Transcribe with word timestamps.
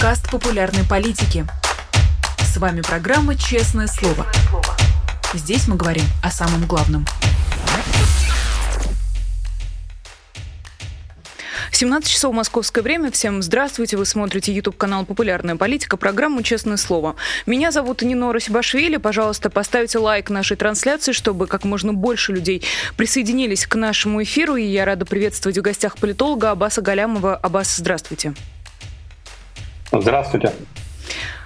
подкаст 0.00 0.30
популярной 0.30 0.82
политики. 0.88 1.44
С 2.38 2.56
вами 2.56 2.80
программа 2.80 3.36
«Честное 3.36 3.86
слово». 3.86 4.26
Здесь 5.34 5.68
мы 5.68 5.76
говорим 5.76 6.04
о 6.22 6.30
самом 6.30 6.66
главном. 6.66 7.04
17 11.70 12.10
часов 12.10 12.34
московское 12.34 12.82
время. 12.82 13.10
Всем 13.10 13.42
здравствуйте. 13.42 13.98
Вы 13.98 14.06
смотрите 14.06 14.54
YouTube-канал 14.54 15.04
«Популярная 15.04 15.56
политика», 15.56 15.98
программу 15.98 16.42
«Честное 16.42 16.78
слово». 16.78 17.16
Меня 17.44 17.70
зовут 17.70 18.00
Нино 18.00 18.32
Расибашвили. 18.32 18.96
Пожалуйста, 18.96 19.50
поставьте 19.50 19.98
лайк 19.98 20.30
нашей 20.30 20.56
трансляции, 20.56 21.12
чтобы 21.12 21.46
как 21.46 21.64
можно 21.64 21.92
больше 21.92 22.32
людей 22.32 22.64
присоединились 22.96 23.66
к 23.66 23.74
нашему 23.74 24.22
эфиру. 24.22 24.56
И 24.56 24.64
я 24.64 24.86
рада 24.86 25.04
приветствовать 25.04 25.58
в 25.58 25.62
гостях 25.62 25.98
политолога 25.98 26.52
Аббаса 26.52 26.80
Галямова. 26.80 27.36
Аббас, 27.36 27.76
здравствуйте. 27.76 28.32
Здравствуйте. 29.92 30.52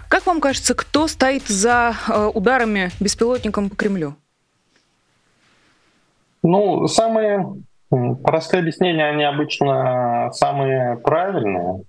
Как 0.09 0.27
вам 0.27 0.41
кажется, 0.41 0.75
кто 0.75 1.09
стоит 1.09 1.45
за 1.45 1.95
э, 2.09 2.31
ударами 2.35 2.91
беспилотником 3.01 3.71
по 3.71 3.77
Кремлю? 3.77 4.15
Ну, 6.43 6.87
самые 6.87 7.57
простые 8.23 8.61
объяснения, 8.61 9.07
они 9.07 9.25
обычно 9.25 10.31
самые 10.33 10.97
правильные. 10.99 11.85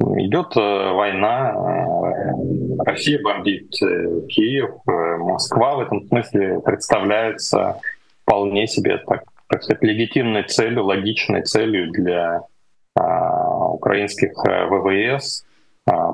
Идет 0.00 0.56
э, 0.56 0.92
война, 0.92 1.52
э, 1.52 2.82
Россия 2.86 3.20
бомбит 3.20 3.70
Киев, 3.72 4.70
Москва 4.86 5.74
в 5.74 5.80
этом 5.80 6.06
смысле 6.06 6.60
представляется 6.60 7.80
вполне 8.22 8.68
себе 8.68 8.98
так, 8.98 9.24
так 9.48 9.64
сказать, 9.64 9.82
легитимной 9.82 10.44
целью, 10.44 10.84
логичной 10.84 11.42
целью 11.42 11.90
для 11.90 12.42
а, 12.94 13.68
украинских 13.68 14.32
ВВС 14.36 15.44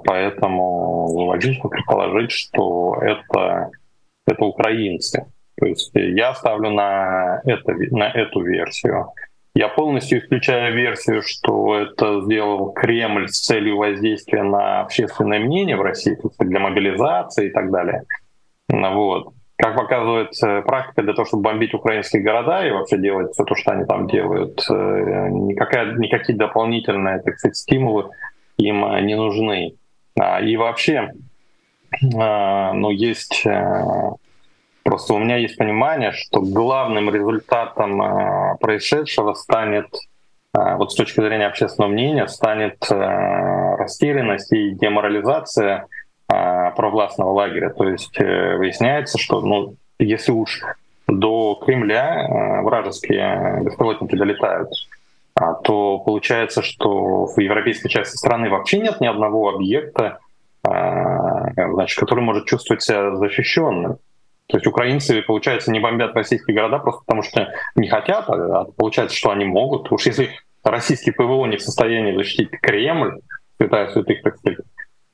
поэтому 0.05 1.06
логично 1.27 1.69
предположить, 1.69 2.30
что 2.30 2.98
это, 3.00 3.70
это 4.27 4.44
украинцы. 4.44 5.27
То 5.56 5.67
есть 5.67 5.91
я 5.94 6.34
ставлю 6.34 6.70
на, 6.70 7.41
это, 7.44 7.72
на 7.91 8.11
эту 8.11 8.42
версию. 8.42 9.08
Я 9.56 9.69
полностью 9.69 10.19
исключаю 10.19 10.75
версию, 10.75 11.22
что 11.25 11.77
это 11.77 12.22
сделал 12.22 12.72
Кремль 12.72 13.28
с 13.28 13.41
целью 13.41 13.77
воздействия 13.77 14.42
на 14.42 14.80
общественное 14.80 15.39
мнение 15.39 15.77
в 15.77 15.83
России, 15.83 16.19
для 16.41 16.58
мобилизации 16.58 17.48
и 17.48 17.50
так 17.50 17.70
далее. 17.70 18.02
Вот. 18.69 19.33
Как 19.56 19.77
показывает 19.77 20.33
практика, 20.67 21.02
для 21.02 21.14
того, 21.14 21.27
чтобы 21.27 21.45
бомбить 21.45 21.72
украинские 21.72 22.22
города 22.22 22.67
и 22.67 22.72
вообще 22.72 22.98
делать 22.98 23.33
все 23.33 23.45
то, 23.45 23.55
что 23.55 23.70
они 23.70 23.84
там 23.84 24.08
делают, 24.08 24.67
э, 24.69 25.28
никакая, 25.30 25.92
никакие 25.95 26.36
дополнительные 26.36 27.20
так 27.20 27.39
сказать, 27.39 27.56
стимулы 27.56 28.11
им 28.56 28.84
э, 28.84 29.00
не 29.02 29.14
нужны. 29.16 29.74
А, 30.19 30.41
и 30.41 30.56
вообще, 30.56 31.10
а, 32.16 32.72
ну, 32.72 32.91
есть 32.91 33.42
э, 33.46 34.11
Просто 34.83 35.14
у 35.14 35.19
меня 35.19 35.38
есть 35.38 35.56
понимание, 35.56 36.12
что 36.12 36.42
главным 36.42 37.08
результатом 37.08 38.02
э, 38.02 38.56
происшедшего 38.61 39.33
станет, 39.33 39.86
вот 40.52 40.92
с 40.92 40.94
точки 40.94 41.22
зрения 41.22 41.46
общественного 41.46 41.91
мнения, 41.91 42.28
станет 42.28 42.77
растерянность 42.91 44.52
и 44.52 44.72
деморализация 44.72 45.86
провластного 46.28 47.33
лагеря. 47.33 47.70
То 47.70 47.89
есть 47.89 48.16
выясняется, 48.18 49.18
что 49.18 49.41
ну, 49.41 49.74
если 49.98 50.33
уж 50.33 50.61
до 51.08 51.58
Кремля 51.64 52.61
вражеские 52.62 53.62
беспилотники 53.64 54.14
долетают, 54.14 54.68
то 55.36 55.98
получается, 55.98 56.62
что 56.62 57.27
в 57.27 57.38
европейской 57.40 57.88
части 57.88 58.16
страны 58.16 58.50
вообще 58.50 58.78
нет 58.78 59.00
ни 59.00 59.06
одного 59.06 59.50
объекта, 59.50 60.18
а, 60.62 61.50
значит, 61.52 61.98
который 61.98 62.20
может 62.22 62.46
чувствовать 62.46 62.82
себя 62.82 63.16
защищенным. 63.16 63.98
То 64.46 64.58
есть 64.58 64.67
украинцы, 64.67 65.23
получается, 65.23 65.73
не 65.73 65.80
бомбят 65.80 66.14
российские 66.14 66.55
города 66.55 66.78
просто 66.78 67.02
потому, 67.05 67.23
что 67.23 67.48
не 67.77 67.89
хотят, 67.89 68.28
а 68.28 68.64
получается, 68.77 69.17
что 69.17 69.30
они 69.30 69.44
могут. 69.44 69.90
Уж 69.90 70.06
если 70.06 70.30
российский 70.62 71.11
ПВО 71.11 71.46
не 71.46 71.56
в 71.56 71.62
состоянии 71.62 72.14
защитить 72.14 72.50
Кремль, 72.62 73.20
святая 73.58 73.89
святых, 73.89 74.23
так 74.23 74.36
сказать, 74.36 74.58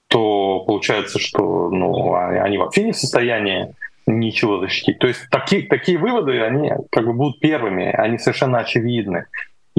то 0.08 0.64
получается, 0.66 1.18
что 1.18 1.70
ну, 1.70 2.14
они 2.14 2.58
вообще 2.58 2.82
не 2.82 2.92
в 2.92 2.96
состоянии 2.96 3.74
ничего 4.06 4.58
защитить. 4.58 4.98
То 4.98 5.06
есть 5.06 5.20
такие, 5.30 5.66
такие 5.68 5.98
выводы, 5.98 6.40
они 6.40 6.72
как 6.90 7.06
бы 7.06 7.12
будут 7.12 7.38
первыми, 7.38 7.84
они 7.84 8.18
совершенно 8.18 8.58
очевидны. 8.58 9.26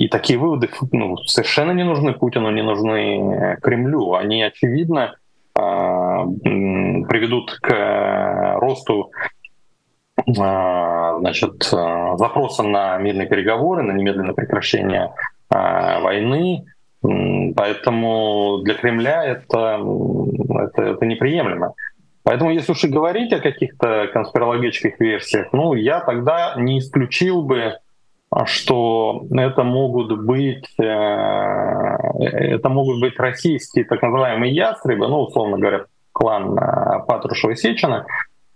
И 0.01 0.07
такие 0.07 0.39
выводы 0.39 0.67
ну, 0.91 1.15
совершенно 1.17 1.73
не 1.73 1.83
нужны 1.83 2.13
Путину, 2.13 2.49
не 2.49 2.63
нужны 2.63 3.59
Кремлю. 3.61 4.15
Они, 4.15 4.41
очевидно, 4.41 5.13
а, 5.53 6.25
приведут 6.25 7.51
к 7.61 8.57
росту 8.59 9.11
а, 10.39 11.19
значит, 11.19 11.63
запроса 11.63 12.63
на 12.63 12.97
мирные 12.97 13.27
переговоры, 13.27 13.83
на 13.83 13.91
немедленное 13.91 14.33
прекращение 14.33 15.13
а, 15.51 15.99
войны. 15.99 16.65
Поэтому 17.55 18.61
для 18.63 18.73
Кремля 18.73 19.23
это, 19.23 19.79
это, 20.49 20.81
это 20.81 21.05
неприемлемо. 21.05 21.75
Поэтому, 22.23 22.49
если 22.49 22.71
уж 22.71 22.83
и 22.83 22.87
говорить 22.87 23.33
о 23.33 23.39
каких-то 23.39 24.07
конспирологических 24.11 24.99
версиях, 24.99 25.53
ну, 25.53 25.75
я 25.75 25.99
тогда 25.99 26.55
не 26.57 26.79
исключил 26.79 27.43
бы 27.43 27.75
что 28.45 29.25
это 29.31 29.63
могут 29.63 30.17
быть 30.23 30.65
э, 30.79 30.83
это 30.83 32.69
могут 32.69 33.01
быть 33.01 33.19
российские 33.19 33.85
так 33.85 34.01
называемые 34.01 34.53
ястребы, 34.53 35.07
ну 35.07 35.21
условно 35.23 35.57
говоря 35.57 35.85
клан 36.13 36.57
э, 36.57 37.03
Патрушева 37.07 37.51
и 37.51 37.55
Сечина, 37.55 38.05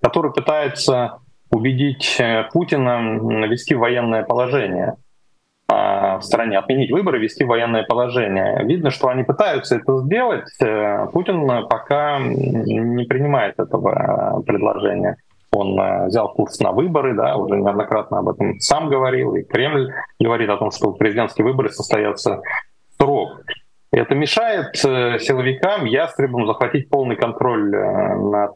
который 0.01 0.31
пытается 0.31 1.19
убедить 1.51 2.17
э, 2.19 2.47
Путина 2.53 3.19
ввести 3.47 3.75
военное 3.75 4.23
положение 4.23 4.95
в 5.67 6.21
стране, 6.21 6.59
отменить 6.59 6.91
выборы, 6.91 7.17
ввести 7.17 7.43
военное 7.43 7.83
положение. 7.83 8.63
Видно, 8.65 8.91
что 8.91 9.07
они 9.07 9.23
пытаются 9.23 9.77
это 9.77 9.97
сделать. 10.01 10.47
Путин 11.11 11.67
пока 11.67 12.19
не 12.19 13.03
принимает 13.05 13.59
этого 13.59 14.43
предложения 14.45 15.17
он 15.55 15.79
э, 15.79 16.07
взял 16.07 16.31
курс 16.33 16.59
на 16.59 16.71
выборы, 16.71 17.13
да, 17.13 17.35
уже 17.37 17.55
неоднократно 17.55 18.19
об 18.19 18.29
этом 18.29 18.59
сам 18.59 18.89
говорил, 18.89 19.35
и 19.35 19.43
Кремль 19.43 19.91
говорит 20.19 20.49
о 20.49 20.57
том, 20.57 20.71
что 20.71 20.91
президентские 20.91 21.45
выборы 21.45 21.69
состоятся 21.69 22.41
срок. 22.97 23.41
Это 23.91 24.13
мешает 24.13 24.75
э, 24.83 25.19
силовикам, 25.19 25.85
ястребам 25.85 26.45
захватить 26.47 26.89
полный 26.89 27.15
контроль 27.15 27.73
э, 27.73 28.15
над, 28.15 28.55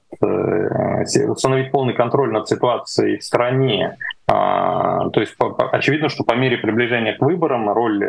установить 1.29 1.71
полный 1.71 1.93
контроль 1.93 2.31
над 2.31 2.49
ситуацией 2.49 3.19
в 3.19 3.23
стране. 3.23 3.95
А, 4.27 5.09
то 5.09 5.21
есть 5.21 5.35
очевидно, 5.71 6.09
что 6.09 6.23
по 6.23 6.33
мере 6.33 6.57
приближения 6.57 7.15
к 7.17 7.21
выборам 7.21 7.69
роль 7.69 8.05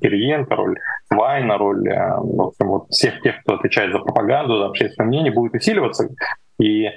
Кириенко, 0.00 0.54
роль 0.54 0.78
Вайна, 1.10 1.56
роль 1.56 1.88
в 1.88 2.42
общем, 2.42 2.68
вот 2.68 2.88
всех 2.90 3.20
тех, 3.22 3.40
кто 3.40 3.54
отвечает 3.54 3.92
за 3.92 3.98
пропаганду, 3.98 4.58
за 4.58 4.66
общественное 4.66 5.08
мнение, 5.08 5.32
будет 5.32 5.54
усиливаться. 5.54 6.08
И 6.60 6.88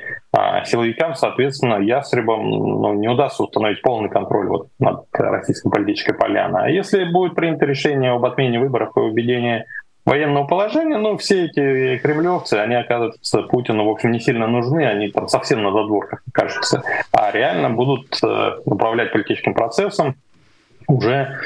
силовикам, 0.65 1.15
соответственно, 1.15 1.81
ястребам 1.81 2.49
ну, 2.49 2.93
не 2.93 3.07
удастся 3.07 3.43
установить 3.43 3.81
полный 3.81 4.09
контроль 4.09 4.47
вот, 4.47 4.67
над 4.79 5.05
российской 5.13 5.69
политической 5.69 6.13
поляной. 6.13 6.65
А 6.65 6.69
если 6.69 7.05
будет 7.05 7.35
принято 7.35 7.65
решение 7.65 8.11
об 8.11 8.25
отмене 8.25 8.59
выборов 8.59 8.91
и 8.97 8.99
введении 8.99 9.65
военного 10.05 10.45
положения, 10.45 10.97
ну, 10.97 11.17
все 11.17 11.45
эти 11.45 11.97
кремлевцы, 11.97 12.55
они 12.55 12.75
оказываются 12.75 13.41
Путину, 13.43 13.85
в 13.85 13.89
общем, 13.89 14.11
не 14.11 14.19
сильно 14.19 14.47
нужны, 14.47 14.85
они 14.85 15.09
там 15.09 15.27
совсем 15.27 15.63
на 15.63 15.71
задворках, 15.71 16.23
кажется, 16.31 16.81
а 17.11 17.31
реально 17.31 17.69
будут 17.69 18.17
э, 18.23 18.51
управлять 18.63 19.11
политическим 19.11 19.53
процессом 19.53 20.15
уже 20.87 21.37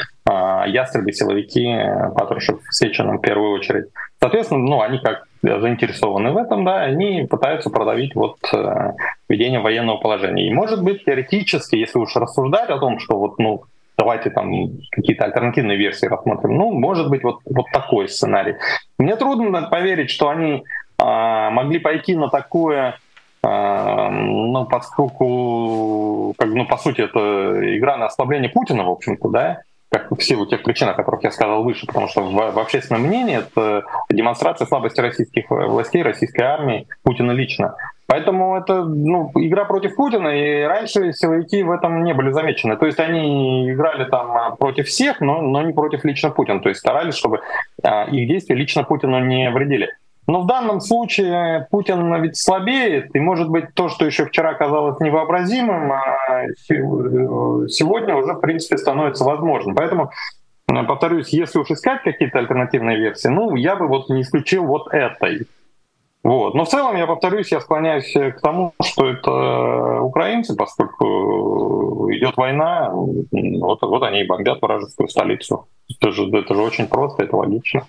ястребы, 0.67 1.11
силовики, 1.11 1.75
Патрушев, 2.15 2.59
Сеченым 2.69 3.17
в 3.17 3.21
первую 3.21 3.51
очередь. 3.51 3.85
Соответственно, 4.19 4.61
ну, 4.61 4.81
они 4.81 4.99
как 4.99 5.25
заинтересованы 5.41 6.31
в 6.31 6.37
этом, 6.37 6.63
да, 6.63 6.81
они 6.81 7.27
пытаются 7.29 7.69
продавить 7.69 8.15
вот 8.15 8.37
э, 8.53 8.91
введение 9.27 9.59
военного 9.59 9.97
положения. 9.97 10.47
И 10.47 10.53
может 10.53 10.83
быть 10.83 11.03
теоретически, 11.03 11.75
если 11.75 11.97
уж 11.97 12.15
рассуждать 12.15 12.69
о 12.69 12.77
том, 12.77 12.99
что 12.99 13.17
вот, 13.17 13.39
ну, 13.39 13.63
давайте 13.97 14.29
там 14.29 14.51
какие-то 14.91 15.25
альтернативные 15.25 15.77
версии 15.77 16.05
рассмотрим, 16.05 16.55
ну, 16.55 16.71
может 16.71 17.09
быть 17.09 17.23
вот, 17.23 17.39
вот 17.45 17.65
такой 17.73 18.07
сценарий. 18.07 18.55
Мне 18.99 19.15
трудно 19.15 19.63
поверить, 19.63 20.11
что 20.11 20.29
они 20.29 20.63
э, 20.99 21.49
могли 21.49 21.79
пойти 21.79 22.15
на 22.15 22.29
такое 22.29 22.99
э, 23.43 24.09
ну, 24.11 24.65
поскольку, 24.65 26.35
как, 26.37 26.49
ну, 26.49 26.65
по 26.67 26.77
сути, 26.77 27.01
это 27.01 27.77
игра 27.77 27.97
на 27.97 28.05
ослабление 28.05 28.49
Путина, 28.49 28.83
в 28.83 28.91
общем-то, 28.91 29.29
да, 29.29 29.61
как 29.91 30.09
в 30.09 30.23
силу 30.23 30.45
тех 30.45 30.63
причин, 30.63 30.87
о 30.87 30.93
которых 30.93 31.21
я 31.23 31.31
сказал 31.31 31.63
выше, 31.63 31.85
потому 31.85 32.07
что 32.07 32.21
в, 32.21 32.33
в 32.33 32.59
общественном 32.59 33.03
мнении 33.03 33.39
это 33.39 33.83
демонстрация 34.09 34.65
слабости 34.65 35.01
российских 35.01 35.49
властей, 35.49 36.01
российской 36.01 36.41
армии, 36.41 36.87
Путина 37.03 37.31
лично. 37.31 37.75
Поэтому 38.07 38.57
это 38.57 38.85
ну, 38.85 39.31
игра 39.35 39.65
против 39.65 39.95
Путина, 39.95 40.29
и 40.29 40.63
раньше 40.63 41.11
силовики 41.11 41.61
в 41.63 41.71
этом 41.71 42.03
не 42.03 42.13
были 42.13 42.31
замечены. 42.31 42.77
То 42.77 42.85
есть 42.85 42.99
они 42.99 43.71
играли 43.71 44.05
там 44.05 44.55
против 44.57 44.87
всех, 44.87 45.19
но, 45.19 45.41
но 45.41 45.61
не 45.61 45.73
против 45.73 46.05
лично 46.05 46.29
Путина. 46.29 46.61
То 46.61 46.69
есть 46.69 46.79
старались, 46.79 47.15
чтобы 47.15 47.41
а, 47.83 48.05
их 48.05 48.27
действия 48.27 48.55
лично 48.55 48.83
Путину 48.83 49.19
не 49.25 49.49
вредили. 49.49 49.89
Но 50.31 50.43
в 50.43 50.45
данном 50.45 50.79
случае 50.79 51.67
Путин 51.71 52.21
ведь 52.21 52.37
слабеет, 52.37 53.13
и 53.13 53.19
может 53.19 53.49
быть 53.49 53.73
то, 53.73 53.89
что 53.89 54.05
еще 54.05 54.25
вчера 54.25 54.53
казалось 54.53 54.97
невообразимым, 55.01 55.91
а 55.91 56.47
сегодня 57.67 58.15
уже 58.15 58.35
в 58.35 58.39
принципе 58.39 58.77
становится 58.77 59.25
возможным. 59.25 59.75
Поэтому 59.75 60.09
повторюсь, 60.87 61.33
если 61.33 61.59
уж 61.59 61.69
искать 61.71 62.03
какие-то 62.03 62.39
альтернативные 62.39 62.97
версии, 62.97 63.27
ну, 63.27 63.57
я 63.57 63.75
бы 63.75 63.89
вот 63.89 64.07
не 64.07 64.21
исключил 64.21 64.63
вот 64.63 64.93
этой. 64.93 65.47
Вот. 66.23 66.53
Но 66.53 66.63
в 66.63 66.69
целом, 66.69 66.95
я 66.95 67.07
повторюсь, 67.07 67.51
я 67.51 67.59
склоняюсь 67.59 68.13
к 68.13 68.39
тому, 68.39 68.71
что 68.81 69.09
это 69.09 69.99
украинцы, 70.01 70.55
поскольку 70.55 72.09
идет 72.09 72.37
война, 72.37 72.89
вот, 72.93 73.81
вот 73.81 74.03
они 74.03 74.21
и 74.21 74.27
бомбят 74.27 74.61
вражескую 74.61 75.09
столицу. 75.09 75.67
Это 75.89 76.13
же, 76.13 76.29
это 76.29 76.53
же 76.53 76.61
очень 76.61 76.87
просто, 76.87 77.23
это 77.23 77.35
логично. 77.35 77.81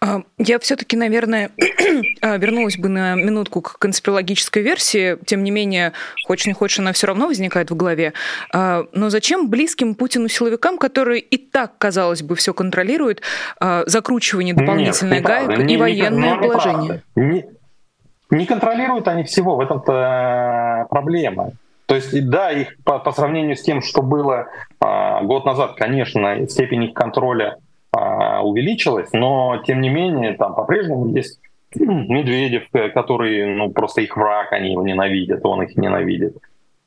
А, 0.00 0.22
я 0.38 0.58
все-таки, 0.58 0.96
наверное, 0.96 1.50
а, 2.20 2.36
вернулась 2.36 2.76
бы 2.76 2.88
на 2.88 3.14
минутку 3.14 3.60
к 3.60 3.78
конспирологической 3.78 4.62
версии. 4.62 5.18
Тем 5.24 5.44
не 5.44 5.50
менее, 5.50 5.92
хочешь 6.26 6.46
не 6.46 6.52
хочешь, 6.52 6.78
она 6.78 6.92
все 6.92 7.06
равно 7.06 7.26
возникает 7.26 7.70
в 7.70 7.76
голове. 7.76 8.12
А, 8.52 8.84
но 8.92 9.10
зачем 9.10 9.48
близким 9.48 9.94
Путину 9.94 10.28
силовикам, 10.28 10.78
которые 10.78 11.20
и 11.20 11.36
так, 11.38 11.78
казалось 11.78 12.22
бы, 12.22 12.34
все 12.34 12.52
контролируют, 12.52 13.22
закручивание 13.86 14.54
дополнительных 14.54 15.22
гаек 15.22 15.70
и 15.70 15.76
военное 15.76 16.34
не, 16.34 16.38
положение? 16.38 17.02
Не, 17.14 17.46
не 18.30 18.46
контролируют 18.46 19.08
они 19.08 19.24
всего, 19.24 19.56
в 19.56 19.60
этом-то 19.60 19.92
э, 19.92 20.88
проблема. 20.88 21.52
То 21.86 21.94
есть, 21.94 22.28
да, 22.28 22.50
их 22.50 22.76
по, 22.84 22.98
по 22.98 23.12
сравнению 23.12 23.56
с 23.56 23.62
тем, 23.62 23.80
что 23.80 24.02
было 24.02 24.48
а, 24.80 25.22
год 25.22 25.44
назад, 25.44 25.74
конечно, 25.76 26.48
степень 26.48 26.84
их 26.84 26.94
контроля 26.94 27.58
увеличилась, 28.42 29.12
но 29.12 29.62
тем 29.66 29.80
не 29.80 29.88
менее 29.88 30.34
там 30.34 30.54
по-прежнему 30.54 31.08
есть 31.14 31.40
Медведев, 31.74 32.64
э, 32.72 32.88
который, 32.90 33.54
ну, 33.54 33.70
просто 33.70 34.00
их 34.00 34.16
враг, 34.16 34.52
они 34.52 34.72
его 34.72 34.82
ненавидят, 34.82 35.44
он 35.44 35.62
их 35.62 35.76
ненавидит. 35.76 36.36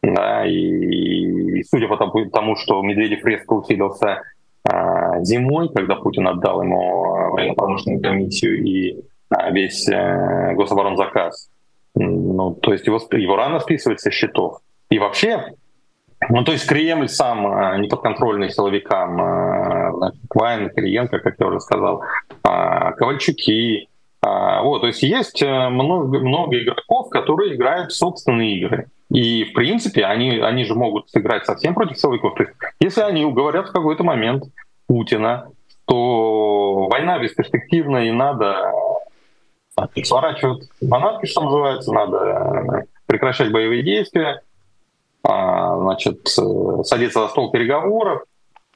Да, 0.01 0.45
и, 0.45 1.59
и 1.59 1.63
судя 1.63 1.87
по 1.87 1.97
тому, 1.97 2.55
что 2.55 2.81
Медведев 2.81 3.23
резко 3.25 3.53
усилился 3.53 4.21
а, 4.63 5.21
зимой, 5.23 5.69
когда 5.73 5.95
Путин 5.95 6.27
отдал 6.27 6.63
ему 6.63 7.13
а, 7.13 7.29
военно-промышленную 7.31 8.01
комиссию 8.01 8.63
и 8.63 9.01
а, 9.29 9.51
весь 9.51 9.89
а, 9.89 10.53
гособоронзаказ, 10.53 11.49
ну, 11.95 12.53
то 12.55 12.71
есть 12.71 12.87
его, 12.87 12.99
его 13.11 13.35
рано 13.35 13.59
списывать 13.59 13.99
со 13.99 14.09
счетов. 14.09 14.59
И 14.89 14.99
вообще, 14.99 15.53
ну, 16.27 16.43
то 16.43 16.51
есть 16.51 16.67
Кремль 16.67 17.07
сам 17.07 17.47
а, 17.47 17.77
не 17.77 17.87
подконтрольный 17.87 18.49
силовикам, 18.49 19.21
а, 19.21 20.11
Квайн, 20.29 20.69
Кириенко, 20.69 21.19
как 21.19 21.35
я 21.39 21.47
уже 21.47 21.61
сказал, 21.61 22.03
а, 22.43 22.91
Ковальчуки. 22.93 23.87
Вот, 24.21 24.81
то 24.81 24.87
есть 24.87 25.01
есть 25.01 25.41
э, 25.41 25.69
много, 25.69 26.19
много 26.19 26.61
игроков, 26.61 27.09
которые 27.09 27.55
играют 27.55 27.93
собственные 27.93 28.57
игры. 28.57 28.87
И, 29.09 29.45
в 29.45 29.53
принципе, 29.53 30.03
они, 30.03 30.39
они 30.39 30.65
же 30.65 30.75
могут 30.75 31.09
сыграть 31.09 31.45
совсем 31.45 31.73
против 31.73 31.97
силовиков. 31.97 32.35
То 32.35 32.43
есть, 32.43 32.53
если 32.81 33.01
они 33.01 33.23
уговорят 33.23 33.69
в 33.69 33.71
какой-то 33.71 34.03
момент 34.03 34.43
Путина, 34.87 35.47
то 35.85 36.89
война 36.91 37.17
бесперспективна 37.17 38.09
и 38.09 38.11
надо 38.11 38.73
сворачивать 40.03 40.67
манатки, 40.81 41.25
что 41.25 41.41
называется, 41.41 41.93
надо 41.93 42.17
э, 42.17 42.83
прекращать 43.05 43.51
боевые 43.53 43.83
действия, 43.83 44.27
а, 44.27 44.41
значит, 45.23 46.27
э, 46.37 46.83
садиться 46.83 47.21
за 47.21 47.27
стол 47.27 47.51
переговоров, 47.51 48.23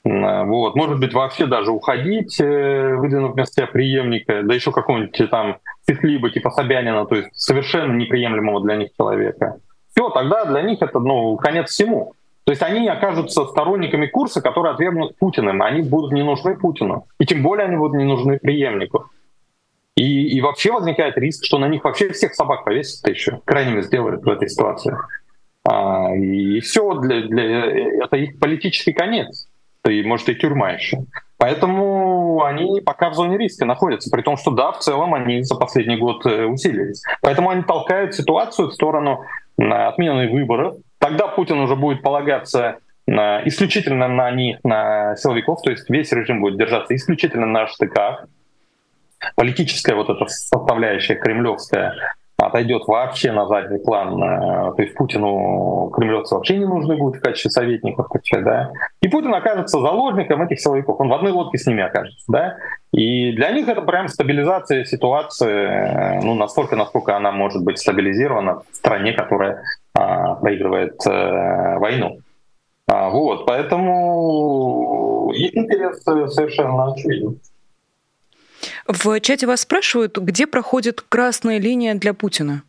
вот, 0.05 0.75
может 0.75 0.99
быть, 0.99 1.13
вообще 1.13 1.45
даже 1.45 1.71
уходить, 1.71 2.39
э, 2.41 2.95
выдвинув 2.95 3.33
вместо 3.33 3.53
себя 3.53 3.67
преемника, 3.67 4.43
да 4.43 4.53
еще 4.53 4.73
какого-нибудь 4.73 5.29
там 5.29 5.59
либо 5.87 6.29
типа 6.29 6.49
Собянина, 6.51 7.05
то 7.05 7.15
есть 7.15 7.29
совершенно 7.33 7.93
неприемлемого 7.93 8.61
для 8.61 8.75
них 8.75 8.89
человека. 8.97 9.59
Все, 9.95 10.09
тогда 10.09 10.45
для 10.45 10.61
них 10.63 10.81
это 10.81 10.99
ну, 10.99 11.37
конец 11.37 11.69
всему. 11.69 12.13
То 12.45 12.51
есть 12.51 12.61
они 12.61 12.87
окажутся 12.89 13.45
сторонниками 13.45 14.07
курса, 14.07 14.41
который 14.41 14.73
отвергнут 14.73 15.17
Путиным. 15.17 15.61
Они 15.61 15.81
будут 15.81 16.11
не 16.11 16.23
нужны 16.23 16.57
Путину. 16.57 17.07
И 17.19 17.25
тем 17.25 17.41
более 17.41 17.67
они 17.67 17.77
будут 17.77 17.95
не 17.95 18.03
нужны 18.03 18.37
преемнику. 18.37 19.05
И, 19.95 20.35
и 20.35 20.41
вообще 20.41 20.71
возникает 20.73 21.17
риск, 21.17 21.45
что 21.45 21.59
на 21.59 21.69
них 21.69 21.83
вообще 21.85 22.09
всех 22.11 22.33
собак 22.33 22.65
повесят 22.65 23.07
еще. 23.07 23.39
Крайними 23.45 23.81
сделают 23.81 24.23
в 24.23 24.29
этой 24.29 24.49
ситуации. 24.49 24.97
А, 25.65 26.13
и 26.15 26.59
все, 26.59 26.93
для, 26.95 27.21
для, 27.27 28.03
это 28.03 28.17
их 28.17 28.39
политический 28.39 28.93
конец. 28.93 29.47
И, 29.87 30.01
может, 30.03 30.29
и 30.29 30.35
тюрьма 30.35 30.71
еще. 30.71 31.05
Поэтому 31.37 32.43
они 32.43 32.79
пока 32.81 33.09
в 33.09 33.15
зоне 33.15 33.37
риска 33.37 33.65
находятся, 33.65 34.09
при 34.09 34.21
том, 34.21 34.37
что 34.37 34.51
да, 34.51 34.71
в 34.71 34.79
целом 34.79 35.13
они 35.13 35.43
за 35.43 35.55
последний 35.55 35.97
год 35.97 36.25
э, 36.25 36.45
усилились. 36.45 37.03
Поэтому 37.21 37.49
они 37.49 37.63
толкают 37.63 38.15
ситуацию 38.15 38.69
в 38.69 38.73
сторону 38.73 39.25
отмены 39.57 40.29
выборов. 40.29 40.77
Тогда 40.99 41.27
Путин 41.27 41.59
уже 41.59 41.75
будет 41.75 42.01
полагаться 42.01 42.77
на, 43.05 43.45
исключительно 43.45 44.07
на 44.07 44.31
них, 44.31 44.59
на 44.63 45.15
силовиков, 45.17 45.61
то 45.61 45.71
есть 45.71 45.89
весь 45.89 46.11
режим 46.13 46.41
будет 46.41 46.57
держаться 46.57 46.95
исключительно 46.95 47.45
на 47.45 47.67
штыках. 47.67 48.25
Политическая 49.35 49.95
вот 49.95 50.09
эта 50.09 50.25
составляющая 50.27 51.15
кремлевская 51.15 51.93
отойдет 52.47 52.83
вообще 52.87 53.31
на 53.31 53.47
задний 53.47 53.79
план. 53.79 54.21
Э, 54.21 54.73
то 54.75 54.81
есть 54.81 54.95
Путину 54.95 55.89
кремлевцы 55.93 56.35
вообще 56.35 56.57
не 56.57 56.65
нужны 56.65 56.97
будут 56.97 57.17
в 57.19 57.23
качестве 57.23 57.51
советников. 57.51 58.07
Да? 58.41 58.71
И 59.01 59.07
Путин 59.07 59.33
окажется 59.33 59.79
заложником 59.79 60.41
этих 60.41 60.59
силовиков. 60.59 60.99
Он 60.99 61.09
в 61.09 61.13
одной 61.13 61.31
лодке 61.31 61.57
с 61.57 61.65
ними 61.65 61.83
окажется. 61.83 62.25
Да? 62.27 62.57
И 62.91 63.31
для 63.33 63.51
них 63.51 63.67
это 63.67 63.81
прям 63.81 64.07
стабилизация 64.07 64.85
ситуации, 64.85 65.49
э, 65.49 66.21
ну, 66.21 66.35
настолько, 66.35 66.75
насколько 66.75 67.15
она 67.15 67.31
может 67.31 67.63
быть 67.63 67.79
стабилизирована 67.79 68.61
в 68.71 68.75
стране, 68.75 69.13
которая 69.13 69.63
а, 69.95 70.35
проигрывает 70.35 70.95
а, 71.07 71.77
войну. 71.77 72.19
А, 72.87 73.09
вот, 73.09 73.45
поэтому 73.45 75.31
их 75.33 75.55
интерес 75.55 76.03
совершенно 76.03 76.91
очевиден. 76.91 77.39
В 78.87 79.19
чате 79.19 79.47
вас 79.47 79.61
спрашивают, 79.61 80.17
где 80.17 80.47
проходит 80.47 81.01
красная 81.01 81.59
линия 81.59 81.95
для 81.95 82.13
Путина? 82.13 82.63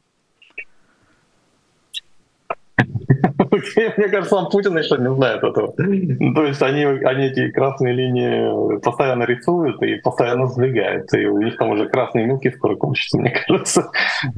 Мне 3.96 4.08
кажется, 4.08 4.36
сам 4.36 4.50
Путин 4.50 4.76
еще 4.76 4.96
не 4.98 5.14
знает 5.14 5.42
этого. 5.42 5.72
То 5.72 6.44
есть 6.44 6.62
они, 6.62 6.84
они 6.84 7.26
эти 7.26 7.50
красные 7.50 7.94
линии 7.94 8.78
постоянно 8.80 9.24
рисуют 9.24 9.82
и 9.82 9.96
постоянно 9.96 10.48
сдвигают. 10.48 11.12
И 11.14 11.26
у 11.26 11.40
них 11.40 11.56
там 11.56 11.70
уже 11.70 11.88
красные 11.88 12.26
мелки 12.26 12.50
скоро 12.50 12.76
кончатся, 12.76 13.18
мне 13.18 13.30
кажется. 13.30 13.90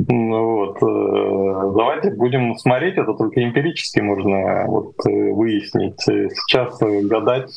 Ну, 0.08 0.56
вот. 0.56 0.76
Э, 0.82 1.76
давайте 1.76 2.10
будем 2.10 2.56
смотреть, 2.56 2.96
это 2.96 3.14
только 3.14 3.42
эмпирически 3.42 4.00
можно 4.00 4.66
вот, 4.66 4.94
э, 5.06 5.32
выяснить. 5.32 6.00
Сейчас 6.00 6.78
гадать 6.80 7.50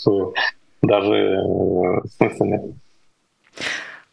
даже 0.81 1.41
смысла 2.17 2.45
нет. 2.45 2.61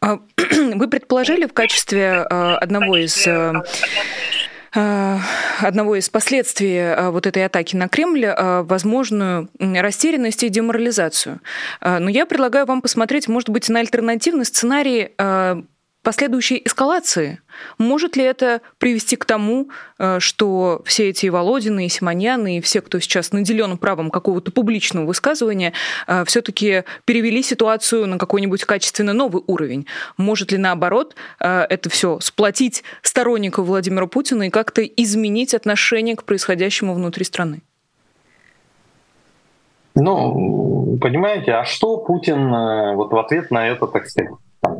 А, 0.01 0.19
вы 0.75 0.87
предположили 0.87 1.45
в 1.45 1.53
качестве 1.53 2.25
а, 2.29 2.57
одного 2.57 2.97
из 2.97 3.27
а, 3.27 5.21
одного 5.59 5.95
из 5.95 6.07
последствий 6.09 7.09
вот 7.09 7.25
этой 7.25 7.45
атаки 7.45 7.75
на 7.75 7.87
Кремль 7.87 8.27
возможную 8.27 9.49
растерянность 9.59 10.43
и 10.43 10.49
деморализацию. 10.49 11.39
Но 11.81 12.09
я 12.09 12.27
предлагаю 12.27 12.67
вам 12.67 12.83
посмотреть, 12.83 13.27
может 13.27 13.49
быть, 13.49 13.69
на 13.69 13.79
альтернативный 13.79 14.45
сценарий 14.45 15.13
последующей 16.07 16.61
эскалации? 16.63 17.41
Может 17.77 18.15
ли 18.15 18.23
это 18.23 18.61
привести 18.77 19.17
к 19.17 19.25
тому, 19.25 19.71
э, 19.99 20.21
что 20.21 20.81
все 20.85 21.09
эти 21.09 21.27
Володины 21.27 21.85
и 21.85 21.89
Симоньяны 21.89 22.59
и 22.59 22.61
все, 22.61 22.79
кто 22.79 23.01
сейчас 23.01 23.33
наделен 23.33 23.77
правом 23.77 24.09
какого-то 24.09 24.53
публичного 24.53 25.05
высказывания, 25.05 25.73
э, 26.07 26.23
все-таки 26.23 26.85
перевели 27.03 27.43
ситуацию 27.43 28.07
на 28.07 28.17
какой-нибудь 28.17 28.63
качественно 28.63 29.11
новый 29.11 29.43
уровень? 29.47 29.85
Может 30.15 30.53
ли 30.53 30.57
наоборот 30.57 31.17
э, 31.41 31.65
это 31.69 31.89
все 31.89 32.21
сплотить 32.21 32.85
сторонников 33.01 33.67
Владимира 33.67 34.07
Путина 34.07 34.43
и 34.43 34.49
как-то 34.49 34.83
изменить 34.83 35.53
отношение 35.53 36.15
к 36.15 36.23
происходящему 36.23 36.93
внутри 36.93 37.25
страны? 37.25 37.63
Ну, 39.93 40.97
понимаете, 41.01 41.51
а 41.51 41.65
что 41.65 41.97
Путин 41.97 42.49
вот 42.95 43.11
в 43.11 43.17
ответ 43.17 43.51
на 43.51 43.67
это, 43.67 43.87
так 43.87 44.07
сказать, 44.07 44.31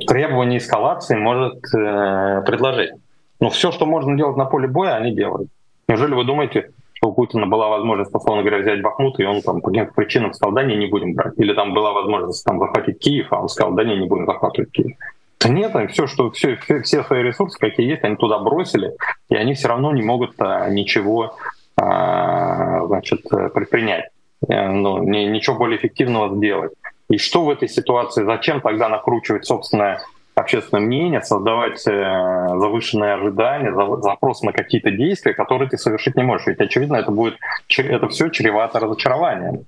требования 0.08 0.58
эскалации 0.58 1.16
может 1.16 1.64
э, 1.74 2.44
предложить. 2.46 2.92
Но 3.40 3.50
все, 3.50 3.72
что 3.72 3.86
можно 3.86 4.16
делать 4.18 4.38
на 4.38 4.46
поле 4.46 4.68
боя, 4.68 4.96
они 4.96 5.14
делают. 5.14 5.50
Неужели 5.88 6.14
вы 6.14 6.26
думаете, 6.26 6.72
что 6.94 7.10
у 7.10 7.14
Путина 7.14 7.46
была 7.46 7.70
возможность, 7.70 8.14
условно 8.14 8.42
говоря, 8.42 8.62
взять 8.62 8.82
Бахмут, 8.82 9.20
и 9.20 9.26
он 9.26 9.42
там 9.42 9.62
по 9.62 9.70
каким-то 9.70 9.94
причинам 9.94 10.34
сказал, 10.34 10.54
да 10.54 10.64
не, 10.64 10.76
не 10.76 10.88
будем 10.88 11.14
брать. 11.14 11.34
Или 11.38 11.54
там 11.54 11.74
была 11.74 11.94
возможность 11.94 12.44
там 12.44 12.60
захватить 12.60 13.00
Киев, 13.00 13.28
а 13.32 13.42
он 13.42 13.50
сказал, 13.50 13.74
да 13.74 13.84
не, 13.84 13.98
не 13.98 14.08
будем 14.08 14.26
захватывать 14.26 14.72
Киев. 14.72 14.98
Да 15.40 15.50
нет, 15.50 15.72
все, 15.92 16.08
что, 16.08 16.32
все, 16.32 16.56
все, 16.58 16.82
все 16.82 17.04
свои 17.04 17.22
ресурсы, 17.22 17.60
какие 17.60 17.88
есть, 17.88 18.04
они 18.04 18.16
туда 18.16 18.40
бросили, 18.40 18.94
и 19.30 19.36
они 19.36 19.54
все 19.54 19.68
равно 19.68 19.92
не 19.92 20.02
могут 20.02 20.34
а, 20.40 20.68
ничего 20.70 21.36
а, 21.76 22.86
значит, 22.88 23.22
предпринять, 23.54 24.06
а, 24.50 24.70
ну, 24.70 25.04
ни, 25.04 25.26
ничего 25.26 25.56
более 25.56 25.78
эффективного 25.78 26.36
сделать. 26.36 26.72
И 27.10 27.18
что 27.18 27.44
в 27.46 27.50
этой 27.50 27.70
ситуации, 27.70 28.26
зачем 28.26 28.62
тогда 28.62 28.90
накручивать 28.90 29.46
собственное 29.46 30.02
общественное 30.36 30.86
мнение, 30.86 31.22
создавать 31.22 31.86
э, 31.88 32.48
завышенные 32.60 33.14
ожидания, 33.14 33.74
запрос 34.02 34.42
на 34.44 34.52
какие-то 34.52 34.92
действия, 34.92 35.34
которые 35.34 35.70
ты 35.70 35.78
совершить 35.78 36.16
не 36.16 36.24
можешь. 36.24 36.48
Ведь, 36.48 36.60
очевидно, 36.60 36.98
это 36.98 37.12
будет 37.12 37.38
это 37.78 38.08
все 38.10 38.30
чревато 38.30 38.80
разочарованием. 38.80 39.66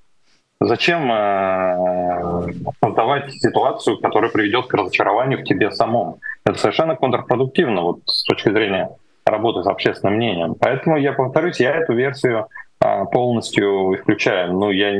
Зачем 0.62 1.10
э, 1.12 2.52
создавать 2.84 3.32
ситуацию, 3.34 3.98
которая 4.00 4.30
приведет 4.30 4.68
к 4.68 4.74
разочарованию 4.74 5.40
в 5.40 5.44
тебе 5.44 5.72
самом? 5.72 6.18
Это 6.46 6.60
совершенно 6.60 6.96
контрпродуктивно 6.96 7.82
вот, 7.82 8.00
с 8.06 8.24
точки 8.24 8.50
зрения 8.50 8.90
работы 9.26 9.64
с 9.64 9.68
общественным 9.68 10.18
мнением. 10.18 10.56
Поэтому 10.60 10.98
я 10.98 11.14
повторюсь, 11.14 11.60
я 11.60 11.76
эту 11.76 11.94
версию 11.94 12.48
полностью 12.80 13.96
исключаю. 13.96 14.54
Ну, 14.54 14.72
я 14.72 14.92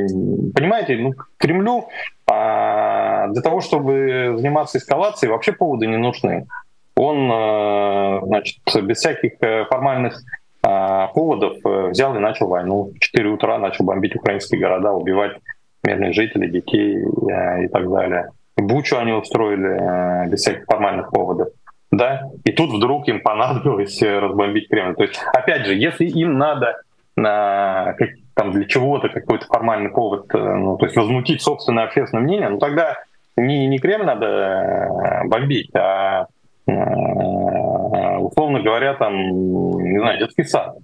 понимаете, 0.54 0.96
ну, 0.96 1.14
Кремлю 1.38 1.88
а, 2.30 3.28
для 3.28 3.42
того, 3.42 3.60
чтобы 3.60 4.34
заниматься 4.36 4.78
эскалацией, 4.78 5.32
вообще 5.32 5.52
поводы 5.52 5.86
не 5.86 5.96
нужны. 5.96 6.46
Он, 6.94 7.30
а, 7.32 8.20
значит, 8.22 8.58
без 8.82 8.98
всяких 8.98 9.32
э, 9.40 9.64
формальных 9.64 10.22
а, 10.62 11.08
поводов 11.08 11.56
э, 11.64 11.88
взял 11.88 12.14
и 12.14 12.18
начал 12.18 12.48
войну. 12.48 12.92
В 12.94 12.98
4 12.98 13.28
утра 13.30 13.58
начал 13.58 13.84
бомбить 13.84 14.14
украинские 14.14 14.60
города, 14.60 14.92
убивать 14.92 15.38
мирных 15.82 16.14
жителей, 16.14 16.50
детей 16.50 16.98
э, 16.98 17.64
и 17.64 17.68
так 17.68 17.90
далее. 17.90 18.30
Бучу 18.56 18.98
они 18.98 19.12
устроили 19.12 20.28
без 20.28 20.40
всяких 20.40 20.66
формальных 20.66 21.10
поводов. 21.10 21.48
Да? 21.90 22.28
И 22.44 22.52
тут 22.52 22.70
вдруг 22.70 23.08
им 23.08 23.22
понадобилось 23.22 24.00
разбомбить 24.02 24.68
Кремль. 24.68 24.94
То 24.94 25.04
есть, 25.04 25.18
опять 25.32 25.64
же, 25.64 25.74
если 25.74 26.04
им 26.04 26.36
надо 26.36 26.76
на, 27.20 27.94
там, 28.34 28.52
для 28.52 28.64
чего-то 28.64 29.08
какой-то 29.08 29.46
формальный 29.46 29.90
повод, 29.90 30.34
э, 30.34 30.38
ну, 30.38 30.76
то 30.76 30.86
есть 30.86 30.96
возмутить 30.96 31.42
собственное 31.42 31.84
общественное 31.84 32.24
мнение, 32.24 32.48
ну 32.48 32.58
тогда 32.58 32.96
не, 33.36 33.66
не 33.66 33.78
Кремль 33.78 34.06
надо 34.06 34.26
э, 34.26 35.28
бомбить, 35.28 35.70
а 35.74 36.26
э, 36.66 38.16
условно 38.18 38.60
говоря, 38.62 38.94
там, 38.94 39.14
не 39.14 39.98
знаю, 39.98 40.18
детский 40.18 40.44
сад. 40.44 40.76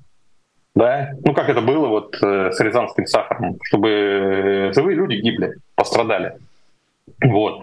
Да? 0.74 1.12
Ну, 1.24 1.32
как 1.32 1.48
это 1.48 1.62
было 1.62 1.88
вот 1.88 2.16
с 2.20 2.60
Рязанским 2.60 3.06
сахаром, 3.06 3.56
чтобы 3.62 4.72
живые 4.74 4.94
люди 4.94 5.14
гибли, 5.14 5.54
пострадали. 5.74 6.36
Вот. 7.24 7.62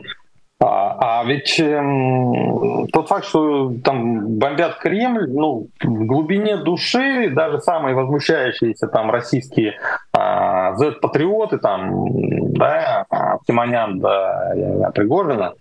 А, 0.63 1.19
а 1.19 1.25
ведь 1.25 1.59
э, 1.59 2.87
тот 2.93 3.09
факт, 3.09 3.25
что 3.25 3.73
там 3.83 4.37
бомбят 4.37 4.77
Кремль, 4.77 5.29
ну, 5.29 5.67
в 5.83 6.05
глубине 6.05 6.55
души 6.55 7.29
даже 7.31 7.59
самые 7.59 7.95
возмущающиеся 7.95 8.87
там 8.87 9.11
российские 9.11 9.73
а, 10.13 10.73
Z-патриоты, 10.75 11.57
там, 11.57 12.53
да, 12.53 13.05
Тимонян, 13.45 13.99
да, 13.99 14.91
Пригожина, 14.95 15.53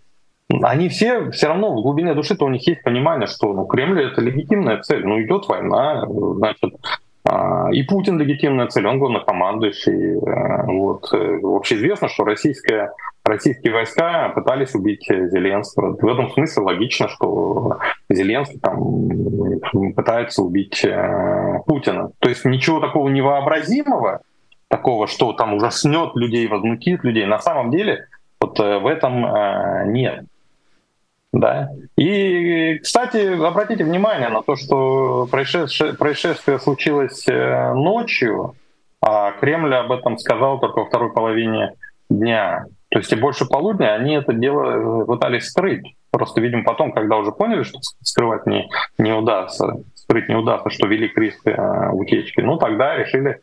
они 0.62 0.88
все 0.88 1.30
все 1.30 1.49
равно 1.49 1.73
в 1.73 1.82
глубине 1.82 2.14
души-то 2.14 2.44
у 2.44 2.50
них 2.50 2.64
есть 2.68 2.85
понимание, 2.85 3.26
что 3.26 3.52
ну, 3.52 3.64
Кремль 3.64 4.04
это 4.04 4.21
легитимная 4.21 4.82
цель. 4.82 5.04
Ну, 5.04 5.21
идет 5.21 5.49
война, 5.49 6.06
значит, 6.06 6.75
а, 6.75 7.01
и 7.72 7.82
Путин 7.84 8.18
легитимная 8.18 8.66
цель, 8.66 8.86
он 8.86 8.98
главнокомандующий. 8.98 10.16
Э, 10.16 10.66
вот. 10.66 11.12
Э, 11.12 11.38
вообще 11.40 11.76
известно, 11.76 12.08
что 12.08 12.24
российская, 12.24 12.92
российские 13.24 13.72
войска 13.72 14.30
пытались 14.30 14.74
убить 14.74 15.06
Зеленского. 15.08 15.96
В 15.96 16.06
этом 16.06 16.30
смысле 16.32 16.64
логично, 16.64 17.08
что 17.08 17.78
Зеленский 18.10 18.58
там 18.58 19.94
пытается 19.94 20.42
убить 20.42 20.84
э, 20.84 21.60
Путина. 21.66 22.10
То 22.18 22.28
есть 22.28 22.44
ничего 22.44 22.80
такого 22.80 23.08
невообразимого, 23.08 24.22
такого, 24.68 25.06
что 25.06 25.32
там 25.32 25.54
ужаснет 25.54 26.16
людей, 26.16 26.48
возмутит 26.48 27.04
людей, 27.04 27.26
на 27.26 27.38
самом 27.38 27.70
деле 27.70 28.06
вот 28.40 28.58
в 28.58 28.86
этом 28.86 29.92
нет. 29.92 30.24
Да. 31.32 31.70
И, 31.96 32.78
кстати, 32.78 33.42
обратите 33.42 33.84
внимание 33.84 34.28
на 34.28 34.42
то, 34.42 34.54
что 34.54 35.26
происшествие, 35.30 35.94
происшествие 35.94 36.58
случилось 36.58 37.26
э, 37.26 37.72
ночью, 37.72 38.54
а 39.00 39.32
Кремль 39.32 39.74
об 39.74 39.92
этом 39.92 40.18
сказал 40.18 40.60
только 40.60 40.80
во 40.80 40.86
второй 40.86 41.12
половине 41.12 41.72
дня. 42.10 42.66
То 42.90 42.98
есть 42.98 43.10
и 43.12 43.16
больше 43.16 43.46
полудня 43.46 43.94
они 43.94 44.14
это 44.14 44.34
дело 44.34 45.04
пытались 45.06 45.48
скрыть. 45.48 45.96
Просто, 46.10 46.42
видимо, 46.42 46.64
потом, 46.64 46.92
когда 46.92 47.16
уже 47.16 47.32
поняли, 47.32 47.62
что 47.62 47.78
скрывать 48.02 48.44
не, 48.44 48.68
не 48.98 49.12
удастся, 49.12 49.76
скрыть 49.94 50.28
не 50.28 50.34
удастся, 50.34 50.68
что 50.68 50.86
велик 50.86 51.16
риск 51.16 51.40
э, 51.46 51.88
утечки, 51.92 52.42
ну 52.42 52.58
тогда 52.58 52.94
решили 52.94 53.40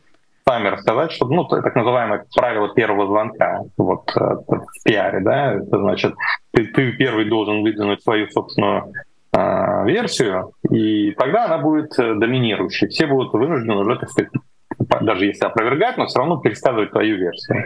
сами 0.48 0.70
рассказать, 0.70 1.12
что, 1.12 1.28
ну, 1.28 1.46
так 1.46 1.76
называемое 1.76 2.26
правило 2.36 2.74
первого 2.74 3.08
звонка 3.08 3.62
вот, 3.78 4.12
э, 4.16 4.20
в 4.20 4.84
пиаре, 4.84 5.20
да, 5.20 5.54
это 5.54 5.78
значит, 5.78 6.14
ты, 6.52 6.66
ты 6.66 6.92
первый 6.94 7.26
должен 7.26 7.62
выдвинуть 7.64 8.02
свою 8.04 8.30
собственную 8.30 8.94
э, 9.34 9.86
версию, 9.86 10.54
и 10.70 11.12
тогда 11.12 11.46
она 11.46 11.58
будет 11.60 11.98
э, 12.00 12.16
доминирующей. 12.16 12.88
Все 12.88 13.08
будут 13.08 13.34
вынуждены 13.34 13.76
уже, 13.76 13.98
так 13.98 14.10
сказать, 14.10 14.32
даже 15.02 15.26
если 15.26 15.46
опровергать, 15.46 15.98
но 15.98 16.08
все 16.08 16.20
равно 16.20 16.38
пересказывать 16.38 16.92
твою 16.92 17.18
версию. 17.18 17.64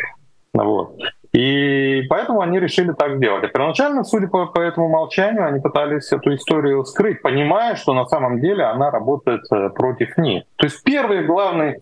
Вот. 0.54 0.98
И 1.32 2.04
поэтому 2.10 2.42
они 2.42 2.60
решили 2.60 2.92
так 2.92 3.18
сделать. 3.18 3.44
А 3.44 3.48
первоначально, 3.48 4.04
судя 4.04 4.28
по, 4.28 4.46
по 4.46 4.60
этому 4.60 4.88
молчанию, 4.88 5.48
они 5.48 5.60
пытались 5.60 6.12
эту 6.12 6.36
историю 6.36 6.86
скрыть, 6.86 7.24
понимая, 7.24 7.76
что 7.76 7.94
на 7.94 8.06
самом 8.06 8.40
деле 8.40 8.66
она 8.66 8.92
работает 8.92 9.42
э, 9.52 9.70
против 9.70 10.16
них. 10.18 10.44
То 10.58 10.66
есть 10.66 10.84
первый 10.84 11.26
главный 11.26 11.80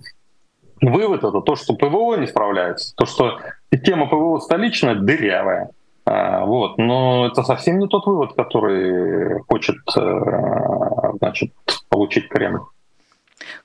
Вывод 0.81 1.23
это 1.23 1.41
то, 1.41 1.55
что 1.55 1.75
ПВО 1.75 2.15
не 2.15 2.25
справляется, 2.25 2.95
то, 2.95 3.05
что 3.05 3.39
система 3.71 4.07
ПВО 4.07 4.39
столичная 4.39 4.95
дырявая. 4.95 5.69
А, 6.05 6.45
вот. 6.45 6.77
Но 6.77 7.27
это 7.27 7.43
совсем 7.43 7.79
не 7.79 7.87
тот 7.87 8.05
вывод, 8.05 8.33
который 8.33 9.39
хочет 9.47 9.77
э, 9.95 11.11
значит, 11.19 11.53
получить 11.89 12.27
Кремль. 12.29 12.61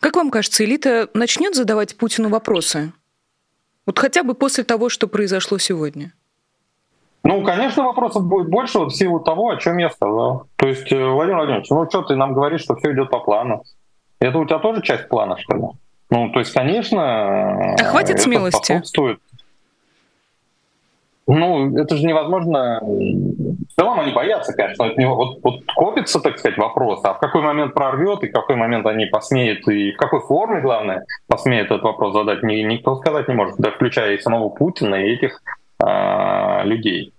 Как 0.00 0.16
вам 0.16 0.30
кажется, 0.30 0.64
элита 0.64 1.08
начнет 1.14 1.54
задавать 1.54 1.96
Путину 1.96 2.28
вопросы? 2.28 2.92
Вот 3.86 3.98
хотя 3.98 4.22
бы 4.22 4.34
после 4.34 4.64
того, 4.64 4.88
что 4.88 5.06
произошло 5.06 5.58
сегодня. 5.58 6.12
Ну, 7.22 7.42
конечно, 7.42 7.82
вопросов 7.82 8.24
будет 8.24 8.48
больше 8.48 8.78
вот 8.78 8.92
в 8.92 8.96
силу 8.96 9.20
того, 9.20 9.50
о 9.50 9.56
чем 9.56 9.78
я 9.78 9.90
сказал. 9.90 10.46
То 10.56 10.68
есть, 10.68 10.92
э, 10.92 11.04
Владимир 11.04 11.38
Владимирович, 11.38 11.70
ну 11.70 11.88
что 11.88 12.02
ты 12.02 12.14
нам 12.14 12.34
говоришь, 12.34 12.62
что 12.62 12.76
все 12.76 12.92
идет 12.92 13.10
по 13.10 13.20
плану? 13.20 13.64
Это 14.20 14.38
у 14.38 14.44
тебя 14.44 14.58
тоже 14.58 14.82
часть 14.82 15.08
плана, 15.08 15.36
что 15.38 15.56
ли? 15.56 15.62
Ну, 16.10 16.30
то 16.30 16.38
есть, 16.38 16.52
конечно... 16.52 17.74
А 17.74 17.84
хватит 17.84 18.20
смелости? 18.20 18.80
Ну, 21.28 21.76
это 21.76 21.96
же 21.96 22.06
невозможно. 22.06 22.80
В 22.82 23.74
целом 23.74 23.98
они 23.98 24.12
боятся, 24.12 24.52
конечно. 24.52 24.86
От 24.86 24.96
него, 24.96 25.16
вот, 25.16 25.38
вот 25.42 25.60
копится, 25.74 26.20
так 26.20 26.38
сказать, 26.38 26.56
вопрос, 26.56 27.00
а 27.04 27.14
в 27.14 27.18
какой 27.18 27.42
момент 27.42 27.74
прорвет, 27.74 28.22
и 28.22 28.28
в 28.28 28.32
какой 28.32 28.54
момент 28.54 28.86
они 28.86 29.06
посмеют, 29.06 29.66
и 29.66 29.92
в 29.92 29.96
какой 29.96 30.20
форме, 30.20 30.60
главное, 30.60 31.04
посмеют 31.26 31.66
этот 31.66 31.82
вопрос 31.82 32.14
задать, 32.14 32.42
никто 32.42 32.94
сказать 32.96 33.26
не 33.28 33.34
может, 33.34 33.56
да, 33.58 33.70
включая 33.70 34.14
и 34.14 34.20
самого 34.20 34.50
Путина, 34.50 34.94
и 34.94 35.14
этих 35.14 35.42
э, 35.84 36.64
людей 36.64 37.12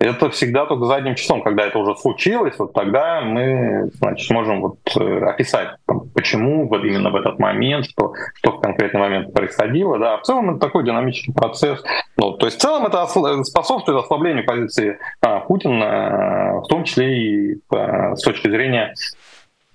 это 0.00 0.30
всегда 0.30 0.64
только 0.66 0.84
задним 0.84 1.16
числом, 1.16 1.42
когда 1.42 1.66
это 1.66 1.78
уже 1.78 1.96
случилось, 1.96 2.54
вот 2.58 2.72
тогда 2.72 3.20
мы, 3.20 3.90
значит, 3.94 4.30
можем 4.30 4.60
вот 4.60 4.78
э, 4.96 5.24
описать, 5.24 5.70
почему 6.14 6.68
вот 6.68 6.84
именно 6.84 7.10
в 7.10 7.16
этот 7.16 7.40
момент, 7.40 7.86
что, 7.86 8.12
что 8.34 8.52
в 8.52 8.60
конкретный 8.60 9.00
момент 9.00 9.32
происходило, 9.32 9.98
да, 9.98 10.18
в 10.18 10.22
целом 10.22 10.50
это 10.50 10.60
такой 10.60 10.84
динамический 10.84 11.32
процесс, 11.34 11.82
ну, 12.16 12.32
то 12.34 12.46
есть 12.46 12.58
в 12.58 12.60
целом 12.60 12.86
это 12.86 13.06
способствует 13.42 13.98
ослаблению 13.98 14.46
позиции 14.46 14.98
а, 15.20 15.40
Путина, 15.40 15.84
э, 15.84 16.60
в 16.60 16.68
том 16.68 16.84
числе 16.84 17.18
и 17.18 17.60
а, 17.70 18.14
с 18.14 18.22
точки 18.22 18.48
зрения 18.48 18.94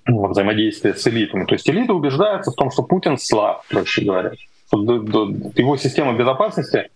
ну, 0.06 0.28
взаимодействия 0.28 0.94
с 0.94 1.06
элитами. 1.06 1.46
То 1.46 1.56
есть 1.56 1.70
элиты 1.70 1.92
убеждаются 1.92 2.52
в 2.52 2.56
том, 2.56 2.72
что 2.72 2.84
Путин 2.84 3.18
слаб, 3.18 3.64
проще 3.70 4.04
говоря, 4.04 4.32
его 4.72 5.78
система 5.78 6.14
безопасности 6.14 6.90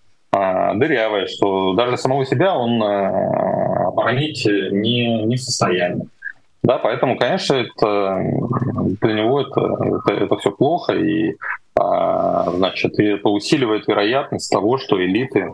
дырявое, 0.76 1.28
что 1.28 1.74
даже 1.74 1.98
самого 1.98 2.26
себя 2.26 2.56
он 2.56 2.82
а, 2.82 3.88
оборонить 3.88 4.46
не, 4.46 5.24
не 5.24 5.36
в 5.36 5.42
состоянии. 5.42 6.08
Да, 6.64 6.80
поэтому, 6.80 7.18
конечно, 7.18 7.54
это, 7.54 8.22
для 9.02 9.14
него 9.14 9.42
это, 9.42 9.62
это, 9.62 10.24
это 10.26 10.38
все 10.38 10.52
плохо, 10.52 10.94
и 10.94 11.36
а, 11.76 12.52
значит, 12.52 13.00
это 13.00 13.30
усиливает 13.30 13.88
вероятность 13.88 14.52
того, 14.52 14.78
что 14.78 15.04
элиты 15.04 15.54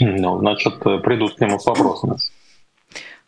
ну, 0.00 0.38
значит, 0.38 0.78
придут 0.78 1.36
к 1.36 1.40
нему 1.40 1.58
с 1.58 1.66
вопросами. 1.66 2.16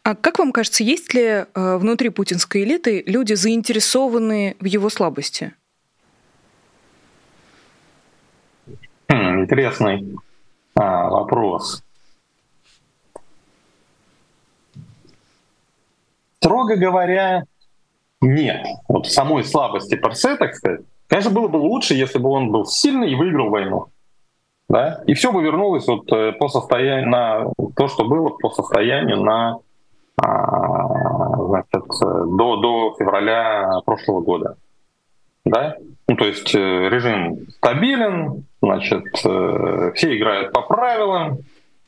А 0.04 0.14
как 0.14 0.38
вам 0.38 0.52
кажется, 0.52 0.84
есть 0.84 1.12
ли 1.12 1.44
внутри 1.54 2.10
путинской 2.10 2.62
элиты 2.62 3.02
люди, 3.06 3.34
заинтересованные 3.34 4.56
в 4.60 4.64
его 4.64 4.88
слабости? 4.88 5.52
Хм, 9.08 9.42
интересный 9.42 10.04
а, 10.80 11.10
вопрос. 11.10 11.84
Строго 16.38 16.76
говоря, 16.76 17.44
нет. 18.22 18.66
Вот 18.88 19.06
самой 19.06 19.44
слабости 19.44 19.94
Парсе, 19.94 20.36
так 20.36 20.54
сказать. 20.54 20.80
Конечно, 21.06 21.32
было 21.32 21.48
бы 21.48 21.58
лучше, 21.58 21.94
если 21.94 22.18
бы 22.18 22.30
он 22.30 22.50
был 22.50 22.64
сильный 22.64 23.10
и 23.10 23.14
выиграл 23.14 23.50
войну. 23.50 23.88
Да? 24.70 25.02
И 25.06 25.12
все 25.12 25.32
бы 25.32 25.42
вернулось 25.42 25.86
вот 25.86 26.10
э, 26.12 26.32
по 26.32 26.48
состоянию 26.48 27.10
на 27.10 27.52
то, 27.76 27.88
что 27.88 28.04
было 28.04 28.30
по 28.30 28.50
состоянию 28.50 29.20
на 29.22 29.58
значит, 30.22 31.82
до, 32.36 32.56
до 32.56 32.94
февраля 32.98 33.80
прошлого 33.84 34.20
года. 34.20 34.56
Да? 35.44 35.76
Ну, 36.10 36.16
то 36.16 36.24
есть 36.24 36.52
режим 36.52 37.36
стабилен, 37.58 38.44
значит, 38.60 39.04
все 39.14 40.18
играют 40.18 40.52
по 40.52 40.62
правилам, 40.62 41.38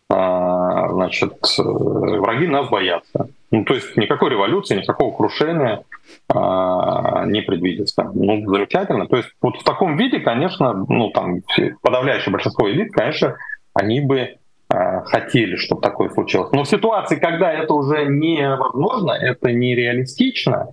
значит, 0.09 1.35
враги 1.59 2.47
нас 2.47 2.69
боятся. 2.69 3.27
Ну, 3.51 3.65
то 3.65 3.75
есть 3.75 3.97
никакой 3.97 4.31
революции, 4.31 4.77
никакого 4.77 5.13
крушения 5.17 5.83
а, 6.29 7.27
не 7.27 7.43
предвидится. 7.43 8.11
Ну, 8.15 8.47
замечательно. 8.47 9.09
То 9.09 9.17
есть 9.17 9.31
вот 9.43 9.57
в 9.57 9.65
таком 9.65 9.97
виде, 9.97 10.21
конечно, 10.21 10.73
ну, 10.89 11.11
там 11.11 11.43
подавляющее 11.83 12.33
большинство 12.33 12.71
элит, 12.71 12.93
конечно, 12.93 13.35
они 13.75 14.01
бы 14.01 14.37
а, 14.69 15.01
хотели, 15.03 15.57
чтобы 15.57 15.83
такое 15.83 16.11
случилось. 16.11 16.53
Но 16.53 16.63
в 16.63 16.69
ситуации, 16.69 17.17
когда 17.17 17.53
это 17.53 17.75
уже 17.75 18.07
невозможно, 18.07 19.11
это 19.11 19.51
нереалистично, 19.51 20.69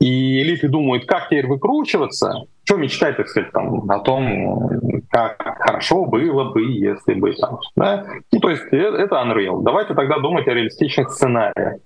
и 0.00 0.42
элиты 0.42 0.68
думают, 0.68 1.06
как 1.06 1.26
теперь 1.26 1.46
выкручиваться, 1.46 2.44
что 2.64 2.76
мечтать, 2.76 3.16
так 3.16 3.28
сказать, 3.28 3.52
там, 3.52 3.90
о 3.90 3.98
том, 4.00 5.00
как 5.10 5.36
хорошо 5.60 6.04
было 6.04 6.52
бы, 6.52 6.62
если 6.62 7.14
бы 7.14 7.32
там, 7.34 7.60
да? 7.76 8.06
Ну, 8.32 8.40
то 8.40 8.50
есть 8.50 8.64
э, 8.72 8.76
это 8.76 9.16
unreal. 9.16 9.62
Давайте 9.62 9.94
тогда 9.94 10.18
думать 10.18 10.46
о 10.48 10.54
реалистичных 10.54 11.10
сценариях. 11.10 11.76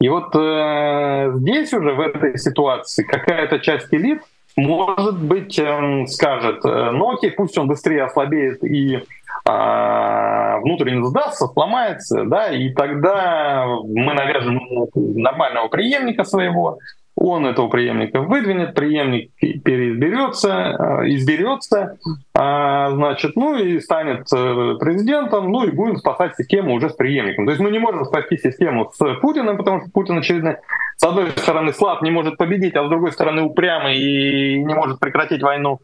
И 0.00 0.08
вот 0.08 0.34
э, 0.34 1.32
здесь 1.34 1.72
уже 1.74 1.92
в 1.92 2.00
этой 2.00 2.38
ситуации 2.38 3.02
какая-то 3.02 3.58
часть 3.58 3.92
элит 3.92 4.22
может 4.56 5.20
быть 5.20 5.58
э, 5.58 6.06
скажет, 6.06 6.64
э, 6.64 6.90
ну 6.92 7.12
окей, 7.12 7.30
пусть 7.32 7.58
он 7.58 7.68
быстрее 7.68 8.04
ослабеет 8.04 8.62
и 8.64 8.96
э, 8.96 10.58
внутренне 10.60 11.04
сдастся, 11.04 11.46
сломается, 11.48 12.24
да, 12.24 12.50
и 12.50 12.70
тогда 12.70 13.66
мы 13.84 14.14
навяжем 14.14 14.60
нормального 14.94 15.68
преемника 15.68 16.24
своего, 16.24 16.78
он 17.20 17.46
этого 17.46 17.68
преемника 17.68 18.20
выдвинет, 18.20 18.74
преемник 18.74 19.32
переизберется, 19.34 21.02
э, 21.02 21.08
изберется, 21.08 21.98
а, 22.32 22.90
значит, 22.90 23.34
ну 23.34 23.56
и 23.56 23.80
станет 23.80 24.26
э, 24.32 24.76
президентом, 24.78 25.50
ну 25.50 25.64
и 25.64 25.72
будем 25.72 25.96
спасать 25.96 26.36
систему 26.36 26.74
уже 26.74 26.90
с 26.90 26.92
преемником. 26.92 27.44
То 27.46 27.50
есть 27.50 27.60
мы 27.60 27.72
не 27.72 27.80
можем 27.80 28.04
спасти 28.04 28.36
систему 28.36 28.90
с 28.94 29.14
Путиным, 29.20 29.56
потому 29.56 29.80
что 29.80 29.90
Путин, 29.90 30.18
очевидно, 30.18 30.58
с 30.96 31.02
одной 31.02 31.30
стороны 31.30 31.72
слаб, 31.72 32.02
не 32.02 32.12
может 32.12 32.36
победить, 32.36 32.76
а 32.76 32.86
с 32.86 32.88
другой 32.88 33.10
стороны 33.10 33.42
упрямый 33.42 33.98
и 33.98 34.62
не 34.62 34.74
может 34.74 35.00
прекратить 35.00 35.42
войну. 35.42 35.80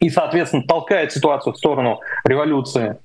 И, 0.00 0.10
соответственно, 0.10 0.64
толкает 0.66 1.12
ситуацию 1.12 1.52
в 1.52 1.56
сторону 1.56 2.00
революции. 2.24 2.96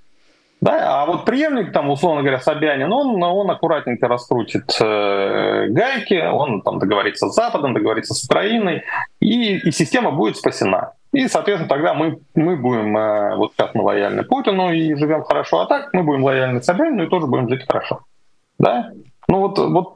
Да, 0.63 1.01
а 1.01 1.05
вот 1.05 1.25
преемник, 1.25 1.73
там, 1.73 1.89
условно 1.89 2.21
говоря, 2.21 2.39
Собянин, 2.39 2.89
он, 2.93 3.21
он 3.21 3.51
аккуратненько 3.51 4.07
раскрутит 4.07 4.77
э, 4.79 5.67
гайки, 5.67 6.25
он 6.25 6.61
там 6.61 6.79
договорится 6.79 7.27
с 7.27 7.35
Западом, 7.35 7.73
договорится 7.73 8.13
с 8.13 8.23
Украиной, 8.23 8.83
и, 9.19 9.57
и 9.57 9.71
система 9.71 10.11
будет 10.11 10.37
спасена. 10.37 10.93
И, 11.11 11.27
соответственно, 11.27 11.67
тогда 11.67 11.93
мы, 11.93 12.19
мы 12.33 12.55
будем, 12.55 12.97
э, 12.97 13.35
вот 13.35 13.51
сейчас 13.51 13.71
мы 13.73 13.83
лояльны 13.83 14.23
Путину 14.23 14.71
и 14.71 14.95
живем 14.95 15.23
хорошо, 15.23 15.59
а 15.59 15.65
так 15.65 15.89
мы 15.91 16.03
будем 16.03 16.23
лояльны 16.23 16.61
Собянину 16.61 17.03
и 17.03 17.09
тоже 17.09 17.27
будем 17.27 17.49
жить 17.49 17.65
хорошо. 17.67 17.99
Да? 18.57 18.91
Ну 19.27 19.39
вот, 19.39 19.59
вот 19.59 19.95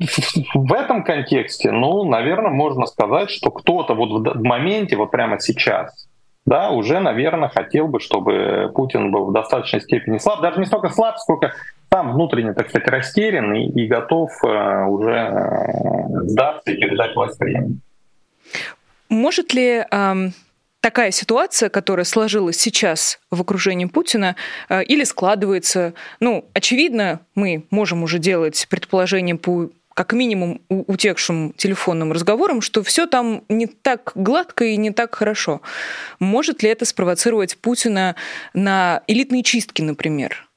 в 0.54 0.74
этом 0.74 1.06
контексте, 1.06 1.72
ну, 1.72 2.04
наверное, 2.04 2.52
можно 2.52 2.88
сказать, 2.88 3.30
что 3.30 3.52
кто-то 3.52 3.94
вот 3.94 4.36
в 4.36 4.44
моменте, 4.44 4.98
вот 4.98 5.12
прямо 5.12 5.40
сейчас, 5.40 6.10
да, 6.48 6.72
уже, 6.72 7.02
наверное, 7.02 7.50
хотел 7.50 7.90
бы, 7.90 8.00
чтобы 8.00 8.72
Путин 8.74 9.12
был 9.12 9.26
в 9.26 9.34
достаточной 9.34 9.82
степени 9.82 10.18
слаб, 10.18 10.42
даже 10.42 10.60
не 10.60 10.66
столько 10.66 10.88
слаб, 10.88 11.18
сколько 11.18 11.54
сам 11.92 12.14
внутренне, 12.14 12.54
так 12.54 12.70
сказать, 12.70 12.88
растерян 12.88 13.54
и, 13.54 13.66
и 13.66 13.86
готов 13.86 14.32
э, 14.44 14.86
уже 14.86 15.12
э, 15.12 16.22
сдаться 16.24 16.72
и 16.72 16.76
передать 16.78 17.16
власть 17.16 17.38
времени. 17.38 17.80
Может 19.10 19.54
ли 19.54 19.84
эм, 19.92 20.34
такая 20.80 21.12
ситуация, 21.12 21.68
которая 21.68 22.06
сложилась 22.06 22.58
сейчас 22.58 23.20
в 23.30 23.42
окружении 23.42 23.86
Путина, 23.86 24.38
э, 24.70 24.84
или 24.84 25.04
складывается, 25.04 25.96
ну, 26.22 26.46
очевидно, 26.54 27.20
мы 27.36 27.66
можем 27.72 28.04
уже 28.04 28.20
делать 28.20 28.68
предположение 28.70 29.36
по 29.36 29.70
как 29.98 30.14
минимум 30.14 30.62
утекшим 30.70 31.54
телефонным 31.58 32.12
разговором, 32.12 32.62
что 32.62 32.84
все 32.84 33.08
там 33.08 33.44
не 33.50 33.66
так 33.66 34.12
гладко 34.14 34.64
и 34.64 34.78
не 34.78 34.92
так 34.92 35.16
хорошо. 35.16 35.62
Может 36.20 36.62
ли 36.62 36.70
это 36.70 36.86
спровоцировать 36.86 37.58
Путина 37.58 38.16
на 38.54 39.02
элитные 39.08 39.42
чистки, 39.42 39.82
например? 39.82 40.48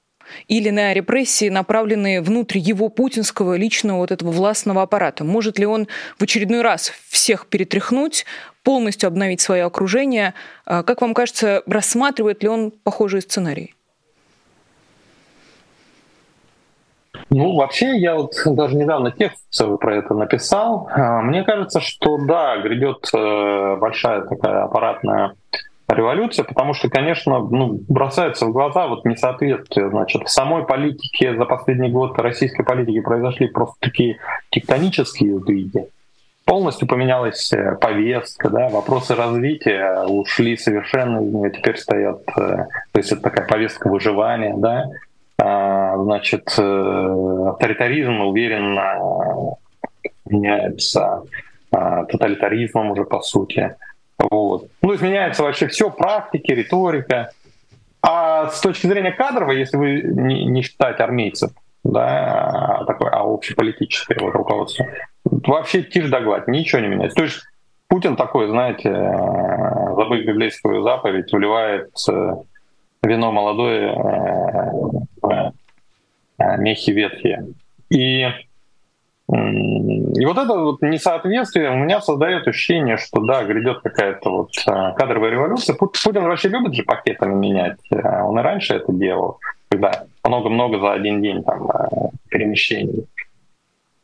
Или 0.46 0.68
на 0.68 0.92
репрессии, 0.92 1.48
направленные 1.48 2.20
внутрь 2.20 2.59
его 2.59 2.90
путинского 2.90 3.55
личного 3.57 3.96
вот 3.96 4.11
этого 4.11 4.31
властного 4.31 4.83
аппарата? 4.83 5.24
Может 5.24 5.59
ли 5.59 5.64
он 5.64 5.88
в 6.18 6.22
очередной 6.22 6.61
раз 6.61 6.92
всех 7.09 7.46
перетряхнуть, 7.46 8.26
полностью 8.62 9.07
обновить 9.07 9.40
свое 9.40 9.64
окружение? 9.64 10.35
А 10.66 10.83
как 10.83 11.00
вам 11.00 11.14
кажется, 11.14 11.62
рассматривает 11.64 12.42
ли 12.42 12.50
он 12.50 12.72
похожие 12.72 13.22
сценарии? 13.22 13.74
Ну, 17.31 17.55
вообще, 17.55 17.97
я 17.97 18.16
вот 18.16 18.33
даже 18.45 18.77
недавно 18.77 19.12
текст 19.12 19.40
про 19.81 19.97
это 19.97 20.14
написал. 20.14 20.88
А, 20.90 21.23
мне 21.23 21.45
кажется, 21.45 21.81
что 21.81 22.19
да, 22.19 22.59
грядет 22.59 23.09
э, 23.14 23.77
большая 23.77 24.23
такая 24.23 24.64
аппаратная 24.64 25.35
революция, 25.88 26.45
потому 26.45 26.75
что, 26.75 26.88
конечно, 26.88 27.38
ну, 27.38 27.81
бросается 27.88 28.47
в 28.47 28.53
глаза 28.53 28.88
вот 28.88 29.05
несоответствие. 29.05 29.90
Значит, 29.90 30.25
в 30.25 30.31
самой 30.31 30.64
политике 30.64 31.37
за 31.37 31.45
последний 31.45 31.88
год 31.88 32.19
российской 32.19 32.64
политики 32.64 33.01
произошли 33.01 33.47
просто 33.47 33.77
такие 33.79 34.19
тектонические 34.51 35.38
сдвиги. 35.38 35.87
Полностью 36.45 36.88
поменялась 36.88 37.53
э, 37.53 37.77
повестка, 37.77 38.51
да, 38.51 38.69
вопросы 38.71 39.14
развития 39.14 40.03
ушли 40.03 40.57
совершенно 40.57 41.49
теперь 41.51 41.77
стоят, 41.77 42.23
э, 42.37 42.66
то 42.93 42.99
есть 42.99 43.12
это 43.12 43.23
такая 43.23 43.47
повестка 43.47 43.88
выживания, 43.88 44.55
да, 44.57 44.87
значит, 45.42 46.55
э, 46.59 47.48
авторитаризм 47.48 48.20
уверенно 48.20 49.57
меняется 50.26 51.22
а, 51.72 52.05
тоталитаризмом 52.05 52.90
уже 52.90 53.05
по 53.05 53.20
сути. 53.20 53.76
Вот. 54.18 54.68
Ну, 54.83 54.94
изменяется 54.94 55.42
вообще 55.42 55.66
все, 55.68 55.90
практики, 55.90 56.53
риторика. 56.53 57.31
А 58.03 58.48
с 58.48 58.61
точки 58.61 58.87
зрения 58.87 59.12
кадровой, 59.12 59.59
если 59.59 59.76
вы 59.76 60.03
не, 60.03 60.46
не 60.46 60.62
считать 60.62 61.00
армейцев, 61.00 61.50
да, 61.85 62.79
а 62.81 62.85
такое, 62.85 63.11
а 63.11 63.22
общеполитическое 63.22 64.18
вот 64.20 64.35
руководство, 64.35 64.87
вообще 65.24 65.83
тишь 65.83 66.09
да 66.09 66.20
гладь, 66.20 66.48
ничего 66.48 66.81
не 66.81 66.88
меняется. 66.88 67.16
То 67.16 67.24
есть 67.24 67.40
Путин 67.88 68.16
такой, 68.16 68.48
знаете, 68.48 68.88
э, 68.88 69.94
забыть 69.96 70.26
библейскую 70.26 70.83
заповедь, 70.83 71.33
вливает 71.33 71.90
вино 73.03 73.33
молодое, 73.33 73.88
э, 73.88 73.96
э, 73.96 75.00
мехи 76.59 76.90
ветхие. 76.90 77.46
И, 77.88 78.26
и 79.29 80.26
вот 80.26 80.38
это 80.38 80.59
вот 80.59 80.83
несоответствие 80.83 81.70
у 81.70 81.76
меня 81.76 82.00
создает 82.00 82.46
ощущение, 82.48 82.96
что 82.96 83.20
да, 83.20 83.44
грядет 83.44 83.81
какая-то 83.81 84.31
вот 84.31 84.50
э, 84.66 84.92
кадровая 84.96 85.31
революция. 85.31 85.76
Путин 85.76 86.24
вообще 86.24 86.48
любит 86.48 86.74
же 86.74 86.83
пакетами 86.83 87.35
менять. 87.35 87.79
Он 87.90 88.38
и 88.38 88.42
раньше 88.42 88.74
это 88.74 88.92
делал, 88.92 89.38
когда 89.68 90.05
много-много 90.24 90.79
за 90.81 90.92
один 90.92 91.22
день 91.22 91.42
там 91.44 91.68
перемещений. 92.29 93.07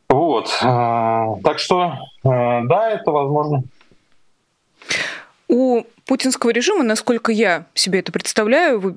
Вот. 0.09 0.49
Так 0.61 1.59
что 1.59 1.95
да, 2.23 2.91
это 2.91 3.11
возможно. 3.11 3.65
У 5.49 5.83
путинского 6.07 6.51
режима, 6.51 6.83
насколько 6.83 7.31
я 7.31 7.67
себе 7.75 8.01
это 8.01 8.13
представляю, 8.13 8.81
вы 8.81 8.97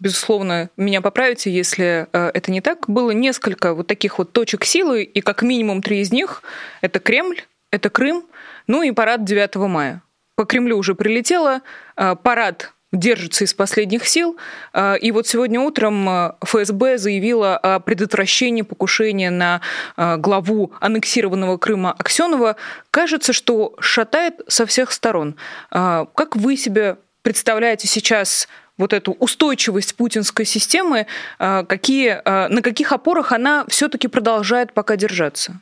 безусловно, 0.00 0.70
меня 0.76 1.00
поправите, 1.00 1.50
если 1.50 2.06
э, 2.12 2.30
это 2.34 2.50
не 2.50 2.60
так, 2.60 2.88
было 2.88 3.10
несколько 3.10 3.74
вот 3.74 3.86
таких 3.86 4.18
вот 4.18 4.32
точек 4.32 4.64
силы, 4.64 5.02
и 5.02 5.20
как 5.20 5.42
минимум 5.42 5.82
три 5.82 6.00
из 6.00 6.12
них— 6.12 6.42
это 6.80 7.00
Кремль, 7.00 7.42
это 7.70 7.90
Крым, 7.90 8.24
ну 8.66 8.82
и 8.82 8.90
парад 8.92 9.24
9 9.24 9.56
мая. 9.56 10.02
По 10.36 10.44
Кремлю 10.44 10.78
уже 10.78 10.94
прилетело, 10.94 11.62
э, 11.96 12.16
парад 12.22 12.72
держится 12.90 13.44
из 13.44 13.52
последних 13.52 14.06
сил. 14.06 14.38
А, 14.72 14.94
и 14.94 15.10
вот 15.10 15.26
сегодня 15.26 15.60
утром 15.60 16.08
ФСБ 16.42 16.96
заявила 16.96 17.54
о 17.58 17.80
предотвращении 17.80 18.62
покушения 18.62 19.28
на 19.28 19.60
главу 19.98 20.72
аннексированного 20.80 21.58
Крыма 21.58 21.92
Аксенова. 21.92 22.56
Кажется, 22.90 23.34
что 23.34 23.74
шатает 23.78 24.40
со 24.48 24.64
всех 24.64 24.92
сторон. 24.92 25.36
Как 25.70 26.34
вы 26.34 26.56
себе 26.56 26.96
представляете 27.20 27.86
сейчас 27.86 28.48
вот 28.78 28.92
эту 28.92 29.12
устойчивость 29.12 29.96
путинской 29.96 30.44
системы, 30.44 31.06
какие, 31.38 32.22
на 32.24 32.62
каких 32.62 32.92
опорах 32.92 33.32
она 33.32 33.64
все-таки 33.68 34.08
продолжает 34.08 34.72
пока 34.72 34.96
держаться? 34.96 35.60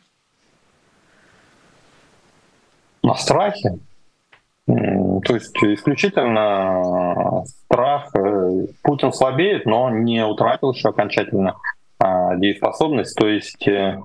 На 3.02 3.14
страхе, 3.14 3.78
то 4.66 5.34
есть 5.34 5.56
исключительно 5.62 7.44
страх. 7.46 8.10
Э, 8.14 8.66
Путин 8.82 9.12
слабеет, 9.12 9.66
но 9.66 9.90
не 9.90 10.24
утратил 10.24 10.72
еще 10.72 10.88
окончательно 10.88 11.56
а, 11.98 12.36
дееспособность. 12.36 13.16
То 13.16 13.28
есть 13.28 13.66
э, 13.68 14.00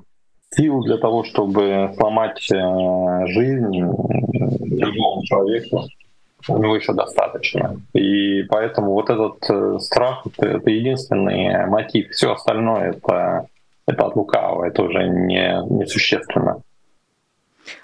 сил 0.52 0.82
для 0.82 0.97
того, 0.97 1.24
чтобы 1.24 1.93
сломать 1.97 2.39
жизнь 2.41 3.76
любому 3.76 5.24
человеку, 5.24 5.86
у 6.47 6.58
него 6.58 6.75
еще 6.75 6.93
достаточно. 6.93 7.80
И 7.93 8.43
поэтому 8.43 8.91
вот 8.91 9.10
этот 9.10 9.82
страх— 9.82 10.25
это 10.38 10.69
единственный 10.69 11.65
мотив. 11.67 12.12
Все 12.12 12.34
остальное— 12.34 12.91
это, 12.91 13.47
это 13.88 14.06
от 14.06 14.15
лукавого, 14.15 14.65
это 14.65 14.84
уже 14.84 15.08
не, 15.08 15.62
несущественно. 15.69 16.62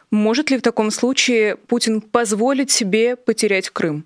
Может 0.09 0.51
ли 0.51 0.57
в 0.57 0.61
таком 0.61 0.91
случае 0.91 1.57
Путин 1.57 2.01
позволить 2.01 2.71
себе 2.71 3.15
потерять 3.15 3.69
Крым? 3.69 4.05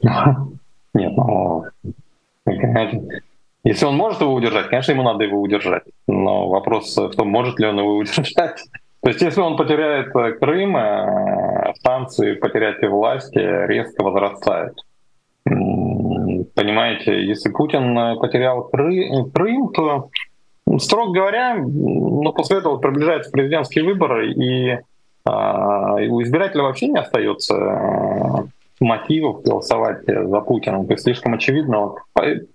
Нет, 0.94 1.12
ну, 1.16 1.64
если 3.64 3.86
он 3.86 3.96
может 3.96 4.20
его 4.20 4.34
удержать, 4.34 4.68
конечно, 4.68 4.92
ему 4.92 5.02
надо 5.02 5.24
его 5.24 5.40
удержать. 5.40 5.84
Но 6.06 6.48
вопрос 6.48 6.96
в 6.96 7.10
том, 7.12 7.28
может 7.28 7.58
ли 7.58 7.66
он 7.66 7.78
его 7.78 7.96
удержать. 7.96 8.62
То 9.04 9.10
есть 9.10 9.20
если 9.20 9.40
он 9.40 9.56
потеряет 9.56 10.12
Крым, 10.40 10.76
станции 11.76 12.34
потерять 12.34 12.82
власти 12.82 13.38
резко 13.38 14.02
возрастают. 14.02 14.78
Понимаете, 15.44 17.22
если 17.24 17.50
Путин 17.50 18.18
потерял 18.18 18.64
Крым, 18.64 19.30
то 19.72 20.08
Строго 20.78 21.12
говоря, 21.12 21.56
ну, 21.56 22.32
после 22.32 22.58
этого 22.58 22.78
приближаются 22.78 23.30
президентские 23.30 23.84
выборы, 23.84 24.32
и, 24.32 24.78
а, 25.26 26.00
и 26.00 26.08
у 26.08 26.22
избирателя 26.22 26.62
вообще 26.62 26.88
не 26.88 26.98
остается 26.98 28.48
мотивов 28.80 29.42
голосовать 29.42 30.04
за 30.06 30.40
Путина. 30.40 30.84
То 30.86 30.92
есть 30.92 31.04
слишком 31.04 31.34
очевидно. 31.34 31.92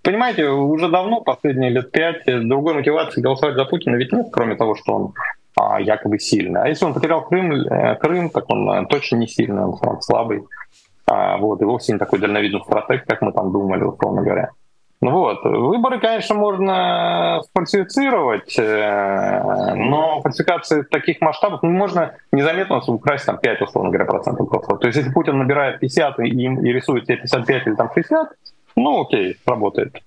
Понимаете, 0.02 0.50
уже 0.50 0.90
давно, 0.90 1.22
последние 1.22 1.70
лет 1.70 1.92
пять, 1.92 2.24
другой 2.26 2.74
мотивации 2.74 3.22
голосовать 3.22 3.56
за 3.56 3.66
Путина 3.66 3.96
ведь 3.96 4.12
нет, 4.12 4.28
кроме 4.32 4.56
того, 4.56 4.76
что 4.76 4.94
он 4.94 5.14
а, 5.60 5.80
якобы 5.80 6.20
сильный. 6.20 6.62
А 6.62 6.68
если 6.68 6.86
он 6.86 6.94
потерял 6.94 7.26
Крым, 7.26 7.52
э, 7.52 7.96
Крым 7.96 8.30
так 8.30 8.50
он 8.50 8.70
э, 8.70 8.86
точно 8.88 9.18
не 9.18 9.28
сильный, 9.28 9.64
он 9.64 10.02
слабый. 10.02 10.44
А, 11.06 11.38
вот, 11.38 11.62
и 11.62 11.66
вовсе 11.66 11.94
не 11.94 12.00
такой 12.00 12.20
дальновидный 12.20 12.62
стратег, 12.64 13.06
как 13.06 13.22
мы 13.22 13.34
там 13.34 13.52
думали, 13.52 13.84
условно 13.84 14.22
говоря. 14.22 14.52
Ну 15.02 15.12
вот, 15.12 15.44
выборы, 15.44 16.00
конечно, 16.00 16.36
можно 16.36 17.42
э, 18.58 19.74
но 19.76 20.22
фальсификации 20.22 20.84
таких 20.84 21.20
масштабов 21.22 21.62
ну, 21.64 21.72
можно 21.72 22.16
незаметно 22.32 22.82
украсть 22.88 23.26
там 23.26 23.38
5, 23.38 23.62
условно 23.62 23.92
говоря, 23.92 24.06
процентов 24.06 24.48
голосов. 24.48 24.80
То 24.80 24.88
есть 24.88 24.98
если 24.98 25.12
Путин 25.12 25.38
набирает 25.40 25.80
50 25.80 26.20
и, 26.20 26.30
и 26.30 26.74
рисует 26.74 27.06
себе 27.06 27.18
55 27.18 27.68
или 27.68 27.76
там 27.76 27.90
60, 27.94 28.30
ну 28.76 29.02
окей, 29.02 29.38
работает. 29.46 30.02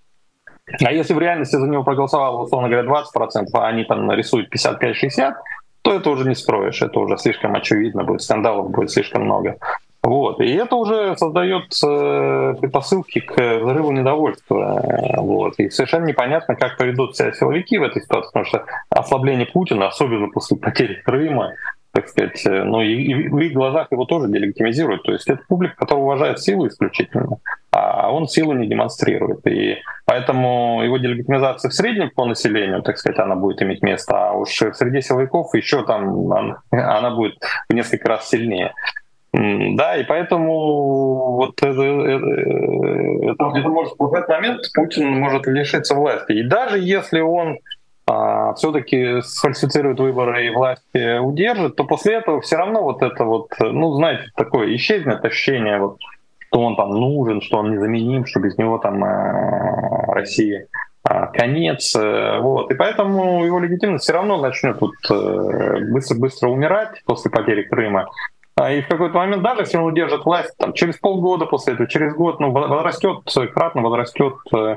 А 0.84 0.92
если 0.92 1.14
в 1.14 1.18
реальности 1.18 1.56
за 1.56 1.66
него 1.66 1.84
проголосовало, 1.84 2.42
условно 2.42 2.68
говоря, 2.68 2.88
20%, 2.88 3.46
а 3.54 3.66
они 3.66 3.84
там 3.84 4.06
нарисуют 4.06 4.52
55-60, 4.54 5.32
то 5.82 5.94
это 5.94 6.10
уже 6.10 6.28
не 6.28 6.34
строишь, 6.34 6.80
это 6.82 6.98
уже 7.00 7.16
слишком 7.18 7.54
очевидно 7.54 8.04
будет, 8.04 8.22
скандалов 8.22 8.70
будет 8.70 8.90
слишком 8.90 9.24
много. 9.24 9.56
Вот. 10.02 10.40
И 10.40 10.52
это 10.52 10.74
уже 10.74 11.16
создает 11.16 11.72
э, 11.84 12.54
предпосылки 12.60 13.20
к 13.20 13.34
взрыву 13.34 13.92
недовольства. 13.92 14.82
Вот. 15.18 15.54
И 15.58 15.70
совершенно 15.70 16.06
непонятно, 16.06 16.56
как 16.56 16.76
поведут 16.76 17.16
себя 17.16 17.32
силовики 17.32 17.78
в 17.78 17.84
этой 17.84 18.02
ситуации, 18.02 18.28
потому 18.28 18.44
что 18.44 18.64
ослабление 18.90 19.46
Путина, 19.46 19.88
особенно 19.88 20.28
после 20.28 20.56
потери 20.56 20.94
Крыма, 21.04 21.52
так 21.92 22.08
сказать, 22.08 22.44
э, 22.46 22.64
ну 22.64 22.80
и, 22.80 22.94
и 22.94 23.28
в 23.28 23.38
их 23.38 23.52
глазах 23.52 23.88
его 23.90 24.06
тоже 24.06 24.28
делегитимизируют. 24.28 25.02
То 25.02 25.12
есть 25.12 25.28
это 25.28 25.42
публика, 25.46 25.76
которая 25.76 26.04
уважает 26.04 26.40
силу 26.40 26.66
исключительно, 26.66 27.38
а 27.70 28.10
он 28.10 28.26
силу 28.28 28.54
не 28.54 28.66
демонстрирует. 28.66 29.46
И 29.46 29.76
поэтому 30.06 30.82
его 30.82 30.96
делегитимизация 30.96 31.68
в 31.68 31.74
среднем 31.74 32.10
по 32.14 32.24
населению, 32.24 32.82
так 32.82 32.96
сказать, 32.96 33.18
она 33.18 33.36
будет 33.36 33.62
иметь 33.62 33.82
место, 33.82 34.30
а 34.30 34.32
уж 34.32 34.48
в 34.48 34.72
среде 34.72 35.02
силовиков 35.02 35.54
еще 35.54 35.84
там 35.84 36.32
она 36.70 37.10
будет 37.10 37.34
в 37.68 37.74
несколько 37.74 38.08
раз 38.08 38.28
сильнее. 38.28 38.72
Да, 39.34 39.96
и 39.96 40.04
поэтому 40.04 41.36
вот 41.36 41.62
это, 41.62 41.82
это, 41.82 42.26
это, 43.32 43.58
это 43.58 43.68
может 43.68 43.94
в 43.98 44.14
этот 44.14 44.28
момент 44.28 44.60
Путин 44.74 45.08
может 45.08 45.46
лишиться 45.46 45.94
власти. 45.94 46.32
И 46.32 46.42
даже 46.42 46.78
если 46.78 47.20
он 47.20 47.58
а, 48.06 48.54
все-таки 48.54 49.20
сфальсифицирует 49.22 50.00
выборы 50.00 50.46
и 50.46 50.50
власти 50.50 51.18
удержит, 51.18 51.76
то 51.76 51.84
после 51.84 52.14
этого 52.14 52.40
все 52.40 52.56
равно 52.56 52.82
вот 52.82 53.02
это 53.02 53.24
вот, 53.24 53.48
ну, 53.60 53.92
знаете, 53.94 54.24
такое 54.36 54.74
исчезнет 54.74 55.24
ощущение, 55.24 55.78
вот, 55.78 55.98
что 56.48 56.60
он 56.60 56.76
там 56.76 56.90
нужен, 56.90 57.40
что 57.40 57.58
он 57.58 57.70
незаменим, 57.72 58.26
что 58.26 58.40
без 58.40 58.58
него 58.58 58.78
там 58.78 59.02
а, 59.04 60.12
Россия 60.12 60.66
а, 61.04 61.26
конец. 61.26 61.94
Э, 61.96 62.38
вот. 62.40 62.70
И 62.70 62.74
поэтому 62.74 63.44
его 63.44 63.58
легитимность 63.58 64.04
все 64.04 64.12
равно 64.12 64.40
начнет 64.40 64.78
быстро-быстро 64.78 66.48
умирать 66.48 67.02
после 67.04 67.30
потери 67.30 67.62
Крыма. 67.62 68.08
А, 68.54 68.70
и 68.70 68.82
в 68.82 68.88
какой-то 68.88 69.16
момент, 69.16 69.42
даже 69.42 69.62
если 69.62 69.78
он 69.78 69.84
удержит 69.84 70.24
власть, 70.24 70.54
там, 70.58 70.74
через 70.74 70.98
полгода 70.98 71.46
после 71.46 71.74
этого, 71.74 71.88
через 71.88 72.14
год, 72.14 72.38
ну, 72.38 72.52
возрастет, 72.52 73.20
кратно 73.54 73.82
возрастет 73.82 74.34
э, 74.54 74.76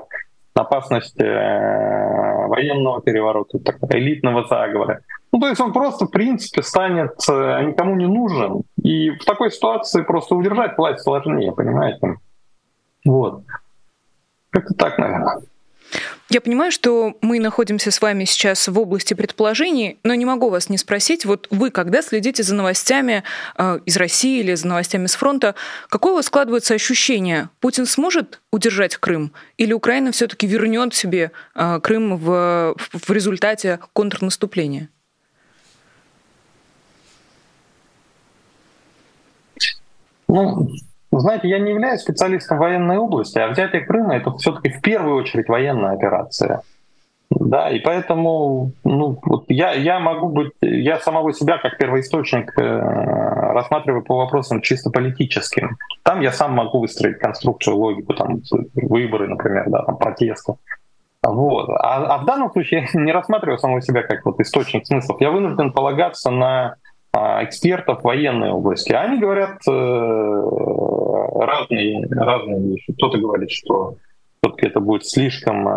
опасность 0.62 1.20
э, 1.20 2.48
военного 2.48 3.02
переворота, 3.02 3.60
элитного 3.90 4.46
заговора. 4.48 5.02
Ну, 5.32 5.40
то 5.40 5.48
есть 5.48 5.60
он 5.60 5.74
просто, 5.74 6.06
в 6.06 6.12
принципе, 6.12 6.62
станет 6.62 7.16
э, 7.30 7.64
никому 7.64 7.96
не 7.96 8.08
нужен. 8.08 8.64
И 8.82 9.12
в 9.12 9.26
такой 9.26 9.52
ситуации 9.52 10.02
просто 10.02 10.36
удержать 10.36 10.78
власть 10.78 11.04
сложнее, 11.04 11.52
понимаете? 11.52 12.16
Вот. 13.06 13.44
Как-то 14.50 14.74
так, 14.76 14.98
наверное. 14.98 15.42
Я 16.36 16.42
понимаю, 16.42 16.70
что 16.70 17.18
мы 17.22 17.40
находимся 17.40 17.92
с 17.92 18.02
вами 18.02 18.26
сейчас 18.26 18.68
в 18.68 18.78
области 18.78 19.14
предположений, 19.14 20.00
но 20.04 20.14
не 20.16 20.26
могу 20.26 20.50
вас 20.50 20.68
не 20.68 20.78
спросить, 20.78 21.24
вот 21.24 21.48
вы, 21.50 21.72
когда 21.72 22.02
следите 22.02 22.44
за 22.44 22.54
новостями 22.56 23.24
э, 23.58 23.80
из 23.86 23.96
России 23.96 24.42
или 24.42 24.54
за 24.54 24.68
новостями 24.68 25.06
с 25.06 25.16
фронта, 25.16 25.56
какое 25.88 26.12
у 26.12 26.16
вас 26.18 26.26
складывается 26.26 26.74
ощущение? 26.74 27.48
Путин 27.62 27.86
сможет 27.86 28.42
удержать 28.52 28.98
Крым? 28.98 29.32
Или 29.56 29.72
Украина 29.72 30.12
все-таки 30.12 30.46
вернет 30.46 30.94
себе 30.94 31.32
э, 31.56 31.80
Крым 31.82 32.18
в, 32.18 32.76
в 32.92 33.10
результате 33.12 33.80
контрнаступления? 33.94 34.90
Ну, 40.28 40.70
знаете, 41.20 41.48
я 41.48 41.60
не 41.60 41.72
являюсь 41.72 42.02
специалистом 42.02 42.58
военной 42.58 42.98
области, 42.98 43.40
а 43.40 43.50
взятие 43.50 43.86
Крыма 43.86 44.16
это 44.16 44.32
все-таки 44.38 44.70
в 44.70 44.82
первую 44.82 45.16
очередь 45.18 45.48
военная 45.48 45.94
операция. 45.94 46.62
Да, 47.30 47.70
и 47.70 47.80
поэтому 47.80 48.72
ну, 48.84 49.20
вот 49.24 49.46
я, 49.50 49.74
я 49.74 50.00
могу 50.00 50.30
быть, 50.30 50.52
я 50.62 51.00
самого 51.00 51.34
себя 51.34 51.58
как 51.58 51.78
первоисточник 51.78 52.58
э, 52.58 52.80
рассматриваю 53.54 54.04
по 54.04 54.16
вопросам 54.16 54.62
чисто 54.62 54.92
политическим. 54.92 55.78
Там 56.04 56.22
я 56.22 56.32
сам 56.32 56.54
могу 56.54 56.80
выстроить 56.80 57.20
конструкцию, 57.20 57.78
логику, 57.78 58.14
там, 58.14 58.42
выборы, 58.76 59.28
например, 59.28 59.66
да, 59.68 59.84
там, 59.84 59.98
протесты. 59.98 60.54
Вот. 61.24 61.70
А, 61.70 62.16
а 62.16 62.18
в 62.20 62.26
данном 62.26 62.52
случае 62.52 62.88
я 62.94 63.02
не 63.02 63.12
рассматриваю 63.12 63.58
самого 63.58 63.82
себя 63.82 64.04
как 64.04 64.24
вот 64.26 64.40
источник 64.40 64.86
смыслов. 64.86 65.20
Я 65.20 65.32
вынужден 65.32 65.72
полагаться 65.72 66.30
на 66.30 66.76
экспертов 67.16 68.04
военной 68.04 68.52
области. 68.52 68.92
Они 68.92 69.20
говорят 69.20 69.60
э, 69.68 69.72
разные, 71.40 72.06
разные 72.10 72.60
вещи. 72.62 72.94
Кто-то 72.94 73.18
говорит, 73.18 73.52
что 73.52 73.96
все-таки 74.42 74.68
это 74.68 74.80
будет 74.80 75.06
слишком 75.06 75.68
э, 75.68 75.72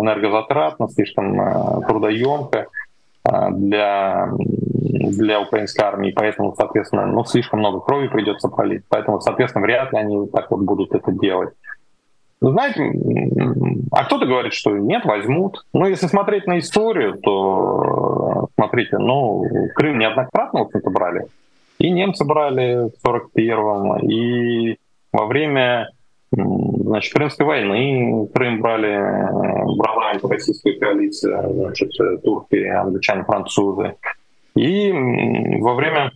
энергозатратно, 0.00 0.88
слишком 0.88 1.40
э, 1.40 1.86
трудоемко 1.86 2.66
для, 3.50 4.30
для 4.32 5.40
украинской 5.40 5.82
армии, 5.82 6.12
поэтому, 6.12 6.54
соответственно, 6.56 7.04
ну, 7.06 7.24
слишком 7.24 7.58
много 7.58 7.80
крови 7.80 8.08
придется 8.08 8.48
пролить, 8.48 8.84
поэтому, 8.88 9.20
соответственно, 9.20 9.66
вряд 9.66 9.92
ли 9.92 9.98
они 9.98 10.28
так 10.28 10.50
вот 10.50 10.60
будут 10.60 10.94
это 10.94 11.12
делать. 11.12 11.50
Ну, 12.40 12.52
знаете, 12.52 12.92
а 13.90 14.04
кто-то 14.04 14.26
говорит, 14.26 14.52
что 14.52 14.76
нет, 14.76 15.04
возьмут. 15.04 15.64
Но 15.72 15.88
если 15.88 16.06
смотреть 16.06 16.46
на 16.46 16.58
историю, 16.60 17.18
то 17.20 18.48
смотрите, 18.54 18.98
ну, 18.98 19.44
Крым 19.74 19.98
неоднократно, 19.98 20.60
в 20.60 20.66
общем-то, 20.66 20.90
брали. 20.90 21.26
И 21.78 21.90
немцы 21.90 22.24
брали 22.24 22.90
в 22.90 23.06
41-м, 23.06 24.08
и 24.08 24.76
во 25.12 25.26
время 25.26 25.90
значит, 26.30 27.14
Крымской 27.14 27.46
войны 27.46 28.28
Крым 28.34 28.60
брали, 28.60 28.96
брала 29.76 30.12
российская 30.28 30.74
коалиция, 30.74 31.48
значит, 31.48 31.90
турки, 32.22 32.64
англичане, 32.64 33.24
французы. 33.24 33.94
И 34.54 34.92
во 35.60 35.74
время 35.74 36.12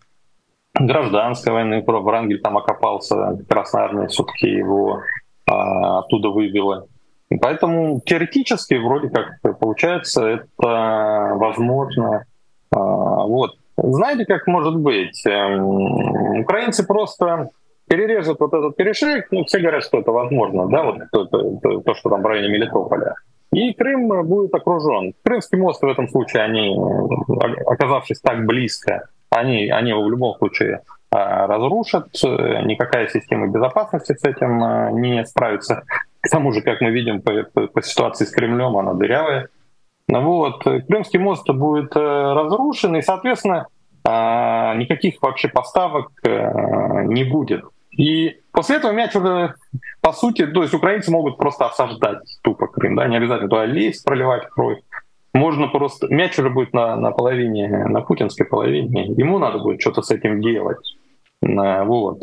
гражданской 0.74 1.52
войны 1.52 1.82
Врангель 1.87 2.40
там 2.40 2.58
окопался, 2.58 3.38
Красная 3.48 3.85
Армия 3.85 4.08
все-таки 4.08 4.48
его 4.48 5.00
а, 5.46 6.00
оттуда 6.00 6.28
вывела. 6.28 6.87
Поэтому 7.40 8.00
теоретически 8.05 8.74
вроде 8.74 9.09
как 9.09 9.59
получается 9.59 10.26
это 10.26 11.33
возможно. 11.37 12.24
А, 12.70 12.78
вот. 12.78 13.57
Знаете, 13.76 14.26
как 14.26 14.46
может 14.46 14.76
быть? 14.76 15.24
Эм, 15.26 16.40
украинцы 16.40 16.87
просто 16.87 17.48
перережут 17.88 18.40
вот 18.40 18.52
этот 18.55 18.76
перешейк, 18.76 19.26
ну, 19.31 19.44
все 19.44 19.59
говорят, 19.59 19.85
что 19.85 19.98
это 19.98 20.12
возможно, 20.12 20.68
да, 20.68 20.83
вот 20.83 20.96
то, 21.11 21.24
то, 21.26 21.81
то 21.81 21.94
что 21.94 22.11
там 22.11 22.22
в 22.22 22.26
районе 22.26 22.48
Мелитополя. 22.48 23.14
и 23.52 23.72
Крым 23.74 24.09
будет 24.26 24.55
окружен. 24.55 25.12
Крымский 25.22 25.59
мост 25.59 25.83
в 25.83 25.87
этом 25.87 26.09
случае, 26.09 26.42
они, 26.42 26.78
оказавшись 27.66 28.20
так 28.20 28.46
близко, 28.46 29.09
они, 29.31 29.68
они 29.70 29.90
его 29.90 30.02
в 30.05 30.11
любом 30.11 30.35
случае 30.37 30.81
разрушат, 31.12 32.09
никакая 32.22 33.07
система 33.09 33.48
безопасности 33.48 34.14
с 34.14 34.25
этим 34.25 35.01
не 35.01 35.25
справится. 35.27 35.85
К 36.20 36.29
тому 36.29 36.53
же, 36.53 36.62
как 36.62 36.81
мы 36.81 36.90
видим 36.90 37.20
по, 37.20 37.42
по, 37.66 37.83
ситуации 37.83 38.25
с 38.25 38.31
Кремлем, 38.31 38.77
она 38.77 38.94
дырявая. 38.94 39.48
Вот. 40.09 40.62
Крымский 40.64 41.18
мост 41.18 41.48
будет 41.48 41.94
разрушен, 41.94 42.96
и, 42.96 43.03
соответственно, 43.03 43.66
никаких 44.05 45.20
вообще 45.20 45.48
поставок 45.48 46.11
не 46.25 47.25
будет. 47.25 47.64
И 47.96 48.40
после 48.53 48.77
этого 48.77 48.92
мяч 48.92 49.14
уже, 49.14 49.55
по 50.01 50.12
сути, 50.12 50.46
то 50.46 50.62
есть 50.62 50.72
украинцы 50.72 51.11
могут 51.11 51.37
просто 51.37 51.66
осаждать 51.66 52.20
тупо 52.42 52.66
Крым, 52.66 52.96
да, 52.96 53.07
не 53.07 53.16
обязательно 53.16 53.51
туда 53.51 53.66
лезть, 53.66 54.05
проливать 54.05 54.48
кровь. 54.48 54.79
Можно 55.35 55.68
просто... 55.68 56.09
Мяч 56.09 56.38
уже 56.38 56.51
будет 56.51 56.72
на, 56.72 56.96
на 56.96 57.11
половине, 57.11 57.68
на 57.68 58.01
путинской 58.01 58.46
половине. 58.46 59.07
Ему 59.07 59.38
надо 59.38 59.59
будет 59.59 59.81
что-то 59.81 60.03
с 60.03 60.11
этим 60.11 60.40
делать. 60.40 60.79
Вот. 61.42 62.22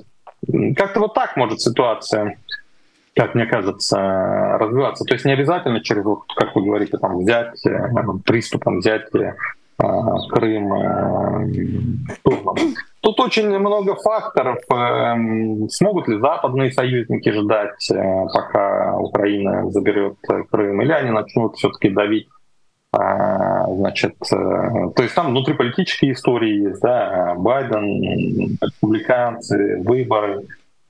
Как-то 0.75 1.01
вот 1.01 1.13
так 1.13 1.35
может 1.35 1.59
ситуация, 1.61 2.37
как 3.15 3.35
мне 3.35 3.45
кажется, 3.45 3.97
развиваться. 4.57 5.03
То 5.03 5.13
есть 5.13 5.25
не 5.25 5.33
обязательно 5.33 5.81
через, 5.81 6.03
как 6.35 6.55
вы 6.55 6.63
говорите, 6.63 6.97
там, 6.97 7.19
взять, 7.19 7.65
э, 7.65 7.89
приступом 8.25 8.79
взять 8.79 9.13
э, 9.13 9.33
Крым. 10.29 10.73
Э, 10.73 11.45
Тут 13.01 13.19
очень 13.19 13.57
много 13.57 13.95
факторов. 13.95 14.59
Смогут 15.69 16.07
ли 16.07 16.19
западные 16.19 16.71
союзники 16.71 17.29
ждать, 17.31 17.91
э, 17.91 18.25
пока 18.33 18.97
Украина 18.97 19.69
заберет 19.71 20.15
Крым, 20.49 20.81
или 20.81 20.91
они 20.91 21.11
начнут 21.11 21.55
все-таки 21.55 21.89
давить 21.89 22.27
значит, 22.91 24.15
э, 24.31 24.91
то 24.95 25.03
есть 25.03 25.13
там 25.13 25.27
внутриполитические 25.27 26.13
истории 26.13 26.69
есть, 26.69 26.81
да, 26.81 27.35
Байден, 27.37 28.57
республиканцы, 28.61 29.81
выборы, 29.83 30.45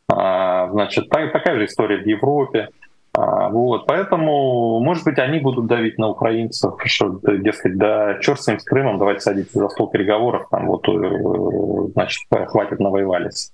а, 0.08 0.70
значит, 0.72 1.10
такая 1.10 1.58
же 1.58 1.66
история 1.66 1.98
в 1.98 2.08
Европе. 2.08 2.70
А, 3.14 3.50
вот, 3.50 3.86
поэтому, 3.86 4.80
может 4.80 5.04
быть, 5.04 5.20
они 5.20 5.40
будут 5.40 5.68
давить 5.68 5.98
на 5.98 6.08
украинцев, 6.08 6.76
что, 6.86 7.20
дескать, 7.38 7.78
да, 7.78 8.18
черт 8.22 8.42
с 8.42 8.48
ним 8.48 8.60
с 8.60 8.64
Крымом, 8.64 8.98
давайте 8.98 9.22
садиться 9.22 9.60
за 9.60 9.68
стол 9.70 9.90
переговоров, 9.90 10.48
там 10.50 10.68
вот, 10.68 10.88
э, 10.88 11.92
значит, 11.94 12.22
хватит 12.48 12.80
навоевались. 12.80 13.52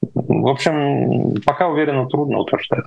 В 0.00 0.48
общем, 0.48 1.34
пока 1.44 1.68
уверенно 1.68 2.08
трудно 2.08 2.38
утверждать. 2.38 2.84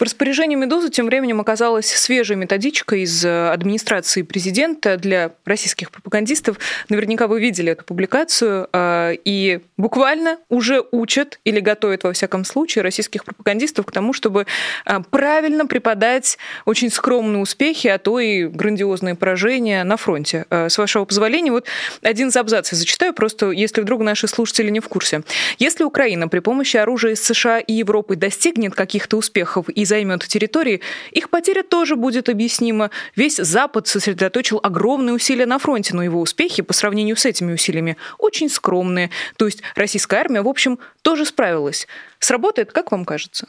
В 0.00 0.02
распоряжении 0.02 0.56
«Медузы» 0.56 0.88
тем 0.88 1.04
временем 1.04 1.42
оказалась 1.42 1.88
свежая 1.88 2.38
методичка 2.38 2.96
из 2.96 3.22
э, 3.22 3.50
администрации 3.50 4.22
президента 4.22 4.96
для 4.96 5.32
российских 5.44 5.90
пропагандистов. 5.90 6.56
Наверняка 6.88 7.26
вы 7.26 7.38
видели 7.38 7.72
эту 7.72 7.84
публикацию. 7.84 8.66
Э, 8.72 9.12
и 9.26 9.60
буквально 9.76 10.38
уже 10.48 10.82
учат 10.90 11.38
или 11.44 11.60
готовят, 11.60 12.04
во 12.04 12.14
всяком 12.14 12.46
случае, 12.46 12.82
российских 12.82 13.26
пропагандистов 13.26 13.84
к 13.84 13.92
тому, 13.92 14.14
чтобы 14.14 14.46
э, 14.86 15.00
правильно 15.10 15.66
преподать 15.66 16.38
очень 16.64 16.88
скромные 16.88 17.42
успехи, 17.42 17.88
а 17.88 17.98
то 17.98 18.18
и 18.20 18.46
грандиозные 18.46 19.16
поражения 19.16 19.84
на 19.84 19.98
фронте. 19.98 20.46
С 20.48 20.78
вашего 20.78 21.04
позволения, 21.04 21.52
вот 21.52 21.66
один 22.00 22.28
из 22.28 22.36
абзацев 22.38 22.78
зачитаю, 22.78 23.12
просто 23.12 23.50
если 23.50 23.82
вдруг 23.82 24.00
наши 24.00 24.28
слушатели 24.28 24.70
не 24.70 24.80
в 24.80 24.88
курсе. 24.88 25.24
Если 25.58 25.84
Украина 25.84 26.26
при 26.26 26.38
помощи 26.38 26.78
оружия 26.78 27.12
из 27.12 27.22
США 27.22 27.58
и 27.58 27.74
Европы 27.74 28.16
достигнет 28.16 28.74
каких-то 28.74 29.18
успехов 29.18 29.68
и 29.68 29.89
займет 29.90 30.26
территории, 30.26 30.80
их 31.10 31.28
потеря 31.28 31.62
тоже 31.62 31.96
будет 31.96 32.28
объяснима. 32.30 32.90
Весь 33.14 33.36
Запад 33.36 33.86
сосредоточил 33.86 34.58
огромные 34.62 35.14
усилия 35.14 35.46
на 35.46 35.58
фронте, 35.58 35.94
но 35.94 36.02
его 36.02 36.20
успехи 36.20 36.62
по 36.62 36.72
сравнению 36.72 37.16
с 37.16 37.26
этими 37.26 37.52
усилиями 37.52 37.96
очень 38.18 38.48
скромные. 38.48 39.10
То 39.36 39.44
есть 39.44 39.62
российская 39.74 40.20
армия, 40.20 40.40
в 40.40 40.48
общем, 40.48 40.78
тоже 41.02 41.26
справилась. 41.26 41.86
Сработает, 42.18 42.72
как 42.72 42.92
вам 42.92 43.04
кажется? 43.04 43.46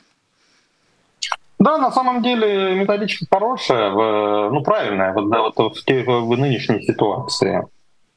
Да, 1.59 1.77
на 1.77 1.91
самом 1.91 2.23
деле 2.23 2.73
методичка 2.75 3.25
хорошая, 3.31 3.91
ну 3.91 4.63
правильная, 4.63 5.13
вот, 5.13 5.29
да, 5.29 5.41
вот 5.41 5.55
в, 5.55 5.87
в, 5.87 6.27
в 6.27 6.37
нынешней 6.37 6.81
ситуации. 6.81 7.67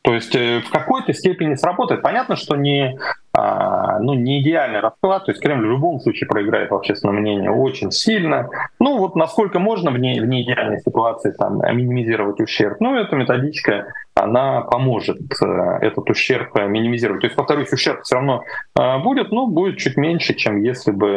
То 0.01 0.15
есть 0.15 0.35
э, 0.35 0.61
в 0.61 0.71
какой-то 0.71 1.15
степени 1.15 1.55
сработает. 1.55 2.03
Понятно, 2.03 2.37
что 2.37 2.57
не, 2.57 2.99
ну, 3.37 4.15
не 4.15 4.41
идеальный 4.41 4.81
расклад, 4.81 5.25
то 5.25 5.33
есть 5.33 5.43
Кремль 5.43 5.67
в 5.67 5.71
любом 5.71 6.01
случае 6.01 6.29
проиграет 6.29 6.71
в 6.71 6.75
общественном 6.75 7.17
мнении 7.17 7.49
очень 7.49 7.91
сильно. 7.91 8.49
Ну 8.79 8.99
вот 8.99 9.17
насколько 9.17 9.59
можно 9.59 9.91
в, 9.91 9.99
не, 9.99 10.21
в 10.21 10.27
неидеальной 10.27 10.81
ситуации 10.81 11.33
там, 11.33 11.59
минимизировать 11.59 12.41
ущерб. 12.41 12.77
Ну 12.81 12.97
эта 12.97 13.17
методичка, 13.17 13.87
она 14.15 14.61
поможет 14.61 15.19
э, 15.43 15.79
этот 15.81 16.09
ущерб 16.09 16.55
минимизировать. 16.55 17.23
То 17.23 17.27
есть, 17.27 17.37
повторюсь, 17.37 17.73
ущерб 17.73 18.03
все 18.03 18.17
равно 18.17 18.43
э, 18.79 18.99
будет, 18.99 19.33
но 19.33 19.47
будет 19.47 19.79
чуть 19.79 19.97
меньше, 19.97 20.35
чем 20.35 20.61
если 20.63 20.93
бы 20.93 21.09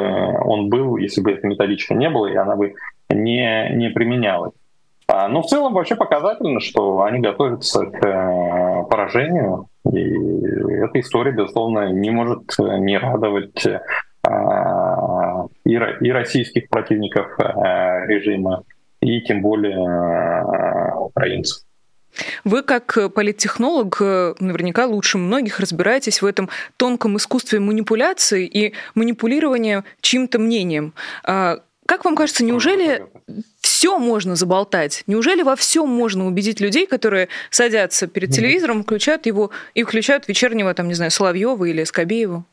он 0.44 0.70
был, 0.70 0.98
если 0.98 1.22
бы 1.22 1.32
эта 1.32 1.46
методичка 1.46 1.94
не 1.94 2.10
было, 2.10 2.28
и 2.28 2.36
она 2.36 2.56
бы 2.56 2.74
не, 3.10 3.70
не 3.76 3.90
применялась. 3.90 4.54
А, 5.10 5.30
но 5.30 5.42
в 5.42 5.46
целом 5.46 5.74
вообще 5.74 5.96
показательно, 5.96 6.60
что 6.60 7.02
они 7.04 7.20
готовятся 7.20 7.86
к 7.86 8.06
э, 8.06 8.67
поражению, 8.88 9.68
и 9.92 10.00
эта 10.00 11.00
история, 11.00 11.32
безусловно, 11.32 11.92
не 11.92 12.10
может 12.10 12.44
не 12.60 12.98
радовать 12.98 13.66
а, 14.24 15.46
и 15.64 16.12
российских 16.12 16.70
противников 16.70 17.28
э, 17.40 18.08
режима, 18.08 18.64
и 19.02 19.22
тем 19.22 19.42
более 19.42 19.78
э, 19.78 20.96
украинцев. 20.96 21.64
Вы, 22.44 22.64
как 22.64 22.98
политтехнолог, 23.14 24.00
наверняка 24.02 24.88
лучше 24.88 25.20
многих 25.20 25.60
разбираетесь 25.60 26.22
в 26.22 26.26
этом 26.26 26.50
тонком 26.76 27.18
искусстве 27.18 27.60
манипуляции 27.60 28.46
и 28.46 28.74
манипулирования 28.96 29.84
чьим-то 30.02 30.40
мнением. 30.40 30.94
Как 31.88 32.04
вам 32.04 32.16
кажется, 32.18 32.44
неужели 32.44 33.08
все 33.62 33.98
можно 33.98 34.36
заболтать? 34.36 35.04
Неужели 35.08 35.42
во 35.42 35.56
всем 35.56 35.88
можно 35.88 36.28
убедить 36.28 36.60
людей, 36.60 36.86
которые 36.86 37.30
садятся 37.50 38.08
перед 38.08 38.30
телевизором, 38.32 38.84
включают 38.84 39.26
его 39.26 39.52
и 39.74 39.84
включают 39.84 40.28
вечернего, 40.28 40.74
там, 40.74 40.90
не 40.90 40.96
знаю, 40.96 41.12
Соловьева 41.12 41.64
или 41.64 41.86
Скобеева? 41.86 42.44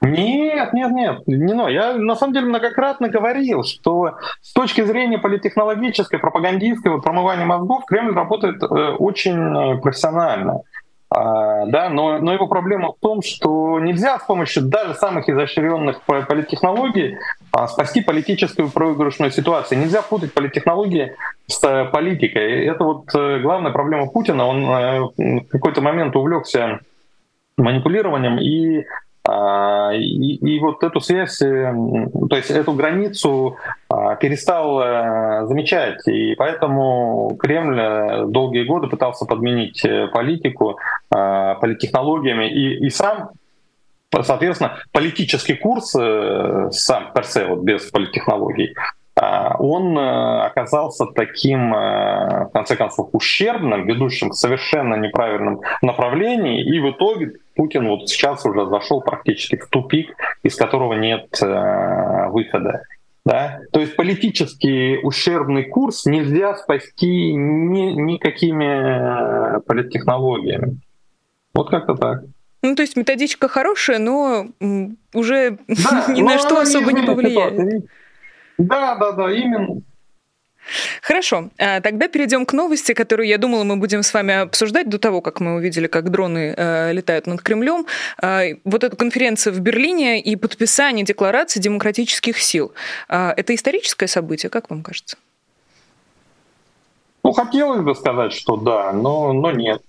Нет, 0.00 0.72
нет, 0.72 0.90
нет, 0.90 1.28
не 1.28 1.54
но. 1.54 1.68
Я 1.68 1.94
на 1.94 2.16
самом 2.16 2.32
деле 2.32 2.46
многократно 2.46 3.08
говорил, 3.08 3.62
что 3.62 4.16
с 4.40 4.52
точки 4.52 4.84
зрения 4.84 5.18
политтехнологической, 5.18 6.18
пропагандистского 6.18 7.00
промывания 7.00 7.46
мозгов 7.46 7.84
Кремль 7.86 8.12
работает 8.12 8.60
э, 8.64 8.66
очень 8.66 9.38
э, 9.38 9.80
профессионально. 9.80 10.62
А, 11.14 11.66
да, 11.66 11.90
но, 11.90 12.18
но 12.18 12.32
его 12.32 12.46
проблема 12.46 12.92
в 12.92 12.96
том, 12.98 13.20
что 13.22 13.78
нельзя 13.78 14.18
с 14.18 14.24
помощью 14.24 14.62
даже 14.62 14.94
самых 14.94 15.28
изощренных 15.28 16.00
политтехнологий 16.02 17.18
а, 17.52 17.68
спасти 17.68 18.00
политическую 18.00 18.70
проигрышную 18.70 19.30
ситуацию. 19.30 19.78
Нельзя 19.78 20.00
путать 20.00 20.32
политтехнологии 20.32 21.14
с 21.46 21.62
э, 21.64 21.84
политикой. 21.86 22.64
Это 22.64 22.84
вот 22.84 23.14
э, 23.14 23.40
главная 23.40 23.72
проблема 23.72 24.08
Путина. 24.08 24.46
Он 24.46 24.64
э, 24.64 25.00
в 25.18 25.48
какой-то 25.50 25.82
момент 25.82 26.16
увлекся 26.16 26.80
манипулированием 27.58 28.38
и 28.38 28.86
и, 29.24 30.34
и 30.34 30.58
вот 30.58 30.82
эту 30.82 31.00
связь, 31.00 31.38
то 31.38 32.36
есть 32.36 32.50
эту 32.50 32.72
границу 32.72 33.56
перестал 34.20 35.46
замечать, 35.46 36.06
и 36.08 36.34
поэтому 36.34 37.36
Кремль 37.38 38.32
долгие 38.32 38.64
годы 38.64 38.88
пытался 38.88 39.24
подменить 39.24 39.80
политику 40.12 40.78
политтехнологиями, 41.08 42.50
и, 42.50 42.86
и 42.86 42.90
сам 42.90 43.30
Соответственно, 44.20 44.78
политический 44.92 45.54
курс 45.54 45.96
э, 45.98 46.68
сам 46.70 47.12
персе, 47.14 47.46
вот 47.46 47.60
без 47.60 47.90
политтехнологий, 47.90 48.74
а, 49.14 49.56
он 49.58 49.96
э, 49.96 50.42
оказался 50.42 51.06
таким, 51.06 51.74
э, 51.74 52.44
в 52.46 52.50
конце 52.52 52.76
концов, 52.76 53.08
ущербным, 53.12 53.86
ведущим 53.86 54.30
к 54.30 54.34
совершенно 54.34 54.96
неправильном 54.96 55.62
направлении, 55.80 56.62
и 56.62 56.78
в 56.78 56.90
итоге 56.90 57.32
Путин 57.54 57.88
вот 57.88 58.08
сейчас 58.08 58.44
уже 58.46 58.66
зашел 58.66 59.00
практически 59.00 59.56
в 59.56 59.68
тупик, 59.68 60.14
из 60.42 60.56
которого 60.56 60.94
нет 60.94 61.28
выхода. 61.40 62.82
Да? 63.24 63.60
То 63.72 63.80
есть 63.80 63.94
политический 63.94 64.98
ущербный 65.02 65.64
курс 65.64 66.06
нельзя 66.06 66.54
спасти 66.56 67.32
ни, 67.32 67.92
никакими 67.92 69.60
политтехнологиями. 69.60 70.80
Вот 71.54 71.70
как-то 71.70 71.94
так. 71.94 72.24
Ну, 72.62 72.76
то 72.76 72.82
есть 72.82 72.96
методичка 72.96 73.48
хорошая, 73.48 73.98
но 73.98 74.46
уже 75.12 75.58
да, 75.68 76.06
ни 76.12 76.22
на 76.22 76.38
что 76.38 76.60
особо 76.60 76.92
не 76.92 77.02
повлияет. 77.02 77.84
Да, 78.58 78.96
да, 78.96 79.12
да, 79.12 79.32
именно. 79.32 79.82
Хорошо, 81.02 81.50
а, 81.58 81.80
тогда 81.80 82.08
перейдем 82.08 82.46
к 82.46 82.52
новости, 82.52 82.94
которую, 82.94 83.26
я 83.26 83.38
думала, 83.38 83.64
мы 83.64 83.76
будем 83.76 84.02
с 84.02 84.14
вами 84.14 84.34
обсуждать 84.34 84.88
до 84.88 84.98
того, 84.98 85.20
как 85.20 85.40
мы 85.40 85.54
увидели, 85.56 85.86
как 85.86 86.10
дроны 86.10 86.54
э, 86.56 86.92
летают 86.92 87.26
над 87.26 87.42
Кремлем. 87.42 87.86
Э, 88.22 88.54
вот 88.64 88.84
эта 88.84 88.96
конференция 88.96 89.52
в 89.52 89.60
Берлине 89.60 90.20
и 90.20 90.36
подписание 90.36 91.04
декларации 91.04 91.60
демократических 91.60 92.38
сил. 92.38 92.72
Э, 93.08 93.32
это 93.36 93.54
историческое 93.54 94.06
событие, 94.06 94.50
как 94.50 94.70
вам 94.70 94.82
кажется? 94.82 95.16
Ну, 97.24 97.32
хотелось 97.32 97.82
бы 97.82 97.94
сказать, 97.94 98.32
что 98.32 98.56
да, 98.56 98.92
но, 98.92 99.32
но 99.32 99.52
нет. 99.52 99.82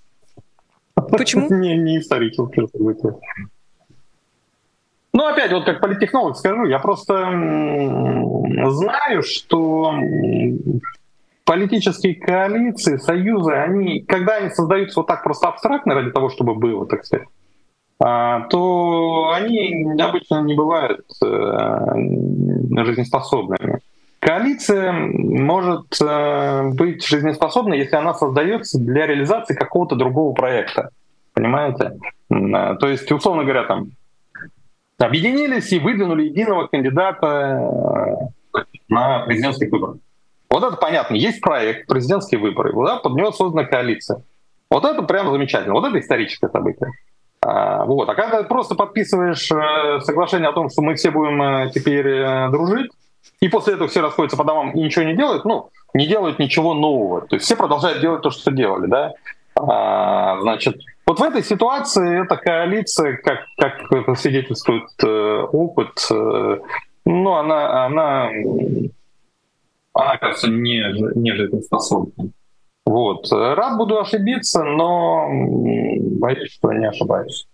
Почему? 0.94 1.48
не, 1.50 1.76
не 1.76 1.98
историческое 1.98 2.66
событие. 2.68 3.14
Ну, 5.24 5.30
опять, 5.30 5.52
вот 5.52 5.64
как 5.64 5.80
политтехнолог 5.80 6.36
скажу, 6.36 6.66
я 6.66 6.78
просто 6.78 7.14
знаю, 8.68 9.22
что 9.22 9.94
политические 11.46 12.16
коалиции, 12.16 12.98
союзы, 12.98 13.52
они, 13.52 14.00
когда 14.02 14.36
они 14.36 14.50
создаются 14.50 15.00
вот 15.00 15.06
так 15.06 15.22
просто 15.22 15.48
абстрактно 15.48 15.94
ради 15.94 16.10
того, 16.10 16.28
чтобы 16.28 16.54
было, 16.54 16.84
так 16.86 17.06
сказать, 17.06 17.26
а, 17.98 18.40
то 18.48 19.32
они 19.34 19.98
обычно 19.98 20.42
не 20.42 20.52
бывают 20.52 21.06
э, 21.24 22.84
жизнеспособными. 22.84 23.78
Коалиция 24.18 24.92
может 24.92 25.86
э, 26.02 26.70
быть 26.74 27.02
жизнеспособной, 27.06 27.78
если 27.78 27.96
она 27.96 28.12
создается 28.12 28.78
для 28.78 29.06
реализации 29.06 29.54
какого-то 29.54 29.96
другого 29.96 30.34
проекта. 30.34 30.90
Понимаете? 31.32 31.92
Э, 32.30 32.76
то 32.78 32.88
есть, 32.88 33.10
условно 33.10 33.44
говоря, 33.44 33.64
там 33.64 33.88
объединились 35.04 35.72
и 35.72 35.78
выдвинули 35.78 36.24
единого 36.24 36.66
кандидата 36.66 38.30
на 38.88 39.20
президентских 39.20 39.70
выборах. 39.70 39.96
Вот 40.50 40.62
это 40.62 40.76
понятно. 40.76 41.14
Есть 41.14 41.40
проект, 41.40 41.88
президентские 41.88 42.40
выборы. 42.40 42.72
Вот 42.72 43.02
под 43.02 43.14
него 43.14 43.32
создана 43.32 43.64
коалиция. 43.64 44.22
Вот 44.70 44.84
это 44.84 45.02
прям 45.02 45.30
замечательно. 45.30 45.74
Вот 45.74 45.84
это 45.86 45.98
историческое 45.98 46.48
событие. 46.48 46.90
А, 47.40 47.84
вот. 47.84 48.08
А 48.08 48.14
когда 48.14 48.42
ты 48.42 48.48
просто 48.48 48.74
подписываешь 48.74 49.50
э, 49.50 50.00
соглашение 50.00 50.48
о 50.48 50.52
том, 50.52 50.70
что 50.70 50.82
мы 50.82 50.94
все 50.94 51.10
будем 51.10 51.42
э, 51.42 51.70
теперь 51.74 52.06
э, 52.06 52.48
дружить, 52.50 52.90
и 53.40 53.48
после 53.48 53.74
этого 53.74 53.88
все 53.88 54.00
расходятся 54.00 54.36
по 54.36 54.44
домам 54.44 54.70
и 54.70 54.80
ничего 54.80 55.04
не 55.04 55.14
делают, 55.14 55.44
ну, 55.44 55.70
не 55.92 56.06
делают 56.06 56.38
ничего 56.38 56.72
нового. 56.74 57.22
То 57.22 57.36
есть 57.36 57.44
все 57.44 57.56
продолжают 57.56 58.00
делать 58.00 58.22
то, 58.22 58.30
что 58.30 58.50
делали, 58.50 58.86
да. 58.86 59.12
А, 59.56 60.40
значит, 60.40 60.76
вот 61.06 61.20
в 61.20 61.22
этой 61.22 61.42
ситуации 61.42 62.24
эта 62.24 62.36
коалиция, 62.36 63.16
как, 63.18 63.46
как 63.58 64.18
свидетельствует 64.18 64.88
э, 65.02 65.42
опыт, 65.52 66.06
э, 66.10 66.58
ну, 67.04 67.32
она, 67.34 67.84
она, 67.86 68.30
она, 69.92 70.16
кажется, 70.18 70.48
не, 70.48 70.82
не 71.18 71.32
жизнеспособна. 71.32 72.30
Вот. 72.86 73.30
Рад 73.30 73.76
буду 73.76 73.98
ошибиться, 73.98 74.62
но 74.64 75.28
боюсь, 76.20 76.52
что 76.52 76.72
не 76.72 76.86
ошибаюсь. 76.86 77.46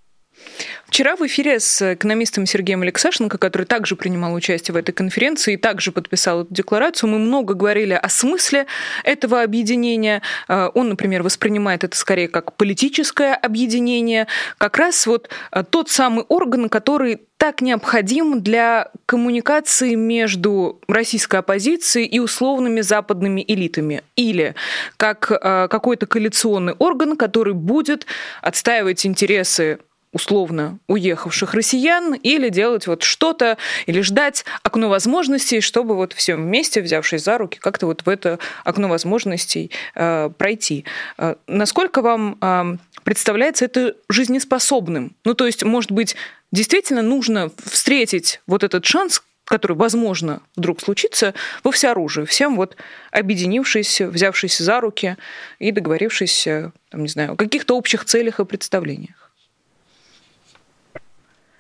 Вчера 0.90 1.14
в 1.14 1.20
эфире 1.20 1.61
с 1.61 1.94
экономистом 1.94 2.46
Сергеем 2.46 2.83
Алексашенко, 2.83 3.38
который 3.38 3.64
также 3.64 3.94
принимал 3.94 4.35
участие 4.35 4.74
в 4.74 4.76
этой 4.76 4.90
конференции 4.90 5.55
и 5.55 5.57
также 5.57 5.92
подписал 5.92 6.42
эту 6.42 6.53
декларацию, 6.53 7.09
мы 7.09 7.20
много 7.20 7.55
говорили 7.55 7.92
о 7.92 8.09
смысле 8.09 8.66
этого 9.05 9.42
объединения. 9.42 10.20
Э, 10.48 10.68
он, 10.74 10.88
например, 10.88 11.22
воспринимает 11.22 11.85
это 11.85 11.96
скорее 11.96 12.26
как 12.26 12.57
политическое 12.57 13.35
объединение, 13.35 14.26
как 14.59 14.79
раз 14.79 15.07
вот 15.07 15.31
э, 15.53 15.62
тот 15.62 15.90
самый 15.90 16.24
орган, 16.24 16.68
который 16.68 17.20
так 17.37 17.61
необходим 17.61 18.42
для 18.42 18.90
коммуникации 19.07 19.94
между 19.94 20.81
российской 20.88 21.37
оппозицией 21.37 22.07
и 22.07 22.18
условными 22.18 22.81
западными 22.81 23.44
элитами. 23.46 24.03
Или 24.16 24.57
как 24.96 25.31
э, 25.31 25.68
какой-то 25.70 26.07
коалиционный 26.07 26.72
орган, 26.72 27.16
который 27.16 27.55
будет 27.55 28.07
отстаивать 28.42 29.07
интересы 29.07 29.79
условно 30.12 30.79
уехавших 30.88 31.55
россиян 31.55 32.14
или 32.14 32.49
делать 32.49 32.87
вот 32.87 33.03
что-то, 33.03 33.59
или 33.87 34.01
ждать 34.01 34.44
окно 34.62 34.88
возможностей, 34.88 35.61
чтобы 35.61 35.94
вот 35.94 36.12
все 36.12 36.35
вместе, 36.35 36.81
взявшись 36.81 37.23
за 37.23 37.38
руки, 37.38 37.59
как-то 37.59 37.87
вот 37.87 38.03
в 38.05 38.09
это 38.09 38.38
окно 38.64 38.88
возможностей 38.88 39.70
э, 39.94 40.31
пройти. 40.37 40.85
Э, 41.16 41.37
насколько 41.46 42.03
вам 42.03 42.38
э, 42.40 42.77
представляется 43.05 43.64
это 43.64 43.94
жизнеспособным? 44.09 45.14
Ну, 45.25 45.35
то 45.35 45.46
есть, 45.46 45.62
может 45.62 45.92
быть, 45.92 46.16
действительно 46.51 47.03
нужно 47.03 47.51
встретить 47.64 48.40
вот 48.49 48.64
этот 48.64 48.85
шанс, 48.85 49.23
который, 49.44 49.77
возможно, 49.77 50.42
вдруг 50.57 50.81
случится, 50.81 51.35
во 51.64 51.73
всеоружии, 51.73 52.25
всем 52.25 52.57
вот 52.57 52.77
объединившись, 53.11 54.01
взявшись 54.01 54.59
за 54.59 54.81
руки 54.81 55.16
и 55.59 55.73
договорившись, 55.73 56.44
там, 56.44 57.03
не 57.03 57.09
знаю, 57.09 57.33
о 57.33 57.37
каких-то 57.37 57.77
общих 57.77 58.05
целях 58.05 58.38
и 58.38 58.44
представлениях. 58.44 59.19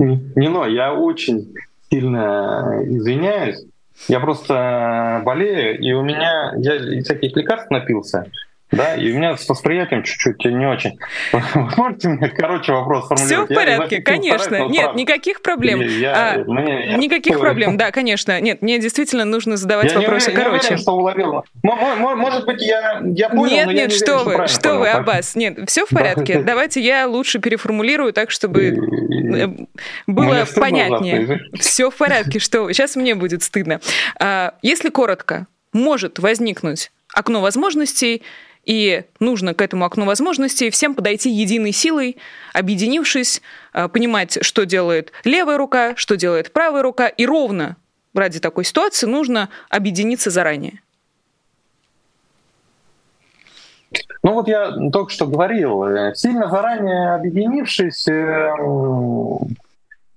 Нино, 0.00 0.64
я 0.64 0.94
очень 0.94 1.54
сильно 1.90 2.82
извиняюсь. 2.84 3.64
Я 4.08 4.20
просто 4.20 5.22
болею, 5.24 5.78
и 5.78 5.92
у 5.92 6.02
меня 6.02 6.54
я 6.56 7.02
всяких 7.02 7.36
лекарств 7.36 7.70
напился. 7.70 8.26
Да, 8.72 8.94
и 8.94 9.12
у 9.12 9.16
меня 9.16 9.36
с 9.36 9.48
восприятием 9.48 10.02
чуть-чуть 10.02 10.44
не 10.44 10.66
очень. 10.66 10.98
можете 11.76 12.08
мне, 12.08 12.28
короче, 12.28 12.72
вопрос 12.72 13.08
формулировать? 13.08 13.46
Все 13.46 13.54
в 13.54 13.56
порядке, 13.56 13.96
я 13.96 14.02
конечно. 14.02 14.68
Нет, 14.68 14.84
прав. 14.84 14.96
никаких 14.96 15.42
проблем. 15.42 15.80
Я, 15.80 16.34
а, 16.34 16.44
мне, 16.44 16.90
я, 16.90 16.96
никаких 16.96 17.34
я... 17.34 17.38
проблем, 17.38 17.76
да, 17.76 17.90
конечно. 17.90 18.40
Нет, 18.40 18.62
мне 18.62 18.78
действительно 18.78 19.24
нужно 19.24 19.56
задавать 19.56 19.92
я 19.92 19.98
вопросы 19.98 20.30
не, 20.30 20.36
короче. 20.36 20.52
Не 20.52 20.58
уверен, 20.58 20.78
что 20.78 20.92
уловил. 20.92 21.44
Может 21.62 22.46
быть, 22.46 22.62
я, 22.62 23.02
я 23.04 23.28
понял, 23.28 23.50
Нет, 23.50 23.66
но 23.66 23.72
нет, 23.72 23.92
я 23.92 23.98
что 23.98 24.18
не 24.18 24.24
вы, 24.24 24.32
что, 24.32 24.48
что 24.48 24.78
вы, 24.78 24.88
Аббас. 24.88 25.34
Нет, 25.34 25.58
все 25.68 25.84
в 25.86 25.88
порядке. 25.90 26.42
Давайте 26.42 26.80
я 26.80 27.06
лучше 27.06 27.38
переформулирую 27.38 28.12
так, 28.12 28.30
чтобы 28.30 28.68
э, 28.68 29.48
было 30.06 30.46
понятнее. 30.54 31.40
Все 31.58 31.90
в 31.90 31.96
порядке, 31.96 32.38
что 32.38 32.62
вы. 32.62 32.74
Сейчас 32.74 32.96
мне 32.96 33.14
будет 33.14 33.42
стыдно. 33.42 33.80
А, 34.18 34.54
если 34.62 34.90
коротко, 34.90 35.46
может 35.72 36.18
возникнуть 36.18 36.90
окно 37.14 37.40
возможностей, 37.40 38.22
и 38.64 39.04
нужно 39.18 39.54
к 39.54 39.62
этому 39.62 39.84
окну 39.84 40.04
возможностей 40.04 40.70
всем 40.70 40.94
подойти 40.94 41.30
единой 41.30 41.72
силой, 41.72 42.16
объединившись, 42.52 43.42
э, 43.72 43.88
понимать, 43.88 44.38
что 44.42 44.64
делает 44.64 45.12
левая 45.24 45.56
рука, 45.56 45.96
что 45.96 46.16
делает 46.16 46.52
правая 46.52 46.82
рука, 46.82 47.08
и 47.08 47.26
ровно 47.26 47.76
ради 48.14 48.40
такой 48.40 48.64
ситуации 48.64 49.06
нужно 49.06 49.48
объединиться 49.68 50.30
заранее. 50.30 50.80
Ну 54.22 54.34
вот 54.34 54.48
я 54.48 54.70
только 54.92 55.10
что 55.10 55.26
говорил, 55.26 55.84
э, 55.84 56.14
сильно 56.14 56.48
заранее 56.48 57.14
объединившись, 57.14 58.06
э, 58.08 58.54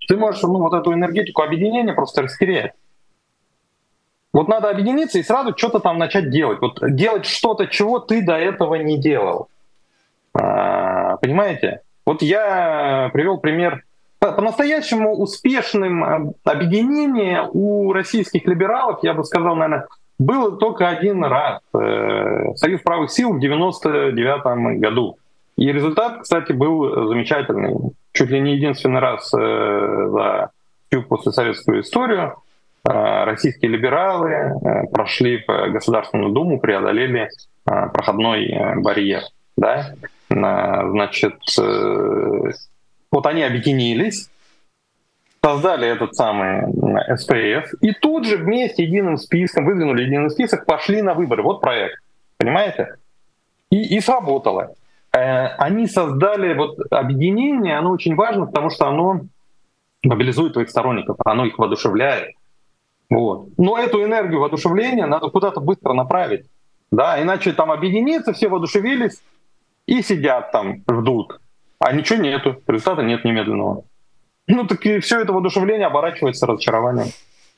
ты 0.07 0.17
можешь 0.17 0.41
ну, 0.43 0.59
вот 0.59 0.73
эту 0.73 0.93
энергетику 0.93 1.41
объединения 1.41 1.93
просто 1.93 2.23
растерять. 2.23 2.73
Вот 4.33 4.47
надо 4.47 4.69
объединиться 4.69 5.19
и 5.19 5.23
сразу 5.23 5.53
что-то 5.55 5.79
там 5.79 5.99
начать 5.99 6.31
делать. 6.31 6.59
Вот 6.59 6.79
делать 6.81 7.25
что-то, 7.25 7.67
чего 7.67 7.99
ты 7.99 8.25
до 8.25 8.33
этого 8.33 8.75
не 8.75 8.97
делал. 8.97 9.47
А, 10.33 11.17
понимаете? 11.17 11.81
Вот 12.05 12.23
я 12.23 13.11
привел 13.13 13.37
пример 13.37 13.83
по-настоящему 14.19 15.15
успешным 15.15 16.03
а, 16.03 16.33
объединение 16.45 17.47
у 17.51 17.93
российских 17.93 18.45
либералов, 18.47 18.99
я 19.03 19.13
бы 19.13 19.23
сказал, 19.23 19.55
наверное, 19.55 19.87
было 20.17 20.57
только 20.57 20.87
один 20.87 21.23
раз. 21.23 21.59
Э, 21.73 22.53
Союз 22.55 22.81
правых 22.81 23.11
сил 23.11 23.33
в 23.33 23.39
99 23.39 24.79
году. 24.79 25.17
И 25.57 25.71
результат, 25.71 26.21
кстати, 26.21 26.53
был 26.53 27.07
замечательный. 27.09 27.91
Чуть 28.13 28.29
ли 28.29 28.39
не 28.39 28.55
единственный 28.55 28.99
раз 28.99 29.33
э, 29.33 30.07
за 30.09 30.51
всю 30.87 31.03
послесоветскую 31.03 31.81
историю 31.81 32.35
российские 32.85 33.71
либералы 33.71 34.29
э, 34.29 34.87
прошли 34.91 35.43
в 35.47 35.71
Государственную 35.71 36.31
Думу, 36.33 36.59
преодолели 36.59 37.29
э, 37.29 37.29
проходной 37.65 38.75
барьер. 38.81 39.21
Да? 39.55 39.93
Значит, 40.29 41.35
вот 43.11 43.25
они 43.27 43.43
объединились, 43.43 44.29
создали 45.43 45.87
этот 45.87 46.15
самый 46.15 46.63
СПС, 47.15 47.75
и 47.81 47.91
тут 47.91 48.25
же 48.25 48.37
вместе 48.37 48.83
единым 48.83 49.17
списком, 49.17 49.65
выдвинули 49.65 50.03
единый 50.03 50.31
список, 50.31 50.65
пошли 50.65 51.03
на 51.03 51.13
выборы. 51.13 51.43
Вот 51.43 51.61
проект, 51.61 51.99
понимаете? 52.37 52.95
И, 53.69 53.95
и 53.95 53.99
сработало. 53.99 54.73
Они 55.11 55.85
создали 55.85 56.55
вот 56.55 56.79
объединение, 56.89 57.77
оно 57.77 57.91
очень 57.91 58.15
важно, 58.15 58.47
потому 58.47 58.71
что 58.71 58.87
оно 58.87 59.21
мобилизует 60.03 60.53
твоих 60.53 60.71
сторонников, 60.71 61.17
оно 61.23 61.45
их 61.45 61.59
воодушевляет. 61.59 62.33
Вот. 63.09 63.49
Но 63.57 63.77
эту 63.77 64.03
энергию 64.03 64.39
воодушевления 64.39 65.05
надо 65.05 65.29
куда-то 65.29 65.59
быстро 65.59 65.93
направить. 65.93 66.45
Да, 66.91 67.21
иначе 67.21 67.53
там 67.53 67.71
объединиться, 67.71 68.33
все 68.33 68.49
воодушевились 68.49 69.21
и 69.85 70.01
сидят 70.01 70.51
там, 70.51 70.83
ждут. 70.89 71.39
А 71.79 71.91
ничего 71.91 72.21
нету, 72.21 72.61
результата 72.67 73.01
нет 73.01 73.25
немедленного. 73.25 73.83
Ну 74.47 74.65
так 74.67 74.85
и 74.85 74.99
все 74.99 75.21
это 75.21 75.33
воодушевление 75.33 75.87
оборачивается 75.87 76.45
разочарованием. 76.45 77.07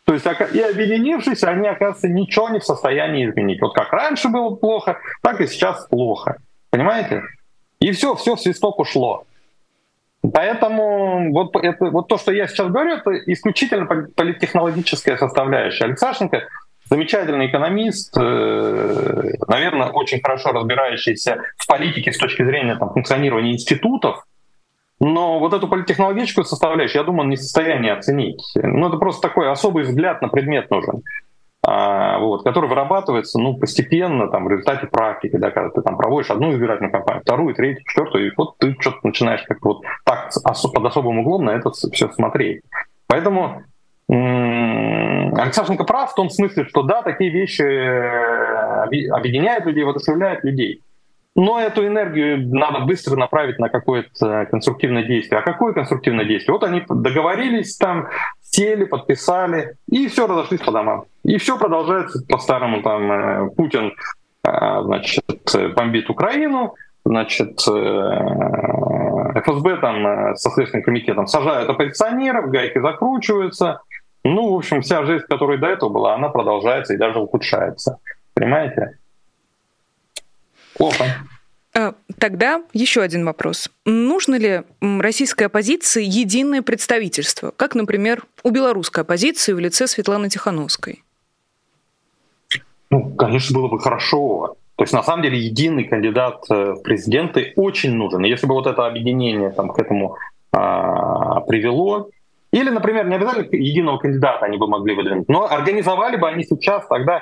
То 0.06 0.14
есть 0.14 0.26
и 0.26 0.60
объединившись, 0.60 1.44
они, 1.44 1.68
оказывается, 1.68 2.08
ничего 2.08 2.50
не 2.50 2.60
в 2.60 2.64
состоянии 2.64 3.28
изменить. 3.28 3.60
Вот 3.62 3.74
как 3.74 3.92
раньше 3.92 4.30
было 4.30 4.56
плохо, 4.56 5.00
так 5.22 5.42
и 5.42 5.48
сейчас 5.48 5.88
плохо. 5.88 6.38
Понимаете? 6.70 7.24
И 7.80 7.92
все, 7.92 8.16
все 8.16 8.36
свисток 8.36 8.80
ушло. 8.80 9.26
Поэтому 10.34 11.32
вот, 11.32 11.56
это, 11.56 11.92
вот 11.92 12.08
то, 12.08 12.18
что 12.18 12.32
я 12.32 12.48
сейчас 12.48 12.68
говорю, 12.68 12.96
это 12.96 13.12
исключительно 13.32 13.86
политтехнологическая 13.86 15.18
составляющая. 15.18 15.86
Алексашенко 15.86 16.48
замечательный 16.90 17.48
экономист, 17.48 18.16
э, 18.18 19.34
наверное, 19.48 19.90
очень 19.90 20.22
хорошо 20.22 20.52
разбирающийся 20.52 21.42
в 21.58 21.68
политике 21.68 22.12
с 22.12 22.18
точки 22.18 22.44
зрения 22.44 22.76
там, 22.76 22.92
функционирования 22.92 23.54
институтов, 23.54 24.24
но 25.00 25.40
вот 25.40 25.54
эту 25.54 25.68
политтехнологическую 25.68 26.46
составляющую, 26.46 27.02
я 27.02 27.06
думаю, 27.06 27.24
он 27.24 27.30
не 27.30 27.36
в 27.36 27.42
состоянии 27.42 27.92
оценить. 27.92 28.44
Ну, 28.56 28.88
это 28.88 28.98
просто 28.98 29.28
такой 29.28 29.50
особый 29.50 29.84
взгляд 29.84 30.22
на 30.22 30.30
предмет 30.30 30.72
нужен, 30.72 31.04
вот, 31.68 32.44
который 32.44 32.70
вырабатывается 32.70 33.40
ну, 33.40 33.58
постепенно 33.58 34.28
там, 34.28 34.46
в 34.46 34.50
результате 34.50 34.88
практики, 34.88 35.36
да, 35.38 35.50
когда 35.50 35.70
ты 35.72 35.82
там 35.82 35.98
проводишь 35.98 36.30
одну 36.30 36.52
избирательную 36.52 36.92
кампанию, 36.92 37.22
вторую, 37.24 37.56
третью, 37.56 37.84
четвертую, 37.88 38.28
и 38.28 38.32
вот 38.38 38.58
ты 38.60 38.76
что-то 38.80 39.00
начинаешь 39.04 39.42
как-то 39.44 39.70
вот 39.70 39.82
так 40.04 40.30
под 40.44 40.86
особым 40.86 41.20
углом 41.20 41.46
на 41.46 41.52
это 41.52 41.72
все 41.72 42.10
смотреть. 42.10 42.62
Поэтому 43.08 43.64
Алексашенко 44.08 45.84
прав 45.84 46.12
в 46.12 46.16
том 46.16 46.30
смысле, 46.30 46.66
что 46.66 46.84
да, 46.84 47.02
такие 47.02 47.32
вещи 47.32 47.64
э, 47.64 49.10
объединяют 49.12 49.66
людей, 49.66 49.84
воодушевляют 49.84 50.44
людей. 50.44 50.82
Но 51.36 51.60
эту 51.60 51.86
энергию 51.86 52.48
надо 52.48 52.80
быстро 52.86 53.18
направить 53.18 53.60
на 53.60 53.68
какое-то 53.70 54.46
конструктивное 54.50 55.04
действие. 55.04 55.40
А 55.40 55.44
какое 55.44 55.74
конструктивное 55.74 56.24
действие? 56.24 56.54
Вот 56.54 56.64
они 56.64 56.82
договорились 56.88 57.76
там, 57.76 58.08
сели, 58.42 58.86
подписали, 58.86 59.76
и 59.90 60.08
все 60.08 60.28
разошлись 60.28 60.62
по 60.62 60.72
домам. 60.72 61.06
И 61.24 61.38
все 61.38 61.58
продолжается 61.58 62.24
по-старому. 62.30 62.82
Там 62.82 63.12
э, 63.12 63.50
Путин 63.50 63.94
э, 64.48 64.82
значит, 64.84 65.26
бомбит 65.76 66.10
Украину, 66.10 66.76
значит, 67.04 67.60
ФСБ 69.36 69.78
там 69.78 70.36
со 70.38 70.50
Следственным 70.52 70.84
комитетом 70.84 71.28
сажают 71.28 71.70
оппозиционеров, 71.70 72.50
гайки 72.50 72.80
закручиваются, 72.80 73.82
ну, 74.26 74.54
в 74.54 74.58
общем, 74.58 74.82
вся 74.82 75.06
жизнь, 75.06 75.26
которая 75.30 75.60
до 75.60 75.68
этого 75.68 75.90
была, 75.90 76.16
она 76.16 76.30
продолжается 76.30 76.96
и 76.96 76.98
даже 76.98 77.20
ухудшается. 77.20 78.00
Понимаете? 78.34 78.98
Плохо. 80.76 81.06
Тогда 82.20 82.64
еще 82.74 83.02
один 83.02 83.26
вопрос. 83.26 83.70
Нужно 83.86 84.36
ли 84.36 84.64
российской 84.82 85.46
оппозиции 85.46 86.04
единое 86.04 86.62
представительство, 86.62 87.52
как, 87.56 87.76
например, 87.76 88.24
у 88.44 88.52
белорусской 88.52 89.04
оппозиции 89.04 89.54
в 89.54 89.60
лице 89.60 89.88
Светланы 89.88 90.30
Тихановской? 90.30 91.04
Ну, 92.90 93.16
конечно, 93.16 93.58
было 93.58 93.68
бы 93.68 93.80
хорошо. 93.80 94.56
То 94.76 94.84
есть, 94.84 94.94
на 94.94 95.04
самом 95.04 95.24
деле, 95.24 95.40
единый 95.40 95.86
кандидат 95.86 96.44
э, 96.50 96.74
в 96.74 96.82
президенты 96.84 97.54
очень 97.56 97.94
нужен. 97.94 98.24
Если 98.24 98.46
бы 98.46 98.54
вот 98.54 98.68
это 98.68 98.86
объединение 98.86 99.50
там, 99.50 99.70
к 99.70 99.80
этому 99.80 100.18
а, 100.52 101.42
привело, 101.42 102.10
или, 102.52 102.70
например, 102.70 103.08
не 103.08 103.16
обязательно 103.16 103.48
единого 103.52 103.98
кандидата 103.98 104.46
они 104.46 104.58
бы 104.58 104.68
могли 104.68 104.96
выдвинуть, 104.96 105.28
но 105.28 105.46
организовали 105.50 106.16
бы 106.16 106.28
они 106.28 106.44
сейчас 106.44 106.86
тогда 106.88 107.22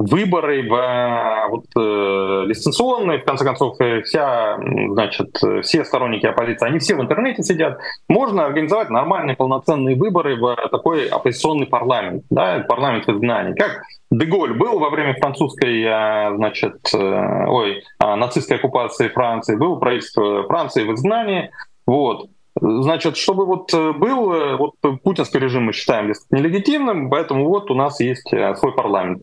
выборы 0.00 0.66
э, 0.66 1.48
вот, 1.48 1.64
э, 1.76 2.44
дистанционные, 2.48 3.18
в 3.18 3.24
конце 3.24 3.44
концов, 3.44 3.80
э, 3.80 4.02
вся, 4.02 4.58
значит, 4.92 5.36
все 5.62 5.84
сторонники 5.84 6.26
оппозиции, 6.26 6.66
они 6.66 6.78
все 6.78 6.94
в 6.94 7.00
интернете 7.00 7.42
сидят. 7.42 7.78
Можно 8.08 8.46
организовать 8.46 8.90
нормальные 8.90 9.36
полноценные 9.36 9.96
выборы 9.96 10.36
в 10.36 10.56
такой 10.70 11.06
оппозиционный 11.06 11.66
парламент, 11.66 12.24
да, 12.30 12.64
парламент 12.68 13.06
в 13.06 13.10
изгнании. 13.10 13.54
Как 13.54 13.82
Деголь 14.10 14.54
был 14.54 14.78
во 14.78 14.90
время 14.90 15.14
французской, 15.20 15.82
э, 15.82 16.36
значит, 16.36 16.78
ой, 16.94 17.82
нацистской 18.00 18.56
оккупации 18.56 19.08
Франции, 19.08 19.56
был 19.56 19.78
правительство 19.78 20.44
Франции 20.44 20.84
в 20.84 20.94
изгнании, 20.94 21.50
вот. 21.86 22.28
Значит, 22.60 23.16
чтобы 23.16 23.46
вот 23.46 23.72
э, 23.72 23.92
был, 23.92 24.32
э, 24.32 24.56
вот 24.56 24.74
путинский 25.02 25.38
режим 25.38 25.64
мы 25.64 25.72
считаем 25.72 26.12
нелегитимным, 26.30 27.08
поэтому 27.08 27.48
вот 27.48 27.70
у 27.70 27.74
нас 27.74 28.00
есть 28.00 28.32
э, 28.32 28.54
свой 28.56 28.74
парламент. 28.74 29.22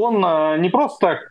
Он 0.00 0.60
не 0.60 0.68
просто 0.70 1.06
так 1.06 1.30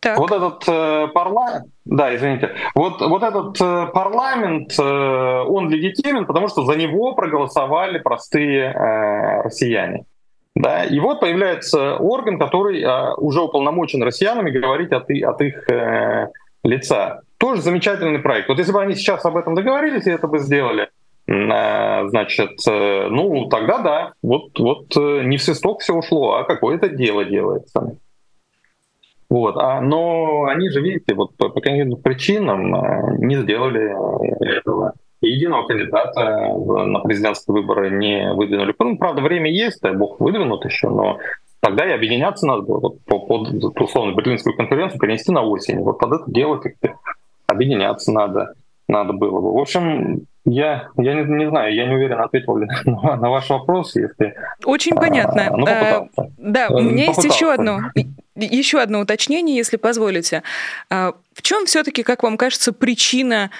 Так. 0.00 0.18
Вот 0.18 0.30
этот 0.30 0.68
э, 0.68 1.08
парламент, 1.08 1.66
да, 1.84 2.14
извините, 2.14 2.52
вот, 2.76 3.00
вот 3.00 3.22
этот 3.24 3.60
э, 3.60 3.86
парламент, 3.92 4.78
э, 4.78 4.82
он 4.82 5.68
легитимен, 5.70 6.24
потому 6.24 6.46
что 6.46 6.64
за 6.64 6.76
него 6.76 7.14
проголосовали 7.14 7.98
простые 7.98 8.72
э, 8.72 9.42
россияне. 9.42 10.04
Да? 10.54 10.84
И 10.84 11.00
вот 11.00 11.18
появляется 11.18 11.96
орган, 11.96 12.38
который 12.38 12.80
э, 12.80 13.14
уже 13.16 13.40
уполномочен 13.40 14.00
россиянами 14.02 14.50
говорить 14.50 14.92
от, 14.92 15.10
от 15.10 15.40
их 15.40 15.68
э, 15.68 16.28
лица. 16.62 17.22
Тоже 17.36 17.62
замечательный 17.62 18.20
проект. 18.20 18.48
Вот 18.48 18.58
если 18.58 18.72
бы 18.72 18.80
они 18.80 18.94
сейчас 18.94 19.24
об 19.24 19.36
этом 19.36 19.56
договорились 19.56 20.06
и 20.06 20.10
это 20.10 20.28
бы 20.28 20.38
сделали, 20.38 20.84
э, 20.84 20.88
значит, 21.28 22.58
э, 22.66 23.08
ну 23.10 23.48
тогда 23.48 23.78
да, 23.78 24.12
вот, 24.22 24.58
вот 24.58 24.96
э, 24.96 25.24
не 25.24 25.36
в 25.36 25.42
свисток 25.42 25.80
все 25.80 25.94
ушло, 25.94 26.36
а 26.36 26.44
какое-то 26.44 26.88
дело 26.88 27.24
делается. 27.24 27.96
Вот. 29.28 29.56
А, 29.58 29.82
но 29.82 30.44
они 30.44 30.70
же, 30.70 30.80
видите, 30.80 31.14
вот 31.14 31.36
по, 31.36 31.50
по 31.50 31.60
каким-то 31.60 31.96
причинам 31.98 33.18
не 33.18 33.36
сделали 33.36 33.92
этого. 34.42 34.94
Единого 35.20 35.66
кандидата 35.66 36.54
на 36.86 37.00
президентские 37.00 37.54
выборы 37.54 37.90
не 37.90 38.32
выдвинули. 38.32 38.72
Ну, 38.78 38.96
правда, 38.96 39.20
время 39.20 39.50
есть, 39.50 39.82
дай 39.82 39.92
бог 39.94 40.20
выдвинут 40.20 40.64
еще, 40.64 40.88
но 40.88 41.18
Тогда 41.60 41.88
и 41.88 41.92
объединяться 41.92 42.46
надо 42.46 42.62
было 42.62 42.78
вот, 42.78 43.00
под, 43.04 43.80
условно 43.80 44.14
Берлинскую 44.14 44.56
конференцию 44.56 45.00
перенести 45.00 45.32
на 45.32 45.42
осень. 45.42 45.80
Вот 45.80 45.98
под 45.98 46.12
это 46.12 46.24
дело 46.30 46.58
как-то 46.58 46.94
объединяться 47.46 48.12
надо, 48.12 48.54
надо 48.88 49.12
было 49.12 49.40
бы. 49.40 49.52
В 49.52 49.58
общем, 49.58 50.26
я, 50.50 50.88
я 50.96 51.14
не, 51.14 51.22
не 51.22 51.48
знаю, 51.48 51.74
я 51.74 51.86
не 51.86 51.94
уверен, 51.94 52.20
ответил 52.20 52.56
ли 52.56 52.66
на, 52.84 53.16
на 53.16 53.30
ваш 53.30 53.48
вопрос, 53.48 53.94
если... 53.96 54.34
Очень 54.64 54.96
понятно. 54.96 55.48
А, 55.48 55.56
ну, 55.56 55.66
а, 55.66 56.08
да, 56.36 56.68
у 56.70 56.80
меня 56.80 57.06
есть 57.06 57.24
еще 57.24 57.52
одно, 57.52 57.80
еще 58.34 58.80
одно 58.80 59.00
уточнение, 59.00 59.56
если 59.56 59.76
позволите. 59.76 60.42
А, 60.90 61.14
в 61.32 61.42
чем 61.42 61.66
все-таки, 61.66 62.02
как 62.02 62.22
вам 62.22 62.36
кажется, 62.36 62.72
причина 62.72 63.50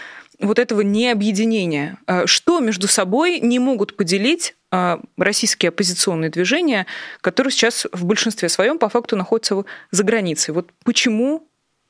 вот 0.40 0.58
этого 0.58 0.82
необъединения? 0.82 1.98
А, 2.06 2.26
что 2.26 2.60
между 2.60 2.88
собой 2.88 3.40
не 3.40 3.58
могут 3.58 3.96
поделить 3.96 4.54
а, 4.70 5.00
российские 5.16 5.70
оппозиционные 5.70 6.30
движения, 6.30 6.86
которые 7.20 7.50
сейчас 7.50 7.86
в 7.92 8.04
большинстве 8.04 8.48
своем 8.48 8.78
по 8.78 8.88
факту 8.88 9.16
находятся 9.16 9.64
за 9.90 10.04
границей. 10.04 10.54
Вот 10.54 10.70
почему 10.84 11.47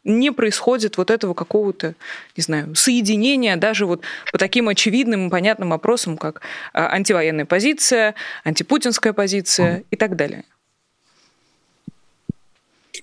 не 0.09 0.32
происходит 0.32 0.96
вот 0.96 1.11
этого 1.11 1.34
какого-то, 1.34 1.94
не 2.36 2.42
знаю, 2.42 2.74
соединения 2.74 3.56
даже 3.56 3.86
вот 3.86 4.02
по 4.32 4.38
таким 4.38 4.68
очевидным 4.68 5.28
и 5.28 5.30
понятным 5.30 5.70
вопросам, 5.70 6.16
как 6.16 6.40
а, 6.72 6.88
антивоенная 6.88 7.44
позиция, 7.44 8.14
антипутинская 8.44 9.12
позиция 9.12 9.84
и 9.90 9.96
так 9.96 10.16
далее. 10.16 10.44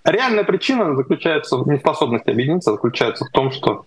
Реальная 0.03 0.43
причина 0.43 0.95
заключается 0.95 1.57
в 1.57 1.67
неспособности 1.67 2.29
объединиться, 2.29 2.71
заключается 2.71 3.25
в 3.25 3.29
том, 3.29 3.51
что 3.51 3.85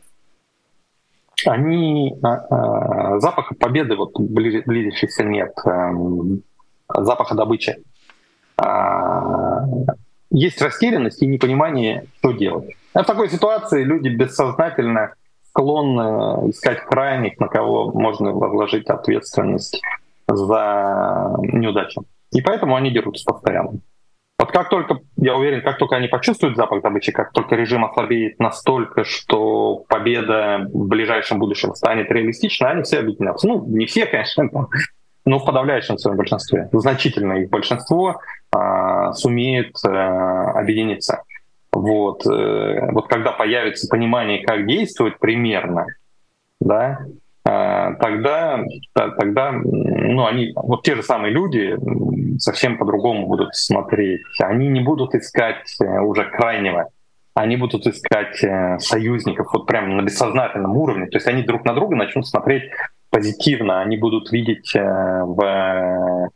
они 1.46 2.16
а, 2.22 2.28
а, 2.28 3.20
запаха 3.20 3.54
победы 3.54 3.94
вот 3.94 4.18
близящихся 4.18 5.22
нет, 5.22 5.52
эм, 5.64 6.42
запаха 6.88 7.34
добычи. 7.34 7.76
Есть 10.30 10.60
растерянность 10.60 11.22
и 11.22 11.26
непонимание, 11.26 12.06
что 12.18 12.32
делать. 12.32 12.78
А 12.95 13.03
в 13.03 13.07
такой 13.07 13.28
ситуации 13.28 13.84
люди 13.84 14.09
бессознательно 14.09 15.14
склонны 15.49 16.51
искать 16.51 16.80
крайних, 16.84 17.39
на 17.39 17.49
кого 17.49 17.93
можно 17.93 18.32
возложить 18.32 18.89
ответственность 18.89 19.80
за 20.26 21.36
неудачу. 21.43 22.05
И 22.32 22.43
поэтому 22.43 22.76
они 22.76 22.91
дерутся 22.91 23.24
постоянно. 23.24 23.80
Вот 24.39 24.53
как 24.53 24.68
только, 24.68 25.01
я 25.16 25.34
уверен, 25.36 25.62
как 25.62 25.78
только 25.78 25.97
они 25.97 26.07
почувствуют 26.07 26.57
запах 26.57 26.82
добычи, 26.82 27.11
как 27.11 27.32
только 27.32 27.57
режим 27.57 27.84
ослабеет 27.84 28.39
настолько, 28.39 29.03
что 29.03 29.84
победа 29.89 30.68
в 30.72 30.86
ближайшем 30.86 31.41
будущем 31.41 31.74
станет 31.74 32.09
реалистичной, 32.11 32.70
они 32.70 32.82
все 32.82 33.01
объединятся. 33.01 33.49
Ну, 33.49 33.66
не 33.66 33.86
все, 33.86 34.07
конечно, 34.07 34.49
но 35.24 35.39
в 35.41 35.45
подавляющем 35.45 35.99
своем 35.99 36.16
большинстве, 36.16 36.68
значительное 36.72 37.43
их 37.43 37.51
большинство 37.51 38.20
а, 38.53 39.12
сумеет 39.12 39.74
а, 39.84 40.53
объединиться. 40.53 41.24
Вот, 41.72 42.26
э, 42.26 42.90
вот 42.92 43.08
когда 43.08 43.32
появится 43.32 43.88
понимание, 43.88 44.44
как 44.44 44.66
действовать 44.66 45.18
примерно, 45.18 45.86
да, 46.60 47.00
а, 47.44 47.94
тогда, 47.94 48.62
тогда 48.94 49.52
ну, 49.52 50.26
они, 50.26 50.52
вот 50.54 50.82
те 50.82 50.96
же 50.96 51.02
самые 51.02 51.32
люди 51.32 51.76
совсем 52.38 52.76
по-другому 52.78 53.26
будут 53.26 53.54
смотреть. 53.54 54.20
Они 54.40 54.68
не 54.68 54.80
будут 54.80 55.14
искать 55.14 55.64
э, 55.80 56.00
уже 56.00 56.24
крайнего, 56.24 56.88
они 57.34 57.56
будут 57.56 57.86
искать 57.86 58.42
э, 58.42 58.78
союзников 58.80 59.48
вот 59.52 59.66
прямо 59.66 59.94
на 59.94 60.02
бессознательном 60.02 60.76
уровне. 60.76 61.06
То 61.06 61.16
есть 61.16 61.26
они 61.26 61.42
друг 61.42 61.64
на 61.64 61.74
друга 61.74 61.96
начнут 61.96 62.26
смотреть 62.26 62.64
позитивно, 63.10 63.80
они 63.80 63.96
будут 63.96 64.30
видеть 64.32 64.74
в, 64.74 66.30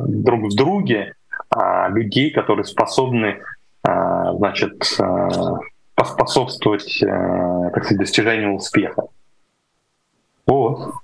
друг 0.00 0.40
в 0.42 0.56
друге 0.56 1.14
а, 1.48 1.88
людей, 1.88 2.30
которые 2.30 2.64
способны 2.64 3.38
значит, 3.82 4.98
поспособствовать 5.94 7.00
так 7.00 7.84
сказать, 7.84 7.98
достижению 7.98 8.54
успеха. 8.54 9.04
Вот. 10.46 10.94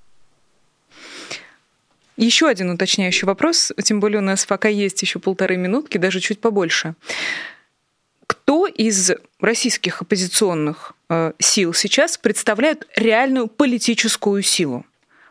еще 2.16 2.47
один 2.47 2.70
уточняющий 2.70 3.27
вопрос, 3.27 3.73
тем 3.83 3.99
более 3.99 4.18
у 4.18 4.23
нас 4.23 4.47
пока 4.47 4.68
есть 4.68 5.03
еще 5.03 5.18
полторы 5.18 5.57
минутки, 5.57 5.99
даже 5.99 6.20
чуть 6.20 6.41
побольше. 6.41 6.95
Кто 8.27 8.66
из 8.66 9.12
российских 9.41 10.03
оппозиционных 10.03 10.95
э, 11.09 11.33
сил 11.39 11.75
сейчас 11.75 12.16
представляет 12.16 12.87
реальную 12.97 13.49
политическую 13.49 14.43
силу? 14.43 14.87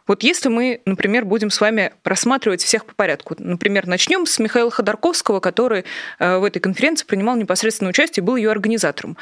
Вот 0.07 0.23
если 0.23 0.49
мы, 0.49 0.81
например, 0.85 1.25
будем 1.25 1.49
с 1.49 1.61
вами 1.61 1.93
рассматривать 2.03 2.63
всех 2.63 2.85
по 2.85 2.93
порядку, 2.95 3.35
например, 3.37 3.87
начнем 3.87 4.25
с 4.25 4.39
Михаила 4.39 4.71
Ходорковского, 4.71 5.39
который 5.39 5.85
э, 6.19 6.37
в 6.37 6.43
этой 6.43 6.59
конференции 6.59 7.05
принимал 7.05 7.35
непосредственное 7.35 7.91
участие, 7.91 8.23
был 8.23 8.35
ее 8.35 8.51
организатором. 8.51 9.17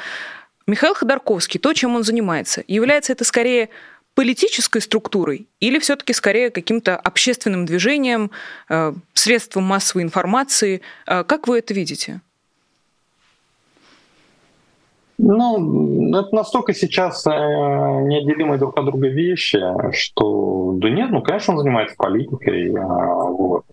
Михаил 0.66 0.94
Ходорковский, 0.94 1.60
то, 1.60 1.72
чем 1.72 1.96
он 1.96 2.04
занимается, 2.04 2.62
является 2.66 3.12
это 3.12 3.24
скорее 3.24 3.70
политической 4.14 4.80
структурой 4.80 5.48
или 5.60 5.78
все-таки 5.78 6.12
скорее 6.12 6.50
каким-то 6.50 6.96
общественным 6.96 7.66
движением, 7.66 8.30
э, 8.68 8.92
средством 9.14 9.64
массовой 9.64 10.02
информации? 10.02 10.82
Э, 11.06 11.24
как 11.24 11.48
вы 11.48 11.58
это 11.58 11.74
видите? 11.74 12.20
Ну, 15.22 16.18
это 16.18 16.34
настолько 16.34 16.72
сейчас 16.72 17.26
э, 17.26 17.30
неотделимые 17.30 18.58
друг 18.58 18.78
от 18.78 18.86
друга 18.86 19.08
вещи, 19.08 19.60
что 19.92 20.72
да 20.76 20.88
нет, 20.88 21.10
ну, 21.10 21.20
конечно, 21.20 21.52
он 21.52 21.60
занимается 21.60 21.94
политикой. 21.98 22.72
Э, 22.72 23.30
вот. 23.30 23.64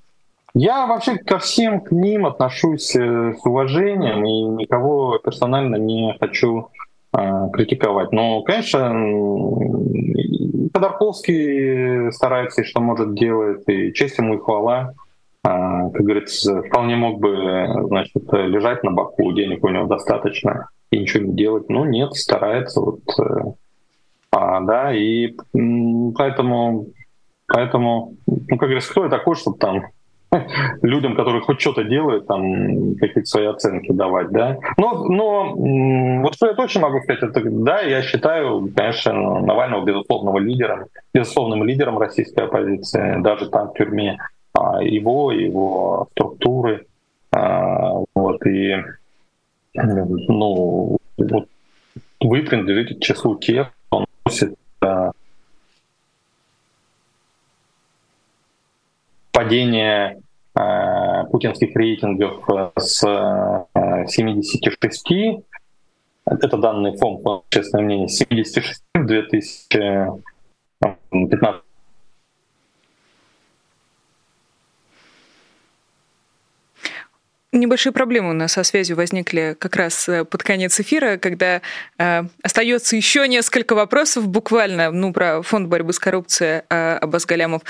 Я 0.53 0.87
вообще 0.87 1.17
ко 1.17 1.37
всем 1.39 1.79
к 1.79 1.91
ним 1.91 2.25
отношусь 2.25 2.93
э, 2.97 3.33
с 3.33 3.45
уважением 3.45 4.25
и 4.25 4.43
никого 4.61 5.19
персонально 5.19 5.77
не 5.77 6.17
хочу 6.19 6.67
критиковать. 7.53 8.11
Но, 8.11 8.41
конечно, 8.41 8.93
Ходорковский 10.73 12.11
старается 12.11 12.61
и 12.61 12.65
что 12.65 12.81
может 12.81 13.15
делает, 13.15 13.67
и 13.69 13.93
честь 13.93 14.17
ему 14.17 14.35
и 14.35 14.39
хвала. 14.39 14.93
Э, 15.45 15.89
как 15.93 16.01
говорится, 16.01 16.61
вполне 16.63 16.97
мог 16.97 17.21
бы 17.21 17.67
значит, 17.87 18.21
лежать 18.33 18.83
на 18.83 18.91
боку, 18.91 19.31
денег 19.31 19.63
у 19.63 19.69
него 19.69 19.85
достаточно 19.85 20.67
и 20.91 20.99
ничего 20.99 21.25
не 21.25 21.33
делать. 21.33 21.69
Ну 21.69 21.85
нет, 21.85 22.13
старается 22.13 22.81
вот, 22.81 23.01
э, 23.19 23.53
а, 24.31 24.61
да, 24.61 24.93
и 24.93 25.35
поэтому, 26.15 26.87
поэтому, 27.47 28.15
ну 28.25 28.57
как 28.57 28.69
говорится, 28.69 28.91
кто 28.91 29.03
я 29.03 29.09
такой, 29.09 29.35
чтобы 29.35 29.57
там 29.57 29.83
людям, 30.81 31.15
которые 31.15 31.41
хоть 31.41 31.61
что-то 31.61 31.83
делают, 31.83 32.27
там 32.27 32.95
какие-то 32.95 33.25
свои 33.25 33.45
оценки 33.45 33.91
давать, 33.91 34.29
да. 34.29 34.57
Но, 34.77 35.05
но 35.05 35.53
вот 36.21 36.35
что 36.35 36.47
я 36.47 36.53
точно 36.53 36.81
могу 36.81 37.01
сказать, 37.01 37.23
это 37.23 37.41
да, 37.43 37.81
я 37.81 38.01
считаю, 38.01 38.69
конечно, 38.75 39.39
Навального 39.39 39.85
безусловного 39.85 40.39
лидером, 40.39 40.85
безусловным 41.13 41.63
лидером 41.63 41.97
российской 41.97 42.45
оппозиции, 42.45 43.21
даже 43.21 43.49
там 43.49 43.69
в 43.69 43.73
тюрьме, 43.73 44.17
а, 44.53 44.81
его, 44.83 45.31
его 45.31 46.07
структуры, 46.11 46.85
а, 47.31 47.93
вот 48.15 48.45
и 48.45 48.75
ну, 49.83 50.97
вот 51.17 51.49
вы 52.19 52.43
принадлежите 52.43 52.95
к 52.95 52.99
числу 52.99 53.37
тех, 53.37 53.71
кто 53.87 54.05
носит 54.25 54.57
э, 54.81 55.11
падение 59.31 60.21
э, 60.55 61.23
путинских 61.31 61.73
рейтингов 61.75 62.49
э, 62.49 62.71
с 62.77 63.03
э, 63.05 63.65
76, 64.07 65.05
это 66.25 66.57
данные 66.57 66.97
фонд 66.97 67.23
общественного 67.25 67.85
мнения, 67.85 68.07
76 68.07 68.81
в 68.95 69.05
2015 69.05 71.66
Небольшие 77.53 77.93
проблемы 77.93 78.31
у 78.31 78.33
нас 78.33 78.53
со 78.53 78.63
связью 78.63 78.97
возникли 78.97 79.55
как 79.57 79.77
раз 79.77 80.09
э, 80.09 80.25
под 80.25 80.43
конец 80.43 80.77
эфира, 80.81 81.15
когда 81.15 81.61
э, 81.97 82.23
остается 82.43 82.97
еще 82.97 83.25
несколько 83.25 83.73
вопросов 83.73 84.27
буквально, 84.27 84.91
ну, 84.91 85.13
про 85.13 85.41
фонд 85.41 85.69
борьбы 85.69 85.93
с 85.93 85.99
коррупцией 85.99 86.63
э, 86.69 86.97
Аббас 86.97 87.25
Галямов 87.25 87.61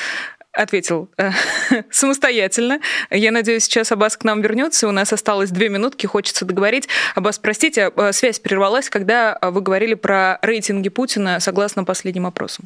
ответил 0.52 1.10
э, 1.18 1.30
самостоятельно. 1.92 2.80
Я 3.12 3.32
надеюсь, 3.32 3.66
сейчас 3.66 3.92
Аббас 3.92 4.18
к 4.18 4.24
нам 4.24 4.42
вернется. 4.42 4.88
У 4.88 4.92
нас 4.92 5.14
осталось 5.14 5.52
две 5.52 5.70
минутки, 5.70 6.08
хочется 6.08 6.46
договорить. 6.46 6.90
Аббас, 7.14 7.38
простите, 7.38 7.92
э, 7.96 8.12
связь 8.14 8.40
прервалась, 8.40 8.90
когда 8.90 9.38
вы 9.42 9.62
говорили 9.62 9.94
про 9.94 10.40
рейтинги 10.42 10.90
Путина 10.90 11.40
согласно 11.40 11.84
последним 11.84 12.26
опросам. 12.26 12.66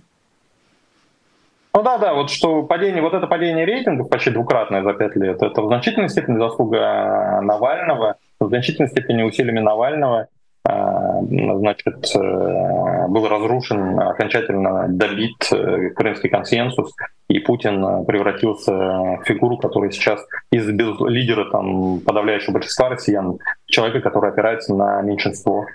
Ну 1.73 1.83
да, 1.83 1.97
да, 1.97 2.13
вот 2.13 2.29
что 2.29 2.63
падение, 2.63 3.01
вот 3.01 3.13
это 3.13 3.27
падение 3.27 3.65
рейтингов 3.65 4.09
почти 4.09 4.29
двукратное 4.29 4.83
за 4.83 4.93
пять 4.93 5.15
лет, 5.15 5.41
это 5.41 5.61
в 5.61 5.67
значительной 5.67 6.09
степени 6.09 6.37
заслуга 6.37 7.39
Навального, 7.41 8.15
в 8.39 8.47
значительной 8.47 8.89
степени 8.89 9.23
усилиями 9.23 9.59
Навального 9.59 10.27
а, 10.63 11.21
значит, 11.23 12.15
э, 12.15 13.07
был 13.07 13.27
разрушен, 13.27 13.99
окончательно 13.99 14.85
добит 14.89 15.51
э, 15.51 15.89
крымский 15.89 16.29
консенсус, 16.29 16.93
и 17.29 17.39
Путин 17.39 18.05
превратился 18.05 18.71
в 18.71 19.23
фигуру, 19.25 19.57
которая 19.57 19.89
сейчас 19.89 20.23
из 20.51 20.67
лидера 20.67 21.49
там, 21.49 21.99
подавляющего 22.01 22.53
большинства 22.53 22.89
россиян, 22.89 23.39
человека, 23.65 24.01
который 24.01 24.29
опирается 24.29 24.75
на 24.75 25.01
меньшинство. 25.01 25.65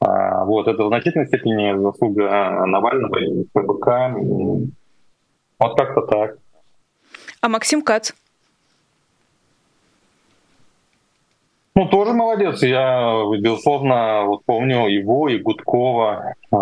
А, 0.00 0.44
вот, 0.46 0.68
это 0.68 0.84
в 0.84 0.88
значительной 0.88 1.26
степени 1.26 1.76
заслуга 1.78 2.64
Навального 2.66 3.18
и 3.18 3.44
ПБК, 3.52 4.14
вот 5.60 5.76
как-то 5.76 6.02
так. 6.02 6.38
А 7.40 7.48
Максим 7.48 7.82
Кац? 7.82 8.12
Ну, 11.76 11.86
тоже 11.86 12.12
молодец. 12.12 12.62
Я, 12.62 13.22
безусловно, 13.38 14.24
вот 14.24 14.44
помню 14.44 14.88
его 14.88 15.28
и 15.28 15.38
Гудкова 15.38 16.34
э, 16.34 16.56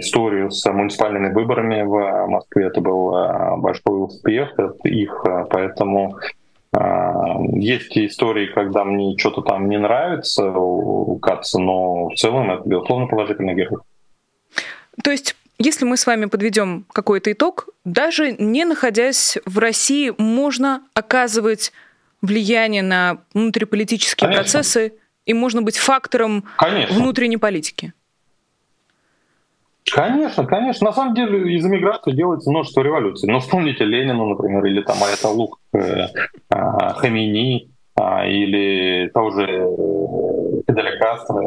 историю 0.00 0.50
с 0.50 0.70
муниципальными 0.70 1.32
выборами 1.32 1.82
в 1.82 2.26
Москве. 2.26 2.66
Это 2.66 2.80
был 2.80 3.16
э, 3.16 3.56
большой 3.56 4.04
успех 4.04 4.58
их, 4.84 5.24
поэтому 5.50 6.18
э, 6.76 6.78
есть 7.52 7.96
истории, 7.96 8.52
когда 8.52 8.84
мне 8.84 9.16
что-то 9.16 9.42
там 9.42 9.68
не 9.68 9.78
нравится 9.78 10.50
у 10.50 11.16
Каца, 11.20 11.58
но 11.58 12.08
в 12.08 12.14
целом 12.16 12.50
это, 12.50 12.68
безусловно, 12.68 13.06
положительный 13.06 13.54
герой. 13.54 13.80
То 15.02 15.10
есть 15.12 15.36
если 15.58 15.84
мы 15.84 15.96
с 15.96 16.06
вами 16.06 16.26
подведем 16.26 16.86
какой-то 16.92 17.32
итог, 17.32 17.68
даже 17.84 18.32
не 18.32 18.64
находясь 18.64 19.38
в 19.44 19.58
России, 19.58 20.12
можно 20.16 20.82
оказывать 20.94 21.72
влияние 22.22 22.82
на 22.82 23.18
внутриполитические 23.34 24.28
Конечно. 24.28 24.42
процессы, 24.42 24.92
и 25.26 25.34
можно 25.34 25.62
быть 25.62 25.76
фактором 25.76 26.44
Конечно. 26.56 26.96
внутренней 26.96 27.36
политики. 27.36 27.92
Конечно, 29.90 30.44
конечно. 30.46 30.86
На 30.86 30.92
самом 30.92 31.14
деле 31.14 31.54
из 31.54 31.64
эмиграции 31.64 32.12
делается 32.12 32.50
множество 32.50 32.82
революций. 32.82 33.28
Но 33.30 33.40
вспомните 33.40 33.84
Ленина, 33.84 34.26
например, 34.26 34.64
или 34.66 34.82
там 34.82 34.96
Аятолук 35.02 35.58
э, 35.72 35.78
э, 35.78 36.08
Хамини, 36.50 37.70
э, 37.98 38.28
или 38.28 39.10
тоже 39.14 39.46
Фиделя 40.66 40.98
Кастро. 40.98 41.40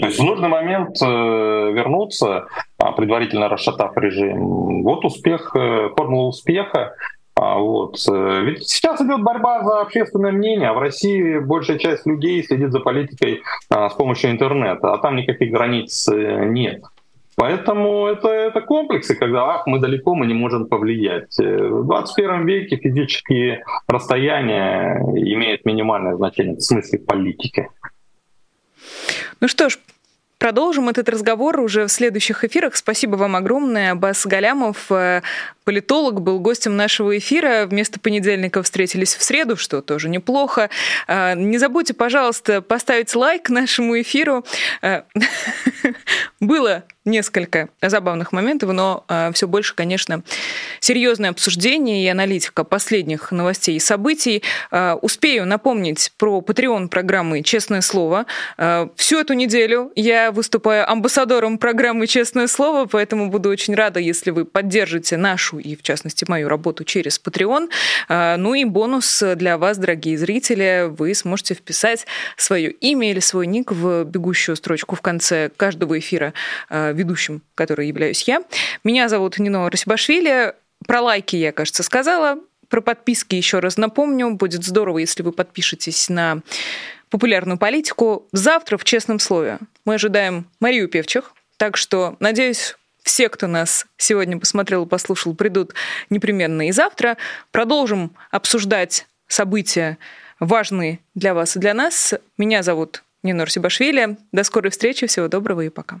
То 0.00 0.06
есть 0.06 0.18
в 0.18 0.24
нужный 0.24 0.48
момент 0.48 0.96
э, 1.02 1.06
вернуться, 1.06 2.36
а, 2.36 2.46
предварительно 2.92 3.48
расшатав 3.48 3.96
режим. 3.96 4.82
Вот 4.82 5.04
успех, 5.04 5.54
э, 5.54 5.90
формула 5.96 6.28
успеха. 6.28 6.94
А, 7.34 7.58
вот. 7.58 7.96
Э, 8.10 8.42
ведь 8.44 8.68
сейчас 8.68 9.00
идет 9.00 9.22
борьба 9.22 9.62
за 9.62 9.80
общественное 9.80 10.32
мнение, 10.32 10.68
а 10.68 10.74
в 10.74 10.78
России 10.78 11.38
большая 11.38 11.78
часть 11.78 12.06
людей 12.06 12.42
следит 12.42 12.72
за 12.72 12.80
политикой 12.80 13.42
а, 13.70 13.88
с 13.88 13.94
помощью 13.94 14.30
интернета, 14.30 14.92
а 14.92 14.98
там 14.98 15.16
никаких 15.16 15.50
границ 15.52 16.08
нет. 16.08 16.82
Поэтому 17.36 18.06
это, 18.06 18.28
это 18.28 18.60
комплексы, 18.60 19.14
когда 19.14 19.54
ах, 19.54 19.68
мы 19.68 19.78
далеко, 19.78 20.16
мы 20.16 20.26
не 20.26 20.34
можем 20.34 20.66
повлиять. 20.66 21.38
В 21.38 21.84
21 21.84 22.44
веке 22.44 22.76
физические 22.76 23.62
расстояния 23.86 25.00
имеют 25.14 25.64
минимальное 25.64 26.16
значение 26.16 26.56
в 26.56 26.60
смысле 26.62 26.98
политики. 26.98 27.68
Ну 29.40 29.46
что 29.46 29.68
ж, 29.68 29.78
Продолжим 30.38 30.88
этот 30.88 31.08
разговор 31.08 31.58
уже 31.58 31.86
в 31.86 31.88
следующих 31.88 32.44
эфирах. 32.44 32.76
Спасибо 32.76 33.16
вам 33.16 33.34
огромное. 33.34 33.96
Бас 33.96 34.24
Галямов, 34.24 34.90
э, 34.90 35.22
политолог, 35.64 36.20
был 36.20 36.38
гостем 36.38 36.76
нашего 36.76 37.18
эфира. 37.18 37.66
Вместо 37.66 37.98
понедельника 37.98 38.62
встретились 38.62 39.16
в 39.16 39.22
среду, 39.22 39.56
что 39.56 39.82
тоже 39.82 40.08
неплохо. 40.08 40.70
Э, 41.08 41.34
не 41.34 41.58
забудьте, 41.58 41.92
пожалуйста, 41.92 42.62
поставить 42.62 43.12
лайк 43.16 43.50
нашему 43.50 44.00
эфиру. 44.00 44.44
Э, 44.80 45.02
было 46.40 46.84
несколько 47.08 47.68
забавных 47.82 48.32
моментов, 48.32 48.72
но 48.72 49.04
э, 49.08 49.30
все 49.32 49.48
больше, 49.48 49.74
конечно, 49.74 50.22
серьезное 50.80 51.30
обсуждение 51.30 52.04
и 52.04 52.08
аналитика 52.08 52.64
последних 52.64 53.32
новостей 53.32 53.76
и 53.76 53.80
событий. 53.80 54.42
Э, 54.70 54.94
успею 54.94 55.46
напомнить 55.46 56.12
про 56.16 56.40
Patreon 56.40 56.88
программы 56.88 57.42
«Честное 57.42 57.80
слово». 57.80 58.26
Э, 58.56 58.88
всю 58.96 59.18
эту 59.18 59.34
неделю 59.34 59.92
я 59.96 60.30
выступаю 60.30 60.90
амбассадором 60.90 61.58
программы 61.58 62.06
«Честное 62.06 62.46
слово», 62.46 62.86
поэтому 62.86 63.30
буду 63.30 63.48
очень 63.48 63.74
рада, 63.74 64.00
если 64.00 64.30
вы 64.30 64.44
поддержите 64.44 65.16
нашу 65.16 65.58
и, 65.58 65.76
в 65.76 65.82
частности, 65.82 66.24
мою 66.28 66.48
работу 66.48 66.84
через 66.84 67.20
Patreon. 67.20 67.68
Э, 68.08 68.36
ну 68.36 68.54
и 68.54 68.64
бонус 68.64 69.22
для 69.36 69.58
вас, 69.58 69.78
дорогие 69.78 70.18
зрители, 70.18 70.88
вы 70.88 71.14
сможете 71.14 71.54
вписать 71.54 72.06
свое 72.36 72.70
имя 72.70 73.10
или 73.10 73.20
свой 73.20 73.46
ник 73.46 73.72
в 73.72 74.04
бегущую 74.04 74.56
строчку 74.56 74.96
в 74.96 75.00
конце 75.00 75.50
каждого 75.56 75.98
эфира 75.98 76.32
э, 76.70 76.92
ведущим, 76.98 77.42
который 77.54 77.88
являюсь 77.88 78.22
я. 78.24 78.42
Меня 78.84 79.08
зовут 79.08 79.38
Нино 79.38 79.70
Расибашвили. 79.70 80.54
Про 80.86 81.00
лайки 81.00 81.36
я, 81.36 81.52
кажется, 81.52 81.82
сказала. 81.82 82.38
Про 82.68 82.80
подписки 82.80 83.34
еще 83.34 83.60
раз 83.60 83.76
напомню. 83.76 84.34
Будет 84.34 84.64
здорово, 84.64 84.98
если 84.98 85.22
вы 85.22 85.32
подпишетесь 85.32 86.08
на 86.08 86.42
популярную 87.10 87.58
политику. 87.58 88.26
Завтра 88.32 88.76
в 88.76 88.84
честном 88.84 89.18
слове 89.18 89.58
мы 89.84 89.94
ожидаем 89.94 90.46
Марию 90.60 90.88
Певчих. 90.88 91.32
Так 91.56 91.76
что, 91.76 92.16
надеюсь, 92.20 92.76
все, 93.02 93.28
кто 93.28 93.46
нас 93.46 93.86
сегодня 93.96 94.38
посмотрел 94.38 94.84
и 94.84 94.88
послушал, 94.88 95.34
придут 95.34 95.74
непременно 96.10 96.68
и 96.68 96.72
завтра. 96.72 97.16
Продолжим 97.50 98.14
обсуждать 98.30 99.06
события 99.26 99.98
важные 100.40 101.00
для 101.14 101.34
вас 101.34 101.56
и 101.56 101.58
для 101.58 101.74
нас. 101.74 102.14
Меня 102.36 102.62
зовут 102.62 103.02
Нинор 103.22 103.50
Сибашвили. 103.50 104.16
До 104.32 104.44
скорой 104.44 104.70
встречи, 104.70 105.06
всего 105.06 105.28
доброго 105.28 105.62
и 105.62 105.68
пока. 105.68 106.00